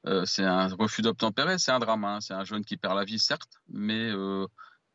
euh, 0.08 0.24
c'est 0.26 0.44
un 0.44 0.68
refus 0.68 1.02
d'obtempérer, 1.02 1.58
c'est 1.58 1.72
un 1.72 1.80
drame. 1.80 2.06
Hein. 2.06 2.20
C'est 2.22 2.34
un 2.34 2.44
jeune 2.44 2.64
qui 2.64 2.78
perd 2.78 2.96
la 2.96 3.04
vie, 3.04 3.20
certes, 3.20 3.60
mais 3.70 4.10
euh, 4.12 4.48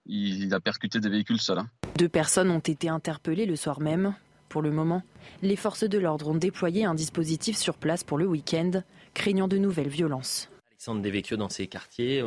il, 0.06 0.52
a 0.54 0.60
percuté 0.60 1.00
des 1.00 1.08
véhicules 1.08 1.40
seuls. 1.40 1.58
Hein. 1.58 1.68
Deux 1.98 2.08
personnes 2.08 2.50
ont 2.50 2.60
été 2.60 2.88
interpellées 2.88 3.46
le 3.46 3.56
soir 3.56 3.80
même. 3.80 4.14
Pour 4.48 4.62
le 4.62 4.70
moment, 4.70 5.02
les 5.42 5.56
forces 5.56 5.84
de 5.84 5.98
l'ordre 5.98 6.28
ont 6.28 6.34
déployé 6.34 6.84
un 6.84 6.94
dispositif 6.94 7.56
sur 7.56 7.76
place 7.76 8.04
pour 8.04 8.18
le 8.18 8.26
week-end, 8.26 8.82
craignant 9.12 9.48
de 9.48 9.58
nouvelles 9.58 9.88
violences. 9.88 10.48
Alexandre 10.70 11.02
Devecchio, 11.02 11.36
dans 11.36 11.48
ces 11.48 11.66
quartiers, 11.66 12.22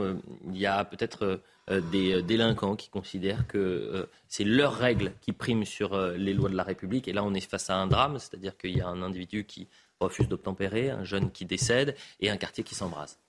il 0.49 0.57
y 0.57 0.65
a 0.65 0.83
peut-être 0.83 1.41
euh, 1.69 1.81
des 1.81 2.13
euh, 2.13 2.21
délinquants 2.21 2.77
qui 2.77 2.87
considèrent 2.87 3.45
que 3.45 3.57
euh, 3.57 4.05
c'est 4.29 4.45
leurs 4.45 4.73
règles 4.73 5.11
qui 5.19 5.33
priment 5.33 5.65
sur 5.65 5.97
les 6.11 6.33
lois 6.33 6.49
de 6.49 6.55
la 6.55 6.63
République. 6.63 7.09
Et 7.09 7.13
là, 7.13 7.25
on 7.25 7.33
est 7.33 7.41
face 7.41 7.69
à 7.69 7.75
un 7.75 7.87
drame, 7.87 8.19
c'est-à-dire 8.19 8.57
qu'il 8.57 8.75
y 8.75 8.81
a 8.81 8.87
un 8.87 9.01
individu 9.01 9.43
qui 9.43 9.67
refuse 9.99 10.27
d'obtempérer, 10.27 10.89
un 10.89 11.03
jeune 11.03 11.31
qui 11.31 11.45
décède 11.45 11.95
et 12.19 12.29
un 12.29 12.37
quartier 12.37 12.63
qui 12.63 12.75
s'embrase. 12.75 13.19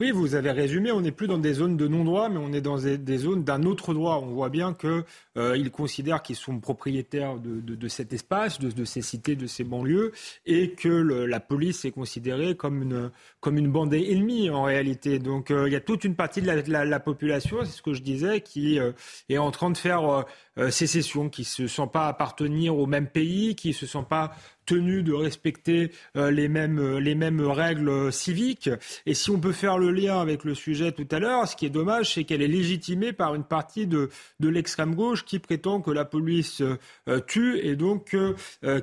Oui, 0.00 0.12
vous 0.12 0.36
avez 0.36 0.52
résumé, 0.52 0.92
on 0.92 1.00
n'est 1.00 1.10
plus 1.10 1.26
dans 1.26 1.38
des 1.38 1.54
zones 1.54 1.76
de 1.76 1.88
non-droit, 1.88 2.28
mais 2.28 2.38
on 2.38 2.52
est 2.52 2.60
dans 2.60 2.78
des 2.78 3.16
zones 3.18 3.42
d'un 3.42 3.64
autre 3.64 3.94
droit. 3.94 4.20
On 4.22 4.28
voit 4.28 4.48
bien 4.48 4.72
qu'ils 4.72 5.02
euh, 5.36 5.68
considèrent 5.70 6.22
qu'ils 6.22 6.36
sont 6.36 6.60
propriétaires 6.60 7.34
de, 7.36 7.88
cet 7.88 8.12
espace, 8.12 8.60
de, 8.60 8.84
ces 8.84 9.02
cités, 9.02 9.34
de 9.34 9.48
ces 9.48 9.64
banlieues, 9.64 10.12
et 10.46 10.70
que 10.70 10.88
la 10.88 11.40
police 11.40 11.84
est 11.84 11.90
considérée 11.90 12.54
comme 12.54 12.82
une, 12.82 13.10
comme 13.40 13.58
une 13.58 13.72
bande 13.72 13.92
ennemie 13.92 14.50
en 14.50 14.62
réalité. 14.62 15.18
Donc 15.18 15.50
euh, 15.50 15.68
il 15.68 15.72
y 15.72 15.76
a 15.76 15.80
toute 15.80 16.04
une 16.04 16.14
partie 16.14 16.42
de 16.42 16.46
la, 16.46 17.00
population, 17.00 17.64
c'est 17.64 17.76
ce 17.76 17.82
que 17.82 17.92
je 17.92 18.02
disais, 18.02 18.40
qui 18.40 18.78
euh, 18.78 18.92
est 19.28 19.38
en 19.38 19.50
train 19.50 19.70
de 19.70 19.76
faire 19.76 20.26
sécession, 20.70 21.28
qui 21.28 21.42
ne 21.42 21.46
se 21.46 21.66
sent 21.66 21.88
pas 21.92 22.08
appartenir 22.08 22.76
au 22.76 22.86
même 22.86 23.06
pays, 23.06 23.54
qui 23.54 23.68
ne 23.68 23.74
se 23.74 23.86
sent 23.86 24.04
pas 24.08 24.32
tenu 24.68 25.02
de 25.02 25.14
respecter 25.14 25.90
euh, 26.16 26.30
les, 26.30 26.48
mêmes, 26.48 26.78
euh, 26.78 27.00
les 27.00 27.14
mêmes 27.14 27.40
règles 27.40 28.12
civiques. 28.12 28.68
Et 29.06 29.14
si 29.14 29.30
on 29.30 29.40
peut 29.40 29.52
faire 29.52 29.78
le 29.78 29.90
lien 29.90 30.20
avec 30.20 30.44
le 30.44 30.54
sujet 30.54 30.92
tout 30.92 31.08
à 31.10 31.18
l'heure, 31.18 31.48
ce 31.48 31.56
qui 31.56 31.64
est 31.64 31.70
dommage, 31.70 32.14
c'est 32.14 32.24
qu'elle 32.24 32.42
est 32.42 32.48
légitimée 32.48 33.14
par 33.14 33.34
une 33.34 33.44
partie 33.44 33.86
de, 33.86 34.10
de 34.40 34.48
l'extrême 34.48 34.94
gauche 34.94 35.24
qui 35.24 35.38
prétend 35.38 35.80
que 35.80 35.90
la 35.90 36.04
police 36.04 36.60
euh, 36.60 37.20
tue 37.26 37.58
et 37.62 37.76
donc 37.76 38.14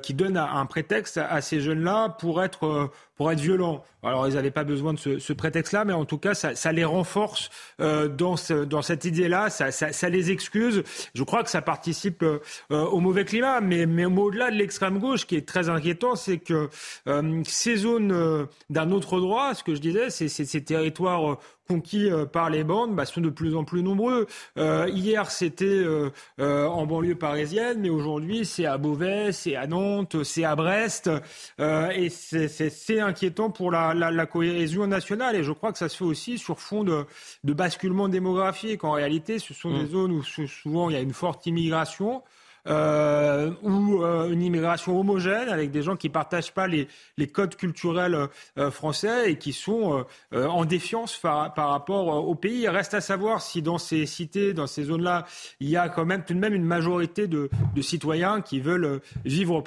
qui 0.02 0.14
donne 0.14 0.36
un 0.36 0.66
prétexte 0.66 1.18
à, 1.18 1.40
ces 1.40 1.60
jeunes-là 1.60 2.08
pour 2.18 2.42
être 2.42 2.90
pour 3.16 3.32
être 3.32 3.40
violents. 3.40 3.84
Alors, 4.02 4.28
ils 4.28 4.34
n'avaient 4.34 4.50
pas 4.50 4.64
besoin 4.64 4.94
de 4.94 4.98
ce, 4.98 5.18
ce 5.18 5.32
prétexte-là, 5.32 5.84
mais 5.84 5.92
en 5.92 6.04
tout 6.04 6.18
cas, 6.18 6.34
ça, 6.34 6.54
ça 6.54 6.70
les 6.70 6.84
renforce 6.84 7.50
euh, 7.80 8.08
dans, 8.08 8.36
ce, 8.36 8.64
dans 8.64 8.82
cette 8.82 9.04
idée-là, 9.04 9.50
ça, 9.50 9.72
ça, 9.72 9.92
ça, 9.92 10.08
les 10.08 10.30
excuse. 10.30 10.84
Je 11.14 11.22
crois 11.24 11.42
que 11.42 11.50
ça 11.50 11.62
participe 11.62 12.22
euh, 12.22 12.38
au 12.70 13.00
mauvais 13.00 13.24
climat, 13.24 13.60
mais, 13.60 13.86
mais 13.86 14.04
au-delà 14.04 14.50
de 14.50 14.56
l'extrême 14.56 14.98
gauche, 14.98 15.26
qui 15.26 15.36
est 15.36 15.48
très 15.48 15.68
inquiétant, 15.68 16.14
c'est 16.14 16.38
que 16.38 16.68
euh, 17.08 17.42
ces 17.44 17.76
zones 17.76 18.12
euh, 18.12 18.44
d'un 18.70 18.92
autre 18.92 19.18
droit, 19.18 19.54
ce 19.54 19.64
que 19.64 19.74
je 19.74 19.80
disais, 19.80 20.10
c'est 20.10 20.28
ces 20.28 20.62
territoires 20.62 21.38
conquis 21.66 22.10
euh, 22.10 22.24
par 22.24 22.50
les 22.50 22.64
bandes 22.64 22.94
bah, 22.94 23.04
sont 23.04 23.20
de 23.20 23.30
plus 23.30 23.56
en 23.56 23.64
plus 23.64 23.82
nombreux. 23.82 24.26
Euh, 24.58 24.88
hier, 24.92 25.30
c'était 25.30 25.64
euh, 25.64 26.10
en 26.38 26.86
banlieue 26.86 27.14
parisienne, 27.14 27.80
mais 27.80 27.88
aujourd'hui, 27.88 28.44
c'est 28.44 28.66
à 28.66 28.78
Beauvais, 28.78 29.32
c'est 29.32 29.56
à 29.56 29.66
Nantes, 29.66 30.22
c'est 30.22 30.44
à 30.44 30.56
Brest. 30.56 31.10
et 31.58 32.08
c'est 32.10 33.00
inquiétant 33.00 33.50
pour 33.50 33.70
la, 33.70 33.94
la, 33.94 34.10
la, 34.10 34.26
cohésion 34.26 34.86
nationale. 34.86 35.36
Et 35.36 35.44
je 35.44 35.52
crois 35.52 35.72
que 35.72 35.78
ça 35.78 35.88
se 35.88 35.96
fait 35.96 36.04
aussi 36.04 36.38
sur 36.38 36.60
fond 36.60 36.84
de, 36.84 37.04
de 37.44 37.52
basculement 37.52 38.08
démographique. 38.08 38.84
En 38.84 38.92
réalité, 38.92 39.38
ce 39.38 39.54
sont 39.54 39.70
mmh. 39.70 39.78
des 39.78 39.86
zones 39.86 40.12
où 40.12 40.22
souvent 40.22 40.90
il 40.90 40.94
y 40.94 40.96
a 40.96 41.02
une 41.02 41.12
forte 41.12 41.46
immigration 41.46 42.22
euh, 42.66 43.50
ou 43.62 44.02
euh, 44.02 44.30
une 44.30 44.42
immigration 44.42 44.98
homogène 44.98 45.48
avec 45.48 45.70
des 45.70 45.82
gens 45.82 45.96
qui 45.96 46.08
partagent 46.08 46.52
pas 46.52 46.66
les, 46.66 46.88
les 47.16 47.26
codes 47.26 47.56
culturels 47.56 48.28
euh, 48.58 48.70
français 48.70 49.32
et 49.32 49.38
qui 49.38 49.52
sont 49.52 50.04
euh, 50.32 50.46
en 50.46 50.64
défiance 50.64 51.16
par, 51.16 51.54
par 51.54 51.70
rapport 51.70 52.06
au 52.26 52.34
pays. 52.34 52.62
Il 52.62 52.68
reste 52.68 52.94
à 52.94 53.00
savoir 53.00 53.40
si 53.40 53.62
dans 53.62 53.78
ces 53.78 54.06
cités, 54.06 54.52
dans 54.52 54.66
ces 54.66 54.84
zones-là, 54.84 55.26
il 55.60 55.68
y 55.68 55.76
a 55.76 55.88
quand 55.88 56.04
même 56.04 56.24
tout 56.24 56.34
de 56.34 56.38
même 56.38 56.54
une 56.54 56.64
majorité 56.64 57.26
de, 57.26 57.50
de 57.74 57.82
citoyens 57.82 58.40
qui 58.40 58.60
veulent 58.60 59.00
vivre 59.24 59.62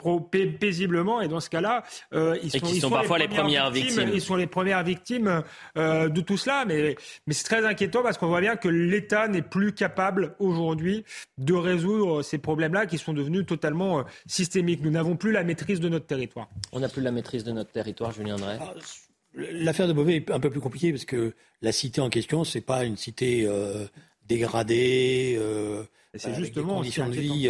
paisiblement. 0.59 1.21
Et 1.21 1.27
dans 1.27 1.39
ce 1.39 1.49
cas-là, 1.49 1.83
ils, 2.11 2.51
sont, 2.51 2.67
ils 2.67 2.81
sont, 2.81 2.89
parfois 2.89 3.17
les 3.17 3.27
premières, 3.27 3.71
victimes, 3.71 4.09
Ils 4.13 4.21
sont 4.21 4.35
les 4.35 4.47
premières 4.47 4.83
victimes 4.83 5.43
de 5.75 6.21
tout 6.21 6.37
cela, 6.37 6.65
mais, 6.65 6.95
mais 7.27 7.33
c'est 7.33 7.43
très 7.43 7.65
inquiétant 7.65 8.03
parce 8.03 8.17
qu'on 8.17 8.27
voit 8.27 8.41
bien 8.41 8.55
que 8.55 8.67
l'État 8.67 9.27
n'est 9.27 9.41
plus 9.41 9.73
capable 9.73 10.35
aujourd'hui 10.39 11.05
de 11.37 11.53
résoudre 11.53 12.21
ces 12.21 12.37
problèmes-là 12.37 12.85
qui 12.89 12.97
sont 12.97 13.13
devenus 13.13 13.45
totalement 13.45 13.99
euh, 13.99 14.03
systémiques. 14.27 14.81
Nous 14.81 14.91
n'avons 14.91 15.15
plus 15.15 15.31
la 15.31 15.43
maîtrise 15.43 15.79
de 15.79 15.89
notre 15.89 16.05
territoire. 16.05 16.49
On 16.71 16.79
n'a 16.79 16.89
plus 16.89 17.01
la 17.01 17.11
maîtrise 17.11 17.43
de 17.43 17.51
notre 17.51 17.71
territoire, 17.71 18.11
Julien 18.11 18.35
Drey. 18.35 18.57
Ah, 18.59 18.73
l'affaire 19.35 19.87
de 19.87 19.93
Beauvais 19.93 20.17
est 20.17 20.31
un 20.31 20.39
peu 20.39 20.49
plus 20.49 20.59
compliquée 20.59 20.91
parce 20.91 21.05
que 21.05 21.33
la 21.61 21.71
cité 21.71 22.01
en 22.01 22.09
question, 22.09 22.43
c'est 22.43 22.61
pas 22.61 22.83
une 22.83 22.97
cité 22.97 23.45
euh, 23.45 23.85
dégradée, 24.27 25.35
euh, 25.39 25.83
c'est 26.15 26.33
justement 26.35 26.79
avec 26.79 26.91
des 26.91 27.01
conditions 27.01 27.07
de 27.07 27.13
vie 27.13 27.49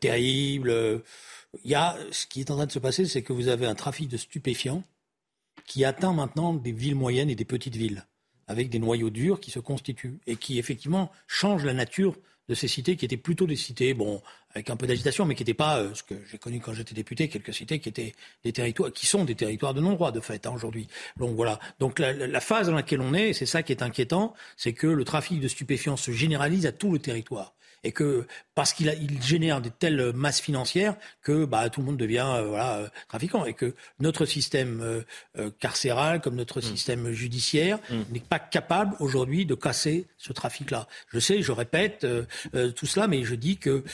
terribles. 0.00 1.02
Il 1.64 1.70
y 1.70 1.74
a, 1.74 1.96
ce 2.10 2.26
qui 2.26 2.40
est 2.40 2.50
en 2.50 2.56
train 2.56 2.66
de 2.66 2.72
se 2.72 2.78
passer, 2.78 3.06
c'est 3.06 3.22
que 3.22 3.32
vous 3.32 3.48
avez 3.48 3.66
un 3.66 3.74
trafic 3.74 4.08
de 4.08 4.16
stupéfiants 4.16 4.82
qui 5.66 5.84
atteint 5.84 6.12
maintenant 6.12 6.54
des 6.54 6.72
villes 6.72 6.94
moyennes 6.94 7.30
et 7.30 7.34
des 7.34 7.44
petites 7.44 7.76
villes, 7.76 8.06
avec 8.46 8.70
des 8.70 8.78
noyaux 8.78 9.10
durs 9.10 9.40
qui 9.40 9.50
se 9.50 9.58
constituent 9.58 10.18
et 10.26 10.36
qui 10.36 10.58
effectivement 10.58 11.10
changent 11.26 11.64
la 11.64 11.74
nature 11.74 12.16
de 12.48 12.54
ces 12.54 12.68
cités 12.68 12.96
qui 12.96 13.04
étaient 13.04 13.16
plutôt 13.16 13.46
des 13.46 13.56
cités, 13.56 13.94
bon, 13.94 14.22
avec 14.54 14.70
un 14.70 14.76
peu 14.76 14.86
d'agitation, 14.86 15.24
mais 15.24 15.34
qui 15.34 15.42
n'étaient 15.42 15.54
pas 15.54 15.78
euh, 15.78 15.94
ce 15.94 16.02
que 16.02 16.14
j'ai 16.30 16.38
connu 16.38 16.60
quand 16.60 16.72
j'étais 16.72 16.94
député, 16.94 17.28
quelques 17.28 17.52
cités 17.52 17.78
qui 17.78 17.88
étaient 17.88 18.14
des 18.44 18.52
territoires, 18.52 18.92
qui 18.92 19.06
sont 19.06 19.24
des 19.24 19.34
territoires 19.34 19.74
de 19.74 19.80
non-droit 19.80 20.12
de 20.12 20.20
fait 20.20 20.46
hein, 20.46 20.52
aujourd'hui. 20.54 20.88
Donc 21.16 21.34
voilà. 21.36 21.58
Donc 21.78 21.98
la, 21.98 22.12
la, 22.12 22.40
phase 22.40 22.68
dans 22.68 22.74
laquelle 22.74 23.00
on 23.00 23.14
est, 23.14 23.32
c'est 23.32 23.46
ça 23.46 23.62
qui 23.62 23.72
est 23.72 23.82
inquiétant, 23.82 24.34
c'est 24.56 24.72
que 24.72 24.86
le 24.86 25.04
trafic 25.04 25.40
de 25.40 25.48
stupéfiants 25.48 25.96
se 25.96 26.10
généralise 26.10 26.66
à 26.66 26.72
tout 26.72 26.92
le 26.92 26.98
territoire 26.98 27.54
et 27.86 27.92
que 27.92 28.26
parce 28.56 28.72
qu'il 28.72 28.92
il 29.00 29.22
génère 29.22 29.60
de 29.60 29.68
telles 29.68 30.12
masses 30.12 30.40
financières 30.40 30.96
que 31.22 31.44
bah, 31.44 31.70
tout 31.70 31.80
le 31.80 31.86
monde 31.86 31.96
devient 31.96 32.26
euh, 32.26 32.48
voilà, 32.48 32.78
euh, 32.78 32.88
trafiquant 33.08 33.44
et 33.44 33.54
que 33.54 33.74
notre 34.00 34.26
système 34.26 35.04
euh, 35.38 35.50
carcéral 35.60 36.20
comme 36.20 36.34
notre 36.34 36.58
mm. 36.58 36.62
système 36.62 37.12
judiciaire 37.12 37.78
mm. 37.88 38.12
n'est 38.12 38.20
pas 38.20 38.40
capable 38.40 38.96
aujourd'hui 38.98 39.46
de 39.46 39.54
casser 39.54 40.06
ce 40.18 40.32
trafic-là. 40.32 40.88
Je 41.12 41.20
sais, 41.20 41.42
je 41.42 41.52
répète 41.52 42.04
tout 42.74 42.86
cela, 42.86 43.06
mais 43.06 43.22
je 43.22 43.36
dis 43.36 43.56
que 43.56 43.84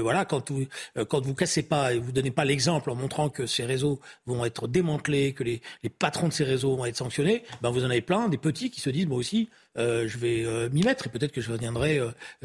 voilà 0.00 0.24
quand 0.24 0.50
vous 0.50 0.66
quand 1.08 1.20
vous 1.20 1.34
cassez 1.34 1.62
pas 1.62 1.92
et 1.92 1.98
vous 1.98 2.12
donnez 2.12 2.30
pas 2.30 2.46
l'exemple 2.46 2.90
en 2.90 2.94
montrant 2.94 3.28
que 3.28 3.46
ces 3.46 3.64
réseaux 3.64 4.00
vont 4.26 4.44
être 4.44 4.68
démantelés, 4.68 5.34
que 5.34 5.44
les, 5.44 5.60
les 5.82 5.90
patrons 5.90 6.28
de 6.28 6.32
ces 6.32 6.44
réseaux 6.44 6.76
vont 6.76 6.86
être 6.86 6.96
sanctionnés, 6.96 7.44
ben 7.60 7.70
vous 7.70 7.84
en 7.84 7.90
avez 7.90 8.00
plein 8.00 8.28
des 8.28 8.38
petits 8.38 8.70
qui 8.70 8.80
se 8.80 8.90
disent 8.90 9.06
moi 9.06 9.18
aussi 9.18 9.50
euh, 9.52 9.63
je 9.76 10.18
vais 10.18 10.44
euh, 10.44 10.68
m'y 10.70 10.82
mettre 10.82 11.06
et 11.06 11.10
peut-être 11.10 11.32
que 11.32 11.40
je 11.40 11.50
deviendrai 11.50 12.00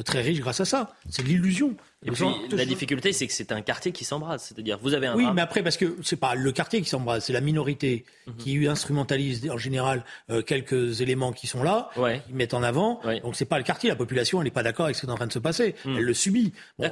très 0.06 0.22
riche 0.22 0.40
grâce 0.40 0.60
à 0.60 0.66
ça. 0.66 0.96
C'est 1.10 1.24
l'illusion. 1.24 1.76
Et 2.06 2.12
puis, 2.12 2.24
la 2.52 2.64
difficulté, 2.66 3.12
c'est 3.12 3.28
que 3.28 3.34
c'est 3.34 3.52
un 3.52 3.62
quartier 3.62 3.92
qui 3.92 4.06
s'embrase. 4.06 4.44
C'est-à-dire, 4.44 4.80
vous 4.82 4.94
avez 4.94 5.08
un. 5.08 5.16
Oui, 5.16 5.26
mais 5.34 5.42
après, 5.42 5.62
parce 5.64 5.76
que 5.76 5.98
c'est 6.02 6.16
pas 6.16 6.34
le 6.34 6.52
quartier 6.54 6.82
qui 6.82 6.88
s'embrase, 6.88 7.26
c'est 7.26 7.34
la 7.34 7.42
minorité 7.42 8.06
Mhm. 8.28 8.36
qui 8.38 8.68
instrumentalise 8.68 9.50
en 9.50 9.58
général 9.58 10.04
euh, 10.30 10.42
quelques 10.42 11.02
éléments 11.02 11.34
qui 11.34 11.48
sont 11.48 11.64
là, 11.64 11.90
qui 12.28 12.34
mettent 12.34 12.54
en 12.54 12.64
avant. 12.64 13.02
Donc 13.24 13.36
c'est 13.36 13.46
pas 13.46 13.58
le 13.58 13.64
quartier, 13.64 13.90
la 13.90 13.96
population, 13.96 14.40
elle 14.40 14.46
n'est 14.46 14.52
pas 14.52 14.64
d'accord 14.64 14.86
avec 14.86 14.96
ce 14.96 15.02
qui 15.02 15.08
est 15.08 15.12
en 15.12 15.16
train 15.16 15.28
de 15.28 15.34
se 15.34 15.40
passer. 15.40 15.76
Mhm. 15.86 15.98
Elle 15.98 16.04
le 16.04 16.14
subit. 16.14 16.54
Bon, 16.78 16.90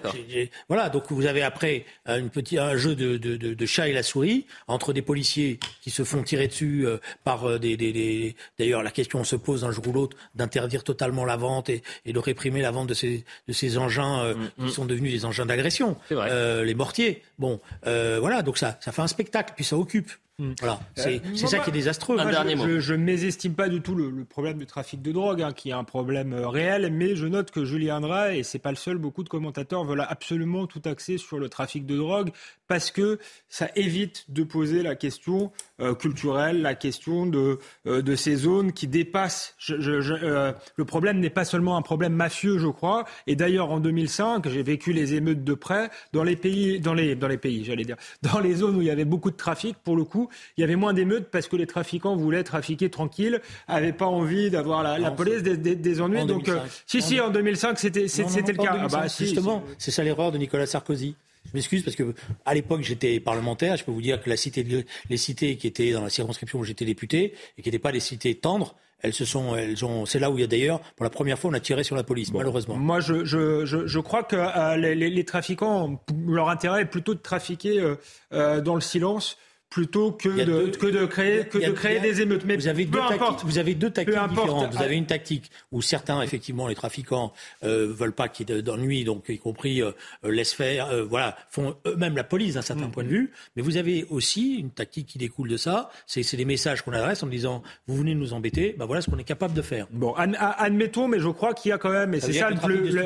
voilà, 0.67 0.89
donc 0.89 1.03
vous 1.09 1.25
avez 1.25 1.41
après 1.43 1.85
euh, 2.09 2.17
une 2.19 2.29
petite, 2.29 2.57
un 2.59 2.75
jeu 2.75 2.95
de, 2.95 3.17
de, 3.17 3.37
de, 3.37 3.53
de 3.53 3.65
chat 3.65 3.87
et 3.87 3.93
la 3.93 4.03
souris 4.03 4.45
entre 4.67 4.93
des 4.93 5.01
policiers 5.01 5.59
qui 5.81 5.89
se 5.91 6.03
font 6.03 6.23
tirer 6.23 6.47
dessus 6.47 6.85
euh, 6.85 6.97
par 7.23 7.59
des, 7.59 7.77
des, 7.77 7.93
des- 7.93 8.35
D'ailleurs, 8.59 8.83
la 8.83 8.91
question 8.91 9.23
se 9.23 9.35
pose 9.35 9.63
un 9.63 9.71
jour 9.71 9.87
ou 9.87 9.93
l'autre 9.93 10.17
d'interdire 10.35 10.83
totalement 10.83 11.23
la 11.25 11.37
vente 11.37 11.69
et, 11.69 11.83
et 12.05 12.13
de 12.13 12.19
réprimer 12.19 12.61
la 12.61 12.71
vente 12.71 12.87
de 12.87 12.93
ces, 12.93 13.23
de 13.47 13.53
ces 13.53 13.77
engins 13.77 14.23
euh, 14.23 14.33
qui 14.59 14.71
sont 14.71 14.85
devenus 14.97 15.13
des 15.13 15.25
engins 15.25 15.45
d'agression, 15.45 15.95
Euh, 16.29 16.63
les 16.63 16.75
mortiers. 16.75 17.23
Bon, 17.39 17.59
euh, 17.85 18.17
voilà, 18.19 18.41
donc 18.41 18.57
ça, 18.57 18.77
ça 18.81 18.91
fait 18.91 19.01
un 19.01 19.07
spectacle, 19.07 19.53
puis 19.55 19.63
ça 19.65 19.77
occupe. 19.77 20.11
Voilà, 20.59 20.79
c'est 20.95 21.15
Euh, 21.15 21.35
c'est 21.35 21.47
ça 21.47 21.57
qui 21.57 21.71
est 21.71 21.73
désastreux. 21.73 22.15
moi, 22.15 22.31
je, 22.31 22.79
je, 22.79 22.93
ne 22.93 23.03
mésestime 23.03 23.55
pas 23.55 23.69
du 23.69 23.81
tout 23.81 23.95
le, 23.95 24.11
le 24.11 24.23
problème 24.23 24.59
du 24.59 24.67
trafic 24.67 25.01
de 25.01 25.11
drogue, 25.11 25.41
hein, 25.41 25.51
qui 25.51 25.69
est 25.69 25.73
un 25.73 25.83
problème 25.83 26.31
euh, 26.31 26.47
réel, 26.47 26.91
mais 26.93 27.15
je 27.15 27.25
note 27.25 27.49
que 27.49 27.65
Julien 27.65 28.01
Drey, 28.01 28.37
et 28.37 28.43
c'est 28.43 28.59
pas 28.59 28.69
le 28.69 28.75
seul, 28.75 28.99
beaucoup 28.99 29.23
de 29.23 29.29
commentateurs 29.29 29.83
veulent 29.83 30.05
absolument 30.07 30.67
tout 30.67 30.81
axer 30.85 31.17
sur 31.17 31.39
le 31.39 31.49
trafic 31.49 31.87
de 31.87 31.97
drogue 31.97 32.31
parce 32.67 32.91
que 32.91 33.17
ça 33.49 33.69
évite 33.75 34.25
de 34.29 34.43
poser 34.43 34.83
la 34.83 34.95
question 34.95 35.51
euh, 35.79 35.95
culturelle, 35.95 36.61
la 36.61 36.75
question 36.75 37.25
de, 37.25 37.59
euh, 37.85 38.01
de 38.01 38.15
ces 38.15 38.35
zones 38.35 38.73
qui 38.73 38.87
dépassent. 38.87 39.55
Je, 39.57 39.79
je, 39.79 40.01
je, 40.01 40.13
euh, 40.13 40.51
le 40.75 40.85
problème 40.85 41.19
n'est 41.19 41.29
pas 41.29 41.45
seulement 41.45 41.77
un 41.77 41.81
problème 41.81 42.13
mafieux, 42.13 42.57
je 42.57 42.67
crois. 42.67 43.05
Et 43.25 43.35
d'ailleurs, 43.35 43.71
en 43.71 43.79
2005, 43.79 44.47
j'ai 44.49 44.63
vécu 44.63 44.91
les 44.91 45.13
émeutes 45.13 45.43
de 45.43 45.53
près 45.53 45.89
dans 46.13 46.23
les 46.23 46.35
pays, 46.35 46.79
dans 46.79 46.93
les, 46.93 47.15
dans 47.15 47.27
les 47.27 47.37
pays, 47.37 47.63
j'allais 47.63 47.85
dire, 47.85 47.97
dans 48.21 48.39
les 48.39 48.55
zones 48.55 48.75
où 48.75 48.81
il 48.81 48.87
y 48.87 48.91
avait 48.91 49.05
beaucoup 49.05 49.31
de 49.31 49.37
trafic. 49.37 49.77
Pour 49.83 49.95
le 49.95 50.03
coup, 50.03 50.26
il 50.57 50.61
y 50.61 50.63
avait 50.63 50.75
moins 50.75 50.93
d'émeutes 50.93 51.29
parce 51.31 51.47
que 51.47 51.55
les 51.55 51.67
trafiquants 51.67 52.15
voulaient 52.15 52.43
trafiquer 52.43 52.89
tranquille, 52.89 53.41
avaient 53.67 53.93
pas 53.93 54.05
envie 54.07 54.49
d'avoir 54.49 54.83
la, 54.83 54.97
la 54.97 55.09
Non, 55.09 55.15
police 55.15 55.43
des, 55.43 55.57
des, 55.57 55.75
des 55.75 56.01
ennuis. 56.01 56.19
En 56.21 56.25
Donc, 56.25 56.47
euh, 56.49 56.53
2005. 56.55 56.71
si, 56.85 57.01
si, 57.01 57.19
en 57.19 57.29
2005, 57.29 57.79
c'était, 57.79 58.01
le 58.03 58.53
cas. 58.53 58.69
Ah 58.71 58.77
2005. 58.77 58.89
bah, 58.99 59.09
si, 59.09 59.25
Justement, 59.25 59.63
c'est 59.77 59.91
ça 59.91 60.03
l'erreur 60.03 60.31
de 60.31 60.37
Nicolas 60.37 60.65
Sarkozy. 60.65 61.15
Je 61.45 61.51
m'excuse 61.53 61.81
parce 61.83 61.95
que 61.95 62.13
à 62.45 62.53
l'époque 62.53 62.81
j'étais 62.81 63.21
parlementaire. 63.21 63.77
Je 63.77 63.85
peux 63.85 63.91
vous 63.91 64.01
dire 64.01 64.21
que 64.21 64.29
la 64.29 64.35
cité, 64.35 64.63
de- 64.65 64.83
les 65.09 65.15
cités 65.17 65.55
qui 65.55 65.67
étaient 65.67 65.91
dans 65.93 66.01
la 66.03 66.09
circonscription 66.09 66.59
où 66.59 66.63
j'étais 66.65 66.83
député 66.83 67.33
et 67.57 67.61
qui 67.61 67.69
n'étaient 67.69 67.79
pas 67.79 67.93
des 67.93 68.01
cités 68.01 68.35
tendres, 68.35 68.75
elles 69.01 69.13
se 69.13 69.23
sont, 69.23 69.55
elles 69.55 69.85
ont. 69.85 70.05
C'est 70.05 70.19
là 70.19 70.29
où 70.29 70.37
il 70.37 70.41
y 70.41 70.43
a 70.43 70.47
d'ailleurs 70.47 70.81
pour 70.97 71.05
la 71.05 71.09
première 71.09 71.39
fois 71.39 71.49
on 71.49 71.53
a 71.53 71.61
tiré 71.61 71.85
sur 71.85 71.95
la 71.95 72.03
police, 72.03 72.33
malheureusement. 72.33 72.75
Moi, 72.75 72.99
je, 72.99 73.23
je, 73.23 73.63
je, 73.65 73.87
je 73.87 73.99
crois 73.99 74.23
que 74.23 74.35
euh, 74.35 74.75
les, 74.75 74.93
les- 74.95 75.09
les 75.09 75.23
trafiquants, 75.23 76.03
leur 76.27 76.49
intérêt 76.49 76.81
est 76.81 76.85
plutôt 76.85 77.13
de 77.13 77.19
trafiquer 77.19 77.79
euh, 77.79 77.95
euh, 78.33 78.59
dans 78.59 78.75
le 78.75 78.81
silence 78.81 79.37
plutôt 79.69 80.11
que 80.13 80.29
de, 80.29 80.43
deux- 80.45 80.71
que 80.71 80.87
de 80.87 81.05
créer, 81.05 81.45
que 81.45 81.57
a- 81.57 81.67
de 81.67 81.71
créer 81.73 81.97
a- 81.97 82.01
des 82.01 82.21
émeutes. 82.21 82.45
Mais 82.45 82.55
vous 82.55 82.67
avez 82.67 82.85
peu 82.85 82.99
deux 82.99 83.03
importe. 83.15 83.43
vous 83.43 83.57
avez 83.57 83.75
deux 83.75 83.89
tactiques 83.89 84.15
importe. 84.15 84.47
différentes. 84.47 84.73
Vous 84.73 84.81
avez 84.81 84.95
une 84.95 85.05
tactique 85.05 85.51
où 85.71 85.81
certains, 85.81 86.21
effectivement, 86.21 86.67
les 86.67 86.75
trafiquants 86.75 87.33
euh, 87.63 87.91
veulent 87.93 88.13
pas 88.13 88.29
qu'il 88.29 88.49
y 88.49 88.53
ait 88.53 88.61
d'ennui, 88.61 89.03
donc 89.03 89.25
y 89.27 89.37
compris 89.37 89.81
euh, 89.81 89.91
euh, 90.23 90.31
laissent 90.31 90.53
faire, 90.53 90.87
euh, 90.87 91.03
voilà, 91.03 91.35
font 91.49 91.75
eux-mêmes 91.85 92.15
la 92.15 92.23
police 92.23 92.53
d'un 92.53 92.61
Mm. 92.61 92.63
certain 92.63 92.87
point 92.87 93.03
de 93.03 93.09
vue. 93.09 93.31
Mais 93.55 93.61
vous 93.61 93.75
avez 93.77 94.05
aussi 94.09 94.55
une 94.55 94.69
tactique 94.71 95.07
qui 95.07 95.17
découle 95.17 95.49
de 95.49 95.57
ça. 95.57 95.89
C'est 96.05 96.37
des 96.37 96.45
messages 96.45 96.81
qu'on 96.81 96.93
adresse 96.93 97.21
en 97.23 97.27
disant 97.27 97.61
vous 97.87 97.97
venez 97.97 98.15
nous 98.15 98.33
embêter, 98.33 98.73
ben 98.79 98.85
voilà 98.85 99.01
ce 99.01 99.09
qu'on 99.09 99.17
est 99.17 99.23
capable 99.25 99.53
de 99.53 99.61
faire. 99.61 99.87
Bon, 99.91 100.13
admettons, 100.13 101.07
mais 101.09 101.19
je 101.19 101.27
crois 101.29 101.53
qu'il 101.53 101.69
y 101.69 101.73
a 101.73 101.77
quand 101.77 101.91
même, 101.91 102.13
et 102.13 102.19
c'est 102.21 102.33
ça 102.33 102.49
le 102.49 102.55
plus 102.57 102.89
le- 102.91 103.05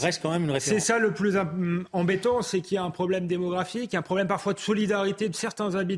reste 0.00 0.20
quand 0.22 0.30
même 0.30 0.48
une 0.48 0.58
C'est 0.60 0.80
ça 0.80 0.98
le 0.98 1.12
plus 1.12 1.36
im- 1.36 1.84
embêtant, 1.92 2.42
c'est 2.42 2.60
qu'il 2.60 2.74
y 2.74 2.78
a 2.78 2.82
un 2.82 2.90
problème 2.90 3.26
démographique, 3.26 3.94
un 3.94 4.02
problème 4.02 4.26
parfois 4.26 4.52
de 4.54 4.58
solidarité 4.58 5.28
de 5.28 5.34
certains 5.34 5.74
habitants 5.76 5.91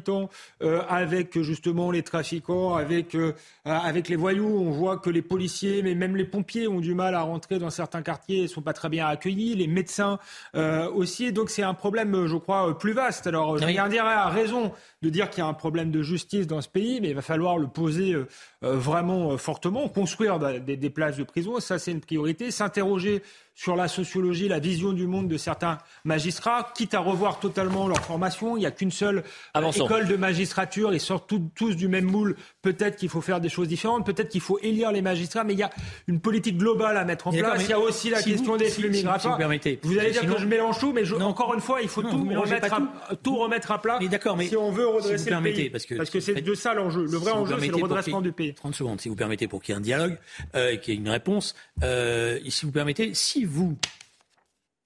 euh, 0.63 0.83
avec 0.89 1.41
justement 1.41 1.91
les 1.91 2.03
trafiquants, 2.03 2.75
avec 2.75 3.15
euh, 3.15 3.33
avec 3.65 4.09
les 4.09 4.17
voyous. 4.17 4.47
On 4.47 4.71
voit 4.71 4.99
que 4.99 5.11
les 5.11 5.23
policiers, 5.23 5.83
mais 5.83 5.95
même 5.95 6.17
les 6.17 6.25
pompiers 6.25 6.69
ont 6.69 6.81
du 6.81 6.95
mal 6.95 7.15
à 7.15 7.23
rentrer 7.23 7.59
dans 7.59 7.71
certains 7.71 8.03
quartiers, 8.03 8.43
ils 8.43 8.49
sont 8.49 8.63
pas 8.63 8.73
très 8.73 8.89
bien 8.89 9.07
accueillis, 9.07 9.55
les 9.55 9.67
médecins 9.67 10.19
euh, 10.55 10.91
aussi. 10.91 11.33
Donc 11.33 11.51
c'est 11.51 11.63
un 11.63 11.75
problème, 11.75 12.27
je 12.27 12.37
crois, 12.37 12.71
euh, 12.71 12.73
plus 12.75 12.93
vaste. 12.93 13.27
Alors 13.27 13.59
Julien 13.59 13.89
Diarra 13.89 14.27
a 14.27 14.29
raison 14.29 14.73
de 15.03 15.11
dire 15.11 15.31
qu'il 15.31 15.41
y 15.41 15.47
a 15.47 15.49
un 15.49 15.55
problème 15.55 15.91
de 15.91 16.03
justice 16.03 16.47
dans 16.47 16.61
ce 16.61 16.69
pays, 16.69 17.01
mais 17.01 17.11
il 17.11 17.15
va 17.15 17.23
falloir 17.23 17.59
le 17.59 17.69
poser 17.69 18.13
euh, 18.13 18.27
euh, 18.63 18.77
vraiment 18.77 19.33
euh, 19.33 19.37
fortement, 19.37 19.89
construire 19.89 20.39
des, 20.39 20.77
des 20.77 20.91
places 20.91 21.17
de 21.17 21.25
prison, 21.25 21.61
ça 21.61 21.79
c'est 21.79 21.93
une 21.93 22.01
priorité, 22.01 22.51
s'interroger 22.51 23.23
sur 23.55 23.77
la 23.77 23.89
sociologie, 23.89 24.49
la 24.49 24.59
vision 24.59 24.93
du 24.93 25.07
monde 25.07 25.29
de 25.29 25.37
certains 25.37 25.79
magistrats, 26.05 26.73
quitte 26.77 26.95
à 26.95 26.99
revoir 27.01 27.39
totalement 27.41 27.87
leur 27.89 28.01
formation. 28.01 28.57
Il 28.57 28.61
n'y 28.61 28.67
a 28.67 28.71
qu'une 28.71 28.91
seule 28.91 29.19
euh, 29.19 29.23
Avançons. 29.55 29.85
école 29.87 30.07
de 30.09 30.17
magistrature, 30.17 30.93
ils 30.93 31.01
sortent 31.01 31.29
tous, 31.29 31.43
tous 31.55 31.77
du 31.77 31.89
même 31.89 32.05
moule. 32.05 32.37
Peut-être 32.63 32.97
qu'il 32.97 33.09
faut 33.09 33.21
faire 33.21 33.41
des 33.41 33.49
choses 33.49 33.69
différentes, 33.69 34.05
peut-être 34.05 34.29
qu'il 34.29 34.41
faut 34.41 34.59
élire 34.61 34.91
les 34.93 35.03
magistrats, 35.03 35.45
mais 35.45 35.53
il 35.53 35.59
y 35.59 35.63
a 35.63 35.71
une 36.09 36.21
politique 36.21 36.59
globale 36.59 36.97
à 36.97 37.05
mettre 37.05 37.29
en 37.29 37.31
place. 37.33 37.63
Il 37.63 37.71
y 37.71 37.73
a 37.73 37.79
aussi 37.79 38.11
la 38.11 38.19
si 38.21 38.33
question 38.33 38.53
vous- 38.53 38.59
des 38.59 38.65
flux 38.71 38.89
si- 38.89 38.95
si 38.95 38.99
migratoires. 39.05 39.35
vous 39.35 39.39
permettez, 39.39 39.79
Vous 39.83 39.99
allez 39.99 40.11
dire 40.11 40.27
que 40.27 40.39
je 40.39 40.47
mélange 40.47 40.79
tout, 40.79 40.93
mais 40.93 41.05
je- 41.05 41.15
encore 41.15 41.55
une 41.55 41.61
fois, 41.61 41.81
il 41.83 41.89
faut 41.89 42.03
Non, 42.03 42.11
tout, 42.11 42.41
remettre 42.41 42.73
à, 42.75 43.15
tout 43.23 43.37
remettre 43.37 43.71
à 43.71 43.81
plat 43.81 43.99
mais 44.37 44.49
si 44.49 44.57
on 44.57 44.71
veut 44.71 44.87
redresser 44.89 45.31
le 45.31 45.41
pays. 45.43 45.71
parce 45.71 45.85
que- 46.11 46.21
c'est 46.21 46.41
de 46.43 46.55
ça 46.55 46.75
l'enjeu. 46.75 47.05
Le 47.05 47.19
vrai 47.19 47.33
enjeu, 47.33 47.57
c'est 47.61 47.69
le 47.69 47.77
redressement 47.77 48.21
du 48.21 48.33
pays. 48.33 48.55
30 48.55 48.75
secondes, 48.75 49.01
si 49.01 49.09
vous 49.09 49.15
permettez, 49.17 49.47
pour 49.49 49.63
qu'il 49.63 49.73
y 49.73 49.77
ait 49.77 49.79
un 49.79 49.83
dialogue 49.83 50.19
euh, 50.55 50.73
et 50.73 50.81
qu'il 50.81 50.95
y 50.95 50.97
ait 50.97 51.01
une 51.01 51.09
réponse. 51.09 51.55
Euh, 51.83 52.39
si 52.49 52.67
vous 52.67 52.73
permettez, 52.73 53.15
si 53.15 53.44
vous 53.47 53.79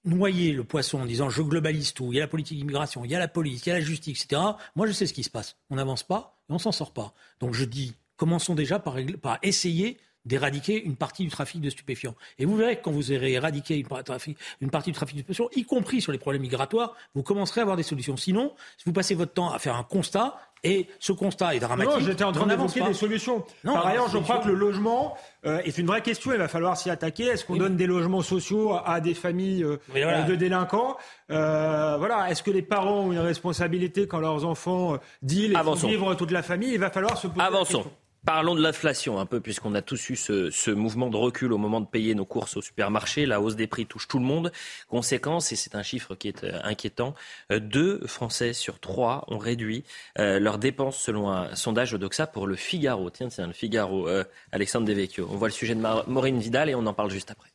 noyez 0.05 0.51
le 0.53 0.63
poisson 0.63 1.01
en 1.01 1.05
disant 1.05 1.29
je 1.29 1.41
globalise 1.41 1.93
tout, 1.93 2.11
il 2.11 2.15
y 2.15 2.19
a 2.19 2.23
la 2.23 2.27
politique 2.27 2.57
d'immigration, 2.57 3.05
il 3.05 3.11
y 3.11 3.15
a 3.15 3.19
la 3.19 3.27
police, 3.27 3.65
il 3.65 3.69
y 3.69 3.71
a 3.71 3.75
la 3.75 3.81
justice, 3.81 4.23
etc. 4.23 4.41
Moi, 4.75 4.87
je 4.87 4.91
sais 4.91 5.05
ce 5.05 5.13
qui 5.13 5.23
se 5.23 5.29
passe. 5.29 5.57
On 5.69 5.75
n'avance 5.75 6.03
pas 6.03 6.41
et 6.49 6.53
on 6.53 6.59
s'en 6.59 6.71
sort 6.71 6.93
pas. 6.93 7.13
Donc 7.39 7.53
je 7.53 7.65
dis, 7.65 7.95
commençons 8.15 8.55
déjà 8.55 8.79
par, 8.79 8.97
essayer 9.43 9.97
d'éradiquer 10.25 10.83
une 10.83 10.95
partie 10.95 11.23
du 11.23 11.29
trafic 11.29 11.61
de 11.61 11.69
stupéfiants. 11.69 12.15
Et 12.37 12.45
vous 12.45 12.55
verrez 12.55 12.77
que 12.77 12.83
quand 12.83 12.91
vous 12.91 13.11
aurez 13.11 13.33
éradiqué 13.33 13.77
une, 13.77 13.87
par- 13.87 14.01
trafic- 14.03 14.37
une 14.61 14.69
partie 14.69 14.91
du 14.91 14.95
trafic 14.95 15.15
de 15.15 15.21
stupéfiants, 15.21 15.47
y 15.55 15.63
compris 15.63 16.01
sur 16.01 16.11
les 16.11 16.17
problèmes 16.17 16.41
migratoires, 16.41 16.93
vous 17.15 17.23
commencerez 17.23 17.61
à 17.61 17.63
avoir 17.63 17.77
des 17.77 17.83
solutions. 17.83 18.17
Sinon, 18.17 18.53
si 18.77 18.83
vous 18.85 18.93
passez 18.93 19.15
votre 19.15 19.33
temps 19.33 19.51
à 19.51 19.59
faire 19.59 19.75
un 19.75 19.83
constat, 19.83 20.37
et 20.61 20.87
ce 20.99 21.13
constat 21.13 21.55
est 21.55 21.59
dramatique, 21.59 21.93
Non, 21.93 21.99
j'étais 22.05 22.25
en 22.25 22.33
train 22.33 22.45
d'évoquer 22.45 22.81
des 22.81 22.93
solutions. 22.93 23.45
Non, 23.63 23.71
Par 23.75 23.87
ailleurs, 23.87 24.09
je 24.09 24.17
crois 24.17 24.39
que 24.39 24.49
le 24.49 24.55
logement 24.55 25.15
euh, 25.45 25.59
est 25.59 25.77
une 25.77 25.87
vraie 25.87 26.01
question. 26.01 26.33
Il 26.33 26.37
va 26.37 26.49
falloir 26.49 26.75
s'y 26.75 26.89
attaquer. 26.89 27.27
Est-ce 27.27 27.45
qu'on 27.45 27.55
donne 27.55 27.77
des 27.77 27.87
logements 27.87 28.21
sociaux 28.21 28.73
à, 28.85 28.99
des 28.99 29.13
familles 29.13 29.63
euh, 29.63 29.77
voilà. 29.87 30.19
euh, 30.19 30.23
de 30.23 30.35
délinquants 30.35 30.97
Euh, 31.31 31.95
Voilà. 31.97 32.29
Est-ce 32.29 32.43
que 32.43 32.51
les 32.51 32.61
parents 32.61 33.05
ont 33.05 33.11
une 33.13 33.19
responsabilité 33.19 34.05
quand 34.05 34.19
leurs 34.19 34.43
enfants 34.43 34.95
euh, 34.95 34.97
dealent 35.21 35.53
et 35.57 35.87
vivre 35.87 36.13
toute 36.15 36.31
la 36.31 36.43
famille? 36.43 36.73
Il 36.73 36.79
va 36.79 36.89
falloir 36.89 37.17
se 37.17 37.27
poser 37.27 37.39
la 37.39 37.45
Avançons. 37.45 37.85
Parlons 38.25 38.53
de 38.53 38.61
l'inflation 38.61 39.17
un 39.17 39.25
peu, 39.25 39.39
puisqu'on 39.39 39.73
a 39.75 39.81
tous 39.81 40.09
eu 40.09 40.15
ce, 40.17 40.71
mouvement 40.71 41.09
de 41.09 41.15
recul 41.15 41.53
au 41.53 41.57
moment 41.57 41.79
de 41.79 41.85
payer 41.85 42.15
nos 42.15 42.25
courses 42.25 42.57
au 42.57 42.61
supermarché. 42.61 43.25
La 43.25 43.39
hausse 43.39 43.55
des 43.55 43.67
prix 43.67 43.85
touche 43.85 44.07
tout 44.07 44.19
le 44.19 44.25
monde. 44.25 44.51
Conséquence, 44.89 45.51
et 45.53 45.55
c'est 45.55 45.75
un 45.75 45.83
chiffre 45.83 46.15
qui 46.15 46.27
est 46.27 46.43
euh, 46.43 46.59
inquiétant, 46.63 47.15
euh, 47.51 47.59
deux 47.59 48.05
Français 48.07 48.51
sur 48.53 48.79
trois 48.79 49.23
ont 49.27 49.37
réduit 49.37 49.85
euh, 50.17 50.39
leurs 50.39 50.57
dépenses 50.57 50.99
selon 50.99 51.29
un 51.29 51.55
sondage 51.55 51.93
Odoxa 51.93 52.27
pour 52.27 52.45
le 52.45 52.55
Figaro. 52.55 53.09
Tiens, 53.09 53.29
c'est 53.29 53.45
le 53.45 53.53
Figaro, 53.53 54.09
Alexandre 54.51 54.85
Devecchio. 54.85 55.27
On 55.31 55.37
voit 55.37 55.47
le 55.47 55.53
sujet 55.53 55.75
de 55.75 55.81
Maureen 56.07 56.39
Vidal 56.39 56.69
et 56.69 56.75
on 56.75 56.85
en 56.85 56.93
parle 56.93 57.11
juste 57.11 57.31
après. 57.31 57.49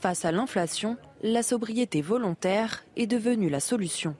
Face 0.00 0.24
à 0.24 0.32
l'inflation, 0.32 0.96
la 1.22 1.42
sobriété 1.42 2.02
volontaire 2.02 2.84
est 2.96 3.06
devenue 3.06 3.48
la 3.48 3.60
solution. 3.60 4.14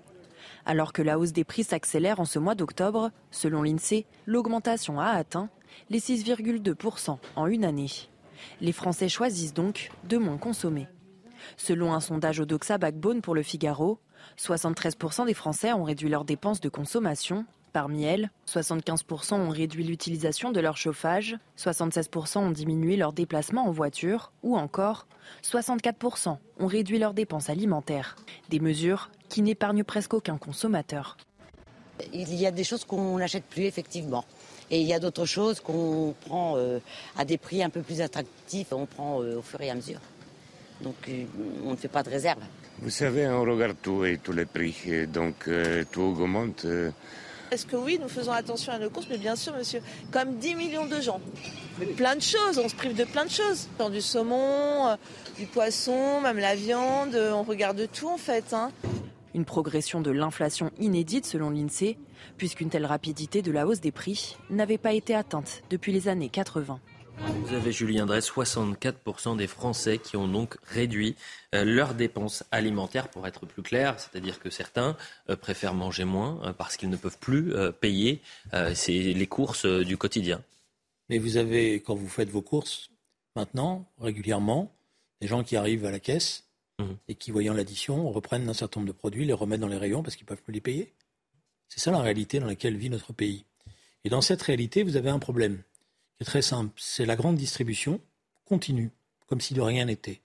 Alors 0.70 0.92
que 0.92 1.02
la 1.02 1.18
hausse 1.18 1.32
des 1.32 1.42
prix 1.42 1.64
s'accélère 1.64 2.20
en 2.20 2.24
ce 2.24 2.38
mois 2.38 2.54
d'octobre, 2.54 3.10
selon 3.32 3.64
l'INSEE, 3.64 4.06
l'augmentation 4.24 5.00
a 5.00 5.06
atteint 5.06 5.48
les 5.88 5.98
6,2% 5.98 7.18
en 7.34 7.46
une 7.48 7.64
année. 7.64 7.90
Les 8.60 8.70
Français 8.70 9.08
choisissent 9.08 9.52
donc 9.52 9.90
de 10.04 10.16
moins 10.16 10.38
consommer. 10.38 10.86
Selon 11.56 11.92
un 11.92 11.98
sondage 11.98 12.38
Odoxa 12.38 12.78
Backbone 12.78 13.20
pour 13.20 13.34
le 13.34 13.42
Figaro, 13.42 13.98
73% 14.38 15.26
des 15.26 15.34
Français 15.34 15.72
ont 15.72 15.82
réduit 15.82 16.08
leurs 16.08 16.24
dépenses 16.24 16.60
de 16.60 16.68
consommation. 16.68 17.46
Parmi 17.72 18.04
elles, 18.04 18.30
75% 18.46 19.40
ont 19.40 19.48
réduit 19.48 19.82
l'utilisation 19.82 20.52
de 20.52 20.60
leur 20.60 20.76
chauffage, 20.76 21.36
76% 21.58 22.38
ont 22.38 22.50
diminué 22.52 22.96
leurs 22.96 23.12
déplacements 23.12 23.66
en 23.66 23.72
voiture 23.72 24.30
ou 24.44 24.56
encore 24.56 25.08
64% 25.42 26.38
ont 26.60 26.66
réduit 26.66 27.00
leurs 27.00 27.14
dépenses 27.14 27.50
alimentaires. 27.50 28.14
Des 28.50 28.60
mesures 28.60 29.10
qui 29.30 29.40
n'épargnent 29.42 29.84
presque 29.84 30.12
aucun 30.12 30.36
consommateur. 30.36 31.16
Il 32.12 32.34
y 32.34 32.46
a 32.46 32.50
des 32.50 32.64
choses 32.64 32.84
qu'on 32.84 33.18
n'achète 33.18 33.44
plus 33.44 33.64
effectivement. 33.64 34.24
Et 34.70 34.80
il 34.80 34.86
y 34.86 34.92
a 34.94 35.00
d'autres 35.00 35.24
choses 35.26 35.60
qu'on 35.60 36.14
prend 36.26 36.54
euh, 36.56 36.78
à 37.16 37.24
des 37.24 37.38
prix 37.38 37.62
un 37.62 37.70
peu 37.70 37.82
plus 37.82 38.00
attractifs, 38.00 38.68
on 38.72 38.86
prend 38.86 39.22
euh, 39.22 39.38
au 39.38 39.42
fur 39.42 39.60
et 39.60 39.70
à 39.70 39.74
mesure. 39.74 40.00
Donc 40.80 40.96
euh, 41.08 41.24
on 41.64 41.72
ne 41.72 41.76
fait 41.76 41.88
pas 41.88 42.02
de 42.02 42.10
réserve. 42.10 42.40
Vous 42.80 42.90
savez, 42.90 43.28
on 43.28 43.42
regarde 43.42 43.76
tout 43.82 44.04
et 44.04 44.18
tous 44.18 44.32
les 44.32 44.46
prix, 44.46 44.74
et 44.86 45.06
donc 45.06 45.48
euh, 45.48 45.84
tout 45.90 46.00
augmente. 46.02 46.64
euh. 46.64 46.90
Est-ce 47.50 47.66
que 47.66 47.76
oui, 47.76 47.98
nous 48.00 48.08
faisons 48.08 48.30
attention 48.32 48.72
à 48.72 48.78
nos 48.78 48.88
courses? 48.90 49.08
Mais 49.10 49.18
bien 49.18 49.34
sûr, 49.36 49.52
monsieur, 49.54 49.82
comme 50.12 50.36
10 50.36 50.54
millions 50.54 50.86
de 50.86 51.00
gens. 51.00 51.20
plein 51.96 52.14
de 52.14 52.22
choses, 52.22 52.58
on 52.58 52.68
se 52.68 52.76
prive 52.76 52.94
de 52.96 53.04
plein 53.04 53.24
de 53.24 53.30
choses. 53.30 53.68
Du 53.92 54.00
saumon, 54.00 54.88
euh, 54.88 54.96
du 55.36 55.46
poisson, 55.46 56.20
même 56.20 56.38
la 56.38 56.54
viande, 56.54 57.14
on 57.16 57.42
regarde 57.42 57.86
tout 57.92 58.08
en 58.08 58.16
fait. 58.18 58.54
Hein. 58.54 58.70
Une 59.34 59.44
progression 59.44 60.00
de 60.00 60.10
l'inflation 60.10 60.70
inédite 60.78 61.24
selon 61.24 61.50
l'INSEE, 61.50 61.96
puisqu'une 62.36 62.68
telle 62.68 62.86
rapidité 62.86 63.42
de 63.42 63.52
la 63.52 63.66
hausse 63.66 63.80
des 63.80 63.92
prix 63.92 64.36
n'avait 64.50 64.78
pas 64.78 64.92
été 64.92 65.14
atteinte 65.14 65.62
depuis 65.70 65.92
les 65.92 66.08
années 66.08 66.28
80. 66.28 66.80
Vous 67.20 67.54
avez, 67.54 67.70
Julien 67.70 68.06
Drey, 68.06 68.20
64% 68.20 69.36
des 69.36 69.46
Français 69.46 69.98
qui 69.98 70.16
ont 70.16 70.26
donc 70.26 70.56
réduit 70.64 71.16
euh, 71.54 71.64
leurs 71.64 71.94
dépenses 71.94 72.44
alimentaires, 72.50 73.08
pour 73.08 73.26
être 73.26 73.46
plus 73.46 73.62
clair. 73.62 73.98
C'est-à-dire 73.98 74.40
que 74.40 74.50
certains 74.50 74.96
euh, 75.28 75.36
préfèrent 75.36 75.74
manger 75.74 76.04
moins 76.04 76.40
euh, 76.44 76.52
parce 76.52 76.76
qu'ils 76.76 76.90
ne 76.90 76.96
peuvent 76.96 77.18
plus 77.18 77.52
payer 77.80 78.22
les 78.52 79.26
courses 79.26 79.66
du 79.66 79.96
quotidien. 79.96 80.42
Mais 81.08 81.18
vous 81.18 81.36
avez, 81.36 81.80
quand 81.80 81.94
vous 81.94 82.08
faites 82.08 82.30
vos 82.30 82.42
courses, 82.42 82.90
maintenant, 83.36 83.86
régulièrement, 84.00 84.72
des 85.20 85.26
gens 85.26 85.44
qui 85.44 85.56
arrivent 85.56 85.84
à 85.84 85.90
la 85.90 86.00
caisse 86.00 86.44
mmh. 86.80 86.96
et 87.08 87.14
qui, 87.14 87.30
voyant 87.30 87.54
l'addition, 87.54 88.10
reprennent 88.10 88.48
un 88.48 88.54
certain 88.54 88.80
nombre 88.80 88.92
de 88.92 88.96
produits, 88.96 89.24
les 89.24 89.32
remettent 89.32 89.60
dans 89.60 89.68
les 89.68 89.76
rayons 89.76 90.02
parce 90.02 90.16
qu'ils 90.16 90.24
ne 90.24 90.28
peuvent 90.28 90.42
plus 90.42 90.52
les 90.52 90.60
payer. 90.60 90.92
C'est 91.68 91.80
ça 91.80 91.90
la 91.90 92.00
réalité 92.00 92.40
dans 92.40 92.46
laquelle 92.46 92.76
vit 92.76 92.90
notre 92.90 93.12
pays. 93.12 93.44
Et 94.04 94.08
dans 94.08 94.20
cette 94.20 94.42
réalité, 94.42 94.82
vous 94.82 94.96
avez 94.96 95.10
un 95.10 95.18
problème 95.18 95.62
c'est 96.20 96.26
très 96.26 96.42
simple. 96.42 96.72
C'est 96.76 97.06
la 97.06 97.16
grande 97.16 97.36
distribution 97.36 97.98
continue, 98.44 98.90
comme 99.26 99.40
si 99.40 99.54
de 99.54 99.60
rien 99.62 99.86
n'était. 99.86 100.20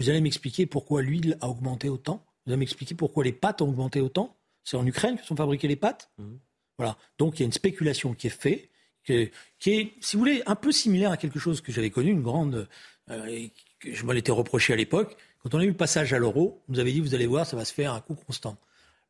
Vous 0.00 0.10
allez 0.10 0.20
m'expliquer 0.20 0.66
pourquoi 0.66 1.02
l'huile 1.02 1.38
a 1.40 1.48
augmenté 1.48 1.88
autant? 1.88 2.24
Vous 2.44 2.52
allez 2.52 2.58
m'expliquer 2.58 2.96
pourquoi 2.96 3.22
les 3.22 3.32
pâtes 3.32 3.62
ont 3.62 3.68
augmenté 3.68 4.00
autant? 4.00 4.36
C'est 4.64 4.76
en 4.76 4.84
Ukraine 4.84 5.16
que 5.16 5.24
sont 5.24 5.36
fabriquées 5.36 5.68
les 5.68 5.76
pâtes? 5.76 6.10
Mmh. 6.18 6.34
Voilà. 6.78 6.98
Donc 7.18 7.38
il 7.38 7.42
y 7.42 7.44
a 7.44 7.46
une 7.46 7.52
spéculation 7.52 8.12
qui 8.12 8.26
est 8.26 8.30
faite, 8.30 8.68
qui 9.04 9.30
est, 9.66 9.92
si 10.00 10.16
vous 10.16 10.18
voulez, 10.18 10.42
un 10.46 10.56
peu 10.56 10.72
similaire 10.72 11.12
à 11.12 11.16
quelque 11.16 11.38
chose 11.38 11.60
que 11.60 11.70
j'avais 11.70 11.90
connu, 11.90 12.10
une 12.10 12.22
grande. 12.22 12.68
Euh, 13.08 13.46
que 13.78 13.94
je 13.94 14.04
m'en 14.04 14.14
étais 14.14 14.32
reproché 14.32 14.72
à 14.72 14.76
l'époque. 14.76 15.16
Quand 15.46 15.58
on 15.58 15.60
a 15.60 15.64
eu 15.64 15.68
le 15.68 15.74
passage 15.74 16.12
à 16.12 16.18
l'euro, 16.18 16.60
on 16.68 16.72
nous 16.72 16.80
avait 16.80 16.90
dit 16.90 17.00
vous 17.00 17.14
allez 17.14 17.28
voir, 17.28 17.46
ça 17.46 17.56
va 17.56 17.64
se 17.64 17.72
faire 17.72 17.92
à 17.92 17.96
un 17.98 18.00
coût 18.00 18.16
constant. 18.16 18.56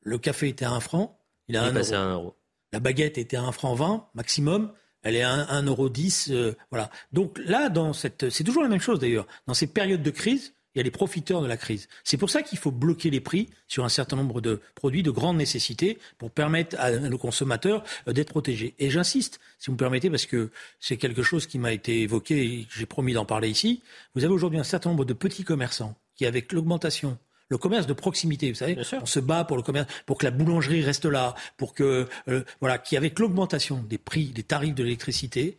Le 0.03 0.19
café 0.19 0.49
était 0.49 0.67
à 0.67 0.71
1 0.71 0.81
franc, 0.81 1.19
il 1.49 1.57
a 1.57 1.63
un 1.63 1.73
euro. 1.73 1.95
À 1.95 1.97
1 1.97 2.13
euro. 2.13 2.37
La 2.75 2.81
baguette 2.81 3.17
était 3.17 3.39
à 3.39 3.43
1 3.43 3.53
franc 3.53 3.75
20 3.75 4.09
maximum 4.13 4.71
elle 5.03 5.17
est 5.17 5.23
à 5.23 5.63
1,10€. 5.63 6.33
Euh, 6.33 6.53
voilà. 6.71 6.91
Donc 7.13 7.41
là, 7.47 7.71
dans 7.71 7.95
cette, 7.95 8.29
c'est 8.29 8.45
toujours 8.45 8.63
la 8.63 8.69
même 8.69 8.83
chose 8.83 8.99
d'ailleurs. 8.99 9.27
Dans 9.47 9.55
ces 9.55 9.67
périodes 9.67 10.03
de 10.03 10.11
crise, 10.11 10.53
il 10.75 10.79
y 10.79 10.81
a 10.81 10.83
les 10.83 10.91
profiteurs 10.91 11.41
de 11.41 11.47
la 11.47 11.57
crise. 11.57 11.89
C'est 12.05 12.19
pour 12.19 12.29
ça 12.29 12.43
qu'il 12.43 12.59
faut 12.59 12.71
bloquer 12.71 13.09
les 13.09 13.21
prix 13.21 13.49
sur 13.67 13.87
un 13.87 13.89
certain 13.89 14.17
nombre 14.17 14.43
de 14.43 14.61
produits 14.75 15.03
de 15.03 15.11
grande 15.11 15.39
nécessité 15.39 15.99
pour 16.19 16.31
permettre 16.31 16.77
à 16.79 16.91
nos 16.91 17.17
consommateurs 17.17 17.83
euh, 18.09 18.13
d'être 18.13 18.29
protégés. 18.29 18.75
Et 18.79 18.91
j'insiste, 18.91 19.41
si 19.59 19.69
vous 19.69 19.73
me 19.73 19.79
permettez, 19.79 20.11
parce 20.11 20.27
que 20.27 20.51
c'est 20.81 20.99
quelque 20.99 21.23
chose 21.23 21.47
qui 21.47 21.59
m'a 21.59 21.73
été 21.73 22.03
évoqué 22.03 22.45
et 22.45 22.65
que 22.65 22.75
j'ai 22.75 22.85
promis 22.85 23.15
d'en 23.15 23.25
parler 23.25 23.49
ici. 23.49 23.81
Vous 24.15 24.25
avez 24.25 24.35
aujourd'hui 24.35 24.59
un 24.59 24.65
certain 24.65 24.91
nombre 24.91 25.07
de 25.07 25.15
petits 25.15 25.45
commerçants 25.45 25.97
qui, 26.17 26.27
avec 26.27 26.53
l'augmentation 26.53 27.19
le 27.49 27.59
commerce 27.59 27.87
de 27.87 27.93
proximité, 27.93 28.51
vous 28.51 28.57
savez, 28.57 28.77
on 29.01 29.07
se 29.07 29.21
bat 29.21 29.45
pour 29.45 29.57
le 29.57 29.63
commerce, 29.63 29.87
pour 30.05 30.19
que 30.19 30.25
la 30.25 30.31
boulangerie 30.31 30.83
reste 30.83 31.05
là, 31.05 31.35
pour 31.57 31.75
que 31.75 32.09
euh, 32.29 32.43
voilà, 32.61 32.79
qui 32.79 32.97
avec 32.97 33.19
l'augmentation 33.19 33.85
des 33.89 33.99
prix, 33.99 34.27
des 34.27 34.43
tarifs 34.43 34.75
de 34.75 34.83
l'électricité, 34.83 35.59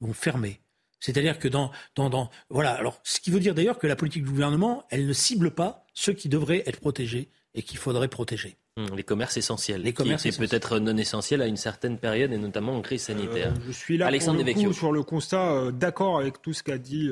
vont 0.00 0.12
fermer. 0.12 0.60
C'est-à-dire 1.00 1.38
que 1.38 1.46
dans, 1.46 1.70
dans, 1.94 2.10
dans, 2.10 2.28
voilà. 2.50 2.72
Alors, 2.72 3.00
ce 3.04 3.20
qui 3.20 3.30
veut 3.30 3.38
dire 3.38 3.54
d'ailleurs 3.54 3.78
que 3.78 3.86
la 3.86 3.94
politique 3.94 4.24
du 4.24 4.30
gouvernement, 4.30 4.84
elle 4.90 5.06
ne 5.06 5.12
cible 5.12 5.52
pas 5.52 5.86
ceux 5.94 6.12
qui 6.12 6.28
devraient 6.28 6.64
être 6.66 6.80
protégés 6.80 7.28
et 7.54 7.62
qu'il 7.62 7.78
faudrait 7.78 8.08
protéger. 8.08 8.56
Hum, 8.76 8.88
les 8.96 9.04
commerces 9.04 9.36
essentiels. 9.36 9.82
Les 9.82 9.92
commerces 9.92 10.24
qui 10.24 10.32
peut-être 10.32 10.78
non 10.78 10.96
essentiels 10.96 11.42
à 11.42 11.46
une 11.46 11.56
certaine 11.56 11.98
période 11.98 12.32
et 12.32 12.38
notamment 12.38 12.76
en 12.76 12.80
crise 12.80 13.02
sanitaire. 13.02 13.52
Euh, 13.52 13.60
je 13.68 13.72
suis 13.72 13.96
là 13.96 14.06
Alexandre 14.06 14.38
pour 14.38 14.46
le 14.46 14.68
coup, 14.68 14.72
sur 14.72 14.92
le 14.92 15.02
constat, 15.02 15.52
euh, 15.52 15.70
d'accord 15.70 16.18
avec 16.18 16.42
tout 16.42 16.52
ce 16.52 16.64
qu'a 16.64 16.78
dit. 16.78 17.10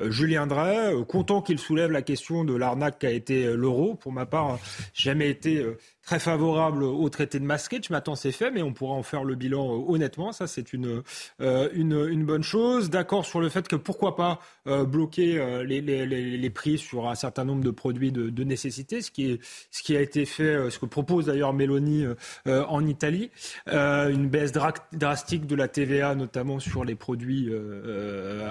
Euh, 0.00 0.10
Julien 0.10 0.46
Drey, 0.46 0.94
euh, 0.94 1.04
content 1.04 1.42
qu'il 1.42 1.58
soulève 1.58 1.90
la 1.90 2.02
question 2.02 2.44
de 2.44 2.54
l'arnaque 2.54 2.98
qu'a 2.98 3.10
été 3.10 3.44
euh, 3.44 3.54
l'euro. 3.54 3.94
Pour 3.94 4.12
ma 4.12 4.26
part, 4.26 4.58
jamais 4.94 5.28
été 5.28 5.64
très 6.10 6.18
favorable 6.18 6.82
au 6.82 7.08
traité 7.08 7.38
de 7.38 7.44
Maastricht. 7.44 7.88
Maintenant, 7.88 8.16
c'est 8.16 8.32
fait, 8.32 8.50
mais 8.50 8.62
on 8.62 8.72
pourra 8.72 8.94
en 8.94 9.04
faire 9.04 9.22
le 9.22 9.36
bilan 9.36 9.76
euh, 9.76 9.84
honnêtement. 9.86 10.32
Ça, 10.32 10.48
c'est 10.48 10.72
une, 10.72 11.04
euh, 11.40 11.68
une, 11.72 11.92
une, 12.10 12.24
bonne 12.24 12.42
chose. 12.42 12.90
D'accord 12.90 13.24
sur 13.24 13.40
le 13.40 13.48
fait 13.48 13.68
que 13.68 13.76
pourquoi 13.76 14.16
pas 14.16 14.40
euh, 14.66 14.84
bloquer 14.84 15.38
les, 15.64 15.80
les, 15.80 16.06
les, 16.06 16.50
prix 16.50 16.78
sur 16.78 17.08
un 17.08 17.14
certain 17.14 17.44
nombre 17.44 17.62
de 17.62 17.70
produits 17.70 18.10
de, 18.10 18.28
de, 18.28 18.42
nécessité, 18.42 19.02
ce 19.02 19.12
qui, 19.12 19.30
est, 19.30 19.40
ce 19.70 19.84
qui 19.84 19.96
a 19.96 20.00
été 20.00 20.24
fait, 20.24 20.68
ce 20.68 20.80
que 20.80 20.86
propose 20.86 21.26
d'ailleurs 21.26 21.52
Mélanie 21.52 22.04
en 22.46 22.84
Italie. 22.86 23.30
une 23.68 24.28
baisse 24.28 24.50
drastique 24.50 25.46
de 25.46 25.54
la 25.54 25.68
TVA, 25.68 26.16
notamment 26.16 26.58
sur 26.58 26.84
les 26.84 26.96
produits 26.96 27.52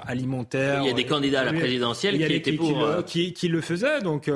alimentaires. 0.07 0.81
Il 0.83 0.87
y 0.87 0.91
a 0.91 0.93
des 0.93 1.05
candidats 1.05 1.41
à 1.41 1.45
la 1.45 1.53
présidentielle 1.53 2.17
qui 2.17 2.33
étaient 2.33 2.53
pour. 2.53 3.03
Qui, 3.05 3.33
qui, 3.33 3.49
le 3.49 3.59
faisaient. 3.59 3.99
Donc, 3.99 4.31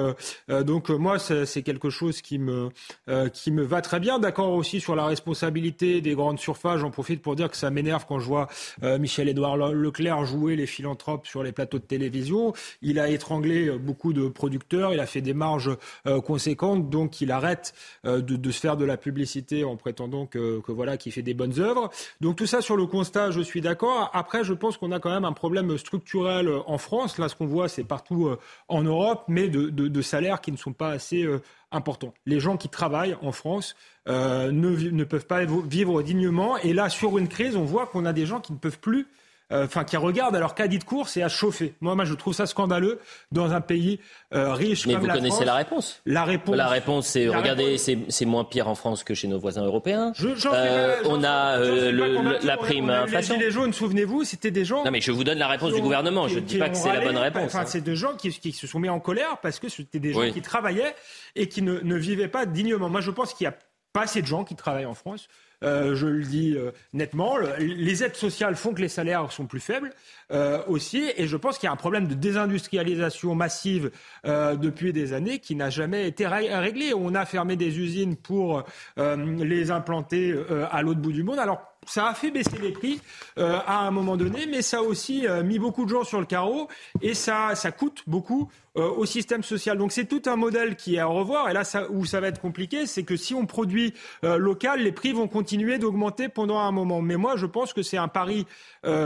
donc 0.49 0.89
moi, 0.89 1.19
c'est 1.19 1.63
quelque 1.63 1.89
chose 1.89 2.21
qui 2.21 2.37
me 2.37 2.69
euh, 3.13 3.29
qui 3.29 3.51
me 3.51 3.63
va 3.63 3.81
très 3.81 3.99
bien. 3.99 4.17
D'accord 4.17 4.51
aussi 4.53 4.79
sur 4.79 4.95
la 4.95 5.05
responsabilité 5.05 6.01
des 6.01 6.15
grandes 6.15 6.39
surfaces. 6.39 6.79
J'en 6.79 6.89
profite 6.89 7.21
pour 7.21 7.35
dire 7.35 7.49
que 7.49 7.57
ça 7.57 7.69
m'énerve 7.69 8.05
quand 8.07 8.19
je 8.19 8.25
vois 8.25 8.47
euh, 8.81 8.97
Michel-Édouard 8.97 9.57
Leclerc 9.57 10.25
jouer 10.25 10.55
les 10.55 10.65
philanthropes 10.65 11.27
sur 11.27 11.43
les 11.43 11.51
plateaux 11.51 11.77
de 11.77 11.83
télévision. 11.83 12.53
Il 12.81 12.99
a 12.99 13.09
étranglé 13.09 13.67
euh, 13.67 13.77
beaucoup 13.77 14.13
de 14.13 14.27
producteurs, 14.27 14.93
il 14.93 14.99
a 14.99 15.05
fait 15.05 15.21
des 15.21 15.33
marges 15.33 15.77
conséquentes, 16.25 16.89
donc 16.89 17.21
il 17.21 17.31
arrête 17.31 17.73
de, 18.03 18.51
se 18.51 18.59
faire 18.59 18.77
de 18.77 18.85
la 18.85 18.97
publicité 18.97 19.63
en 19.63 19.75
prétendant 19.75 20.25
que, 20.25 20.61
voilà 20.67 20.97
qu'il 20.97 21.11
fait 21.11 21.21
des 21.21 21.33
bonnes 21.33 21.59
œuvres. 21.59 21.89
Donc 22.21 22.37
tout 22.37 22.45
ça 22.45 22.61
sur 22.61 22.75
le 22.75 22.85
constat, 22.85 23.31
je 23.31 23.41
suis 23.41 23.61
d'accord. 23.61 24.09
Après, 24.13 24.43
je 24.43 24.53
pense 24.53 24.77
qu'on 24.77 24.91
a 24.91 24.99
quand 24.99 25.11
même 25.11 25.25
un 25.25 25.33
problème 25.33 25.77
structurel 25.77 26.49
en 26.65 26.77
France. 26.77 27.17
Là, 27.17 27.29
ce 27.29 27.35
qu'on 27.35 27.45
voit, 27.45 27.67
c'est 27.67 27.83
partout 27.83 28.29
en 28.67 28.83
Europe, 28.83 29.23
mais 29.27 29.47
de, 29.47 30.01
salaires 30.01 30.41
qui 30.41 30.51
ne 30.51 30.57
sont 30.57 30.73
pas 30.73 30.89
assez 30.89 31.27
important. 31.73 32.13
Les 32.25 32.39
gens 32.39 32.55
qui 32.55 32.69
travaillent 32.69 33.02
en 33.21 33.31
France 33.31 33.75
euh, 34.07 34.51
ne, 34.51 34.69
ne, 34.69 35.03
peuvent 35.03 35.25
pas 35.25 35.45
vivre 35.45 36.01
dignement. 36.01 36.57
Et 36.57 36.73
là, 36.73 36.89
sur 36.89 37.17
une 37.17 37.27
crise, 37.27 37.55
on 37.55 37.63
voit 37.63 37.87
qu'on 37.87 38.05
a 38.05 38.13
des 38.13 38.25
gens 38.25 38.39
qui 38.39 38.53
ne 38.53 38.57
peuvent 38.57 38.79
plus 38.79 39.07
euh, 39.51 39.65
enfin 39.65 39.83
qui 39.83 39.97
regardent 39.97 40.35
à 40.35 40.39
leur 40.39 40.55
caddie 40.55 40.79
de 40.79 40.83
course 40.83 41.17
et 41.17 41.23
à 41.23 41.29
chauffer. 41.29 41.75
Moi, 41.81 41.95
moi, 41.95 42.05
je 42.05 42.13
trouve 42.13 42.33
ça 42.33 42.45
scandaleux 42.45 42.99
dans 43.31 43.51
un 43.51 43.61
pays 43.61 43.99
euh, 44.33 44.53
riche 44.53 44.87
Mais 44.87 44.93
comme 44.93 45.07
la 45.07 45.13
France. 45.13 45.21
Mais 45.21 45.29
vous 45.29 45.35
connaissez 45.35 45.45
la 45.45 45.55
réponse. 45.55 46.01
La 46.05 46.23
réponse. 46.23 46.55
La 46.55 46.67
réponse, 46.67 47.07
c'est 47.07 47.27
regardez, 47.27 47.77
c'est 47.77 48.25
moins 48.25 48.45
pire 48.45 48.67
en 48.67 48.75
France 48.75 49.03
que 49.03 49.13
chez 49.13 49.27
nos 49.27 49.39
voisins 49.39 49.63
européens. 49.63 50.13
Je, 50.15 50.29
euh, 50.51 50.95
on 51.05 51.23
a 51.23 51.59
le, 51.59 52.45
la 52.45 52.57
prime 52.57 52.89
inflation. 52.89 53.35
Les 53.35 53.41
gilets 53.41 53.51
jaunes, 53.51 53.73
souvenez-vous, 53.73 54.23
c'était 54.23 54.51
des 54.51 54.65
gens. 54.65 54.83
Non, 54.83 54.91
mais 54.91 55.01
je 55.01 55.11
vous 55.11 55.23
donne 55.23 55.39
la 55.39 55.47
réponse 55.47 55.73
du 55.73 55.81
gouvernement. 55.81 56.27
je 56.27 56.35
ne 56.35 56.45
dis 56.45 56.57
pas 56.57 56.69
que 56.69 56.77
c'est 56.77 56.93
la 56.93 57.01
bonne 57.01 57.17
réponse. 57.17 57.45
Enfin, 57.45 57.61
hein. 57.61 57.65
c'est 57.67 57.81
des 57.81 57.95
gens 57.95 58.15
qui, 58.15 58.29
qui, 58.31 58.53
se 58.53 58.67
sont 58.67 58.79
mis 58.79 58.89
en 58.89 58.99
colère 58.99 59.37
parce 59.41 59.59
que 59.59 59.69
c'était 59.69 59.99
des 59.99 60.13
gens 60.13 60.31
qui 60.31 60.41
travaillaient 60.41 60.95
et 61.35 61.47
qui 61.47 61.61
ne, 61.61 61.79
ne 61.79 61.95
vivaient 61.95 62.27
pas 62.27 62.45
dignement. 62.45 62.89
Moi, 62.89 63.01
je 63.01 63.11
pense 63.11 63.33
qu'il 63.33 63.45
y 63.45 63.47
a 63.47 63.55
pas 63.93 64.01
assez 64.01 64.21
de 64.21 64.27
gens 64.27 64.43
qui 64.43 64.55
travaillent 64.55 64.85
en 64.85 64.95
France. 64.95 65.27
Euh, 65.63 65.95
je 65.95 66.07
le 66.07 66.23
dis 66.23 66.55
euh, 66.57 66.71
nettement. 66.93 67.37
les 67.59 68.03
aides 68.03 68.15
sociales 68.15 68.55
font 68.55 68.73
que 68.73 68.81
les 68.81 68.89
salaires 68.89 69.31
sont 69.31 69.45
plus 69.45 69.59
faibles 69.59 69.93
euh, 70.31 70.61
aussi, 70.67 71.11
et 71.15 71.27
je 71.27 71.37
pense 71.37 71.57
qu'il 71.57 71.67
y 71.67 71.69
a 71.69 71.73
un 71.73 71.77
problème 71.77 72.07
de 72.07 72.13
désindustrialisation 72.13 73.35
massive 73.35 73.91
depuis 74.25 74.93
des 74.93 75.13
années 75.13 75.39
qui 75.39 75.55
n'a 75.55 75.69
jamais 75.69 76.07
été 76.07 76.27
réglé. 76.27 76.93
On 76.93 77.13
a 77.15 77.25
fermé 77.25 77.55
des 77.55 77.79
usines 77.79 78.15
pour 78.15 78.63
les 78.97 79.71
implanter 79.71 80.35
à 80.71 80.81
l'autre 80.81 80.99
bout 80.99 81.11
du 81.11 81.23
monde. 81.23 81.39
Alors 81.39 81.61
ça 81.85 82.07
a 82.07 82.13
fait 82.13 82.31
baisser 82.31 82.57
les 82.61 82.71
prix 82.71 83.01
à 83.37 83.85
un 83.85 83.91
moment 83.91 84.17
donné, 84.17 84.45
mais 84.47 84.61
ça 84.61 84.77
a 84.77 84.81
aussi 84.81 85.25
mis 85.43 85.59
beaucoup 85.59 85.85
de 85.85 85.89
gens 85.89 86.03
sur 86.03 86.19
le 86.19 86.25
carreau 86.25 86.67
et 87.01 87.13
ça, 87.13 87.55
ça 87.55 87.71
coûte 87.71 88.03
beaucoup 88.07 88.49
au 88.75 89.05
système 89.05 89.43
social. 89.43 89.77
Donc 89.77 89.91
c'est 89.91 90.05
tout 90.05 90.21
un 90.25 90.35
modèle 90.35 90.75
qui 90.75 90.95
est 90.95 90.99
à 90.99 91.05
revoir. 91.05 91.49
Et 91.49 91.53
là 91.53 91.63
où 91.89 92.05
ça 92.05 92.19
va 92.19 92.27
être 92.27 92.41
compliqué, 92.41 92.85
c'est 92.85 93.03
que 93.03 93.17
si 93.17 93.33
on 93.33 93.45
produit 93.45 93.93
local, 94.23 94.81
les 94.81 94.91
prix 94.91 95.11
vont 95.11 95.27
continuer 95.27 95.52
d'augmenter 95.77 96.29
pendant 96.29 96.59
un 96.59 96.71
moment. 96.71 97.01
Mais 97.01 97.17
moi, 97.17 97.35
je 97.37 97.45
pense 97.45 97.73
que 97.73 97.81
c'est 97.81 97.97
un 97.97 98.07
pari 98.07 98.45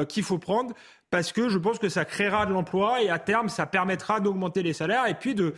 qu'il 0.10 0.24
faut 0.24 0.38
prendre 0.38 0.74
parce 1.10 1.32
que 1.32 1.48
je 1.48 1.58
pense 1.58 1.80
que 1.80 1.90
ça 1.90 2.06
créera 2.06 2.46
de 2.46 2.54
l'emploi 2.54 3.02
et 3.02 3.10
à 3.10 3.20
terme, 3.20 3.50
ça 3.50 3.66
permettra 3.66 4.20
d'augmenter 4.20 4.62
les 4.62 4.74
salaires 4.74 5.08
et 5.08 5.14
puis 5.14 5.36
de, 5.36 5.54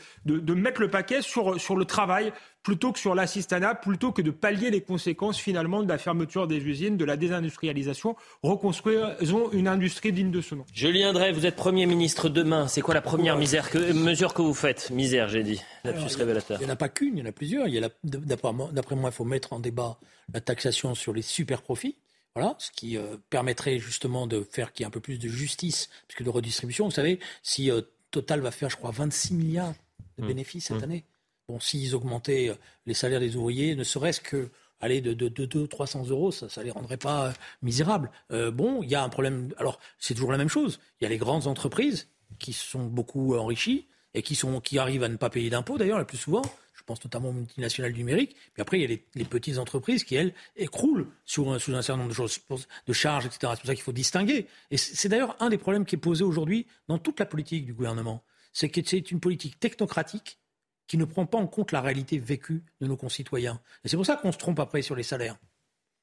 mettre 0.54 0.82
le 0.82 0.90
paquet 0.90 1.22
sur 1.22 1.76
le 1.76 1.86
travail 1.86 2.32
plutôt 2.64 2.92
que 2.92 3.00
sur 3.00 3.16
l'assistanat, 3.16 3.76
plutôt 3.76 4.12
que 4.12 4.22
de 4.22 4.32
pallier 4.32 4.70
les 4.70 4.82
conséquences 4.82 5.38
finalement 5.38 5.84
de 5.84 5.90
la 5.90 5.98
fermeture 5.98 6.48
des 6.48 6.58
usines, 6.58 6.98
de 6.98 7.06
la 7.06 7.18
désindustrialisation. 7.18 8.16
Reconstruisons 8.44 9.52
une 9.52 9.68
industrie 9.68 10.12
digne 10.12 10.32
de 10.32 10.42
ce 10.42 10.56
nom. 10.56 10.66
Julien 10.74 11.14
Drey, 11.14 11.32
vous 11.32 11.46
êtes 11.46 11.56
Premier 11.56 11.86
ministre 11.86 12.30
demain. 12.30 12.68
C'est 12.68 12.82
quoi 12.82 12.94
la 12.94 13.02
première 13.02 13.38
misère 13.38 13.70
que, 13.70 13.94
mesure 13.94 14.34
que 14.34 14.42
vous 14.42 14.54
faites? 14.54 14.90
Misère, 14.92 15.30
j'ai 15.30 15.44
dit. 15.44 15.62
Lapsus 15.84 16.18
révélateur. 16.18 16.58
Il 16.60 16.66
n'y 16.66 16.70
en 16.70 16.74
a 16.74 16.78
pas 16.78 16.90
qu'une, 16.90 17.18
il 17.18 17.20
y 17.20 17.24
en 17.24 17.30
a 17.30 17.32
plusieurs. 17.32 17.68
D'après 18.04 18.96
moi, 18.96 19.10
il 19.10 19.12
faut 19.12 19.26
mettre 19.26 19.54
en 19.54 19.60
débat 19.60 19.98
la 20.34 20.42
taxation 20.42 20.96
sur 20.96 21.14
les 21.14 21.22
super 21.22 21.62
profits. 21.62 21.98
Voilà, 22.36 22.56
ce 22.60 22.70
qui 22.72 22.96
euh, 22.96 23.18
permettrait 23.32 23.80
justement 23.80 24.28
de 24.28 24.48
faire 24.50 24.72
qu'il 24.72 24.84
y 24.84 24.86
ait 24.86 24.88
un 24.88 24.92
peu 24.92 25.00
plus 25.00 25.18
de 25.18 25.28
justice, 25.28 25.90
puisque 26.08 26.24
de 26.24 26.30
redistribution. 26.30 26.86
Vous 26.86 26.92
savez, 26.92 27.20
si 27.42 27.72
euh, 27.72 27.82
Total 28.12 28.40
va 28.40 28.52
faire, 28.52 28.70
je 28.70 28.78
crois, 28.78 28.92
26 28.92 29.34
milliards 29.34 29.74
de 30.18 30.24
mmh. 30.24 30.28
bénéfices 30.28 30.66
cette 30.68 30.80
mmh. 30.80 30.84
année, 30.84 31.06
bon, 31.50 31.60
s'ils 31.60 31.96
augmentaient 31.96 32.50
euh, 32.50 32.56
les 32.86 32.94
salaires 32.94 33.20
des 33.20 33.36
ouvriers, 33.36 33.76
ne 33.76 33.84
serait-ce 33.84 34.22
que 34.22 34.50
aller 34.80 35.02
de, 35.02 35.14
de, 35.14 35.28
de, 35.28 35.46
200, 35.46 35.68
300 35.68 36.08
euros, 36.08 36.32
ça 36.32 36.48
ne 36.62 36.66
les 36.66 36.72
rendrait 36.72 36.98
pas 36.98 37.28
euh, 37.28 37.32
misérables. 37.62 38.12
Euh, 38.32 38.52
bon, 38.52 38.82
il 38.84 38.90
y 38.90 38.96
a 38.96 39.04
un 39.04 39.10
problème. 39.10 39.54
Alors, 39.58 39.80
c'est 39.98 40.14
toujours 40.14 40.32
la 40.32 40.38
même 40.38 40.48
chose. 40.48 40.80
Il 41.00 41.04
y 41.04 41.08
a 41.08 41.10
les 41.10 41.18
grandes 41.18 41.48
entreprises 41.48 42.08
qui 42.38 42.54
sont 42.54 42.86
beaucoup 42.86 43.36
enrichies 43.36 43.88
et 44.14 44.22
qui, 44.22 44.36
sont, 44.36 44.62
qui 44.62 44.80
arrivent 44.80 45.04
à 45.04 45.10
ne 45.10 45.18
pas 45.18 45.30
payer 45.30 45.50
d'impôts, 45.50 45.78
d'ailleurs, 45.78 45.98
la 45.98 46.06
plus 46.06 46.18
souvent. 46.18 46.44
Je 46.74 46.84
pense 46.84 47.04
notamment 47.04 47.30
aux 47.30 47.34
multinationales 47.34 47.92
numériques. 47.92 48.36
Puis 48.54 48.62
après, 48.62 48.80
il 48.80 48.90
y 48.90 48.94
a 48.94 48.98
les, 49.16 49.26
petites 49.26 49.58
entreprises 49.58 50.04
qui, 50.04 50.16
elles, 50.16 50.34
écroulent 50.56 51.08
sous 51.26 51.60
sous 51.60 51.76
un 51.76 51.82
certain 51.82 52.04
nombre 52.04 52.16
de, 52.16 52.56
de 52.88 52.94
charges, 52.94 53.26
etc. 53.26 53.40
C'est 53.42 53.60
pour 53.60 53.68
ça 53.68 53.76
qu'il 53.76 53.84
faut 53.84 53.92
distinguer. 53.92 54.48
Et 54.72 54.78
c'est 54.78 55.10
d'ailleurs 55.10 55.36
un 55.42 55.50
des 55.50 55.58
problèmes 55.58 55.86
qui 55.86 55.96
est 55.96 56.00
posé 56.00 56.24
aujourd'hui 56.24 56.68
dans 56.88 56.98
toute 56.98 57.20
la 57.20 57.26
politique 57.26 57.66
du 57.66 57.74
gouvernement. 57.74 58.24
C'est 58.54 58.70
que 58.70 58.82
c'est 58.84 59.12
une 59.12 59.20
politique 59.20 59.60
technocratique 59.60 60.40
qui 60.90 60.98
ne 60.98 61.06
prend 61.06 61.28
pas 61.28 61.38
en 61.38 61.48
compte 61.48 61.72
la 61.72 61.82
réalité 61.82 62.18
vécue 62.18 62.64
de 62.82 62.88
nos 62.88 62.98
concitoyens. 62.98 63.62
Et 63.86 63.88
c'est 63.88 63.96
pour 63.96 64.08
ça 64.08 64.18
qu'on 64.18 64.32
se 64.34 64.38
trompe 64.40 64.60
après 64.60 64.82
sur 64.82 64.96
les 64.96 65.04
salaires 65.04 65.38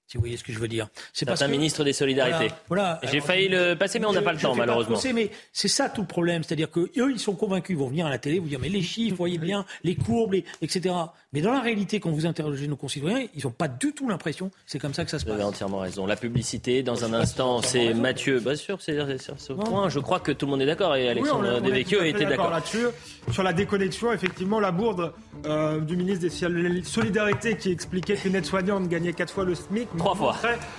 si 0.07 0.16
vous 0.16 0.22
voyez 0.22 0.36
ce 0.36 0.44
que 0.44 0.52
je 0.52 0.59
veux 0.59 0.68
dire. 0.68 0.88
C'est 1.12 1.28
un 1.42 1.48
ministre 1.48 1.84
des 1.84 1.92
Solidarités. 1.92 2.52
Voilà. 2.68 3.00
J'ai 3.04 3.20
failli 3.20 3.48
le 3.48 3.74
passer, 3.74 3.98
mais 3.98 4.07
on 4.07 4.12
n'a 4.12 4.22
pas 4.22 4.32
le 4.32 4.38
temps, 4.38 4.54
malheureusement. 4.54 4.98
mais 5.14 5.30
c'est 5.52 5.68
ça 5.68 5.88
tout 5.88 6.02
le 6.02 6.07
problème. 6.07 6.42
C'est-à-dire 6.42 6.70
qu'eux, 6.70 6.90
ils 6.94 7.18
sont 7.18 7.34
convaincus, 7.34 7.74
ils 7.74 7.78
vont 7.78 7.88
venir 7.88 8.07
à 8.07 8.11
la 8.11 8.18
télé, 8.18 8.38
vous 8.38 8.48
dire, 8.48 8.61
mais 8.61 8.68
les 8.68 8.82
chiffres, 8.82 9.11
vous 9.11 9.16
voyez 9.16 9.38
bien, 9.38 9.64
les 9.84 9.96
courbes, 9.96 10.34
etc. 10.62 10.94
Mais 11.32 11.40
dans 11.40 11.52
la 11.52 11.61
réalité, 11.61 12.00
quand 12.00 12.11
vous 12.11 12.26
interrogez 12.26 12.68
nos 12.68 12.76
concitoyens, 12.76 13.26
ils 13.34 13.44
n'ont 13.44 13.50
pas 13.50 13.68
du 13.68 13.92
tout 13.92 14.09
l'impression 14.09 14.48
que 14.48 14.54
c'est 14.66 14.78
comme 14.78 14.94
ça 14.94 15.04
que 15.04 15.11
ça 15.11 15.18
se 15.18 15.24
passe. 15.24 15.34
Vous 15.34 15.40
avez 15.40 15.48
entièrement 15.48 15.78
raison. 15.78 16.07
La 16.07 16.16
publicité, 16.16 16.82
dans 16.82 17.04
un 17.04 17.12
instant, 17.12 17.62
c'est 17.62 17.94
Mathieu. 17.94 18.40
Bien 18.40 18.57
sûr, 18.57 18.80
c'est 18.80 18.96
ce 19.38 19.52
point. 19.52 19.88
Je 19.88 19.98
crois 19.98 20.20
que 20.20 20.32
tout 20.32 20.46
le 20.46 20.50
monde 20.52 20.62
est 20.62 20.66
d'accord 20.66 20.94
et 20.96 21.09
Alexandre 21.09 21.61
oui, 21.61 21.68
Devecchio 21.68 22.02
était 22.02 22.24
d'accord. 22.24 22.50
là-dessus. 22.50 22.86
Sur 23.32 23.42
la 23.42 23.52
déconnexion, 23.52 24.12
effectivement, 24.12 24.61
la 24.61 24.70
bourde 24.70 25.12
euh, 25.46 25.80
du 25.80 25.96
ministre 25.96 26.26
des 26.26 26.82
Solidarités 26.84 27.57
qui 27.57 27.70
expliquait 27.70 28.16
qu'une 28.16 28.34
aide-soignante 28.34 28.88
gagnait 28.88 29.12
quatre 29.12 29.32
fois 29.32 29.44
le 29.44 29.54
SMIC. 29.54 29.88
Trois 29.99 30.14
fois. 30.14 30.36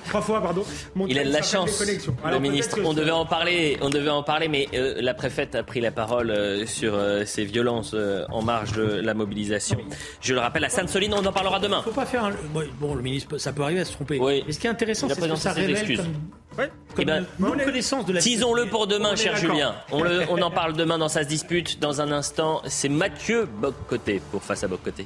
trois 0.07 0.22
fois, 0.22 0.41
pardon. 0.41 0.63
Il 1.07 1.20
a 1.20 1.24
de 1.24 1.32
la 1.32 1.41
chance, 1.41 1.82
le 1.82 2.39
ministre. 2.39 2.80
On 2.84 2.93
devait 2.93 3.11
en 3.11 3.26
parler, 3.26 3.78
on 3.82 3.89
devait 3.89 4.09
en 4.09 4.24
parler, 4.24 4.47
mais 4.47 4.68
euh, 4.74 4.95
la 4.99 5.13
préfète 5.13 5.55
a 5.55 5.63
pris 5.63 5.82
la 5.82 5.91
parole 5.91 6.32
euh, 6.32 6.65
sur 6.65 6.97
ces 7.26 7.45
violences 7.45 7.95
en 8.30 8.41
marge 8.41 8.74
de 8.74 8.84
la 8.84 9.13
mobilisation. 9.13 9.80
Je 10.22 10.34
le 10.34 10.39
rappelle, 10.39 10.65
à 10.65 10.70
Sainte-Soline, 10.70 11.13
on 11.13 11.26
en 11.26 11.32
parlera 11.32 11.59
demain. 11.59 11.82
Faut 11.84 11.91
pas 11.91 12.05
faire 12.05 12.26
un... 12.26 12.32
Bon, 12.80 12.95
le 12.95 13.01
ministre, 13.01 13.38
ça 13.38 13.53
peut 13.53 13.63
arriver 13.63 13.82
à 13.82 13.86
se 13.86 13.93
tromper. 13.93 14.20
Oui. 14.20 14.43
Mais 14.45 14.53
ce 14.53 14.59
qui 14.59 14.68
est 14.68 14.70
intéressant, 14.70 15.07
c'est 15.09 15.20
que 15.20 15.36
ça 15.36 15.53
révèle 15.53 15.97
comme... 15.97 16.05
Ouais, 16.57 16.72
eh 16.97 17.05
ben, 17.05 17.24
connaissance 17.39 18.05
de 18.07 18.13
la 18.13 18.20
Tisons-le 18.20 18.65
pour 18.65 18.88
demain, 18.88 19.15
cher 19.15 19.36
Julien. 19.36 19.76
On, 19.91 20.01
le, 20.01 20.24
on, 20.30 20.41
en 20.41 20.49
parle 20.51 20.74
demain 20.74 20.97
dans 20.97 21.07
se 21.07 21.20
dispute. 21.20 21.80
Dans 21.80 22.01
un 22.01 22.11
instant, 22.11 22.61
c'est 22.65 22.89
Mathieu 22.89 23.45
Boccoté 23.45 24.22
pour 24.32 24.41
Face 24.41 24.63
à 24.63 24.68
Boccoté. 24.68 25.05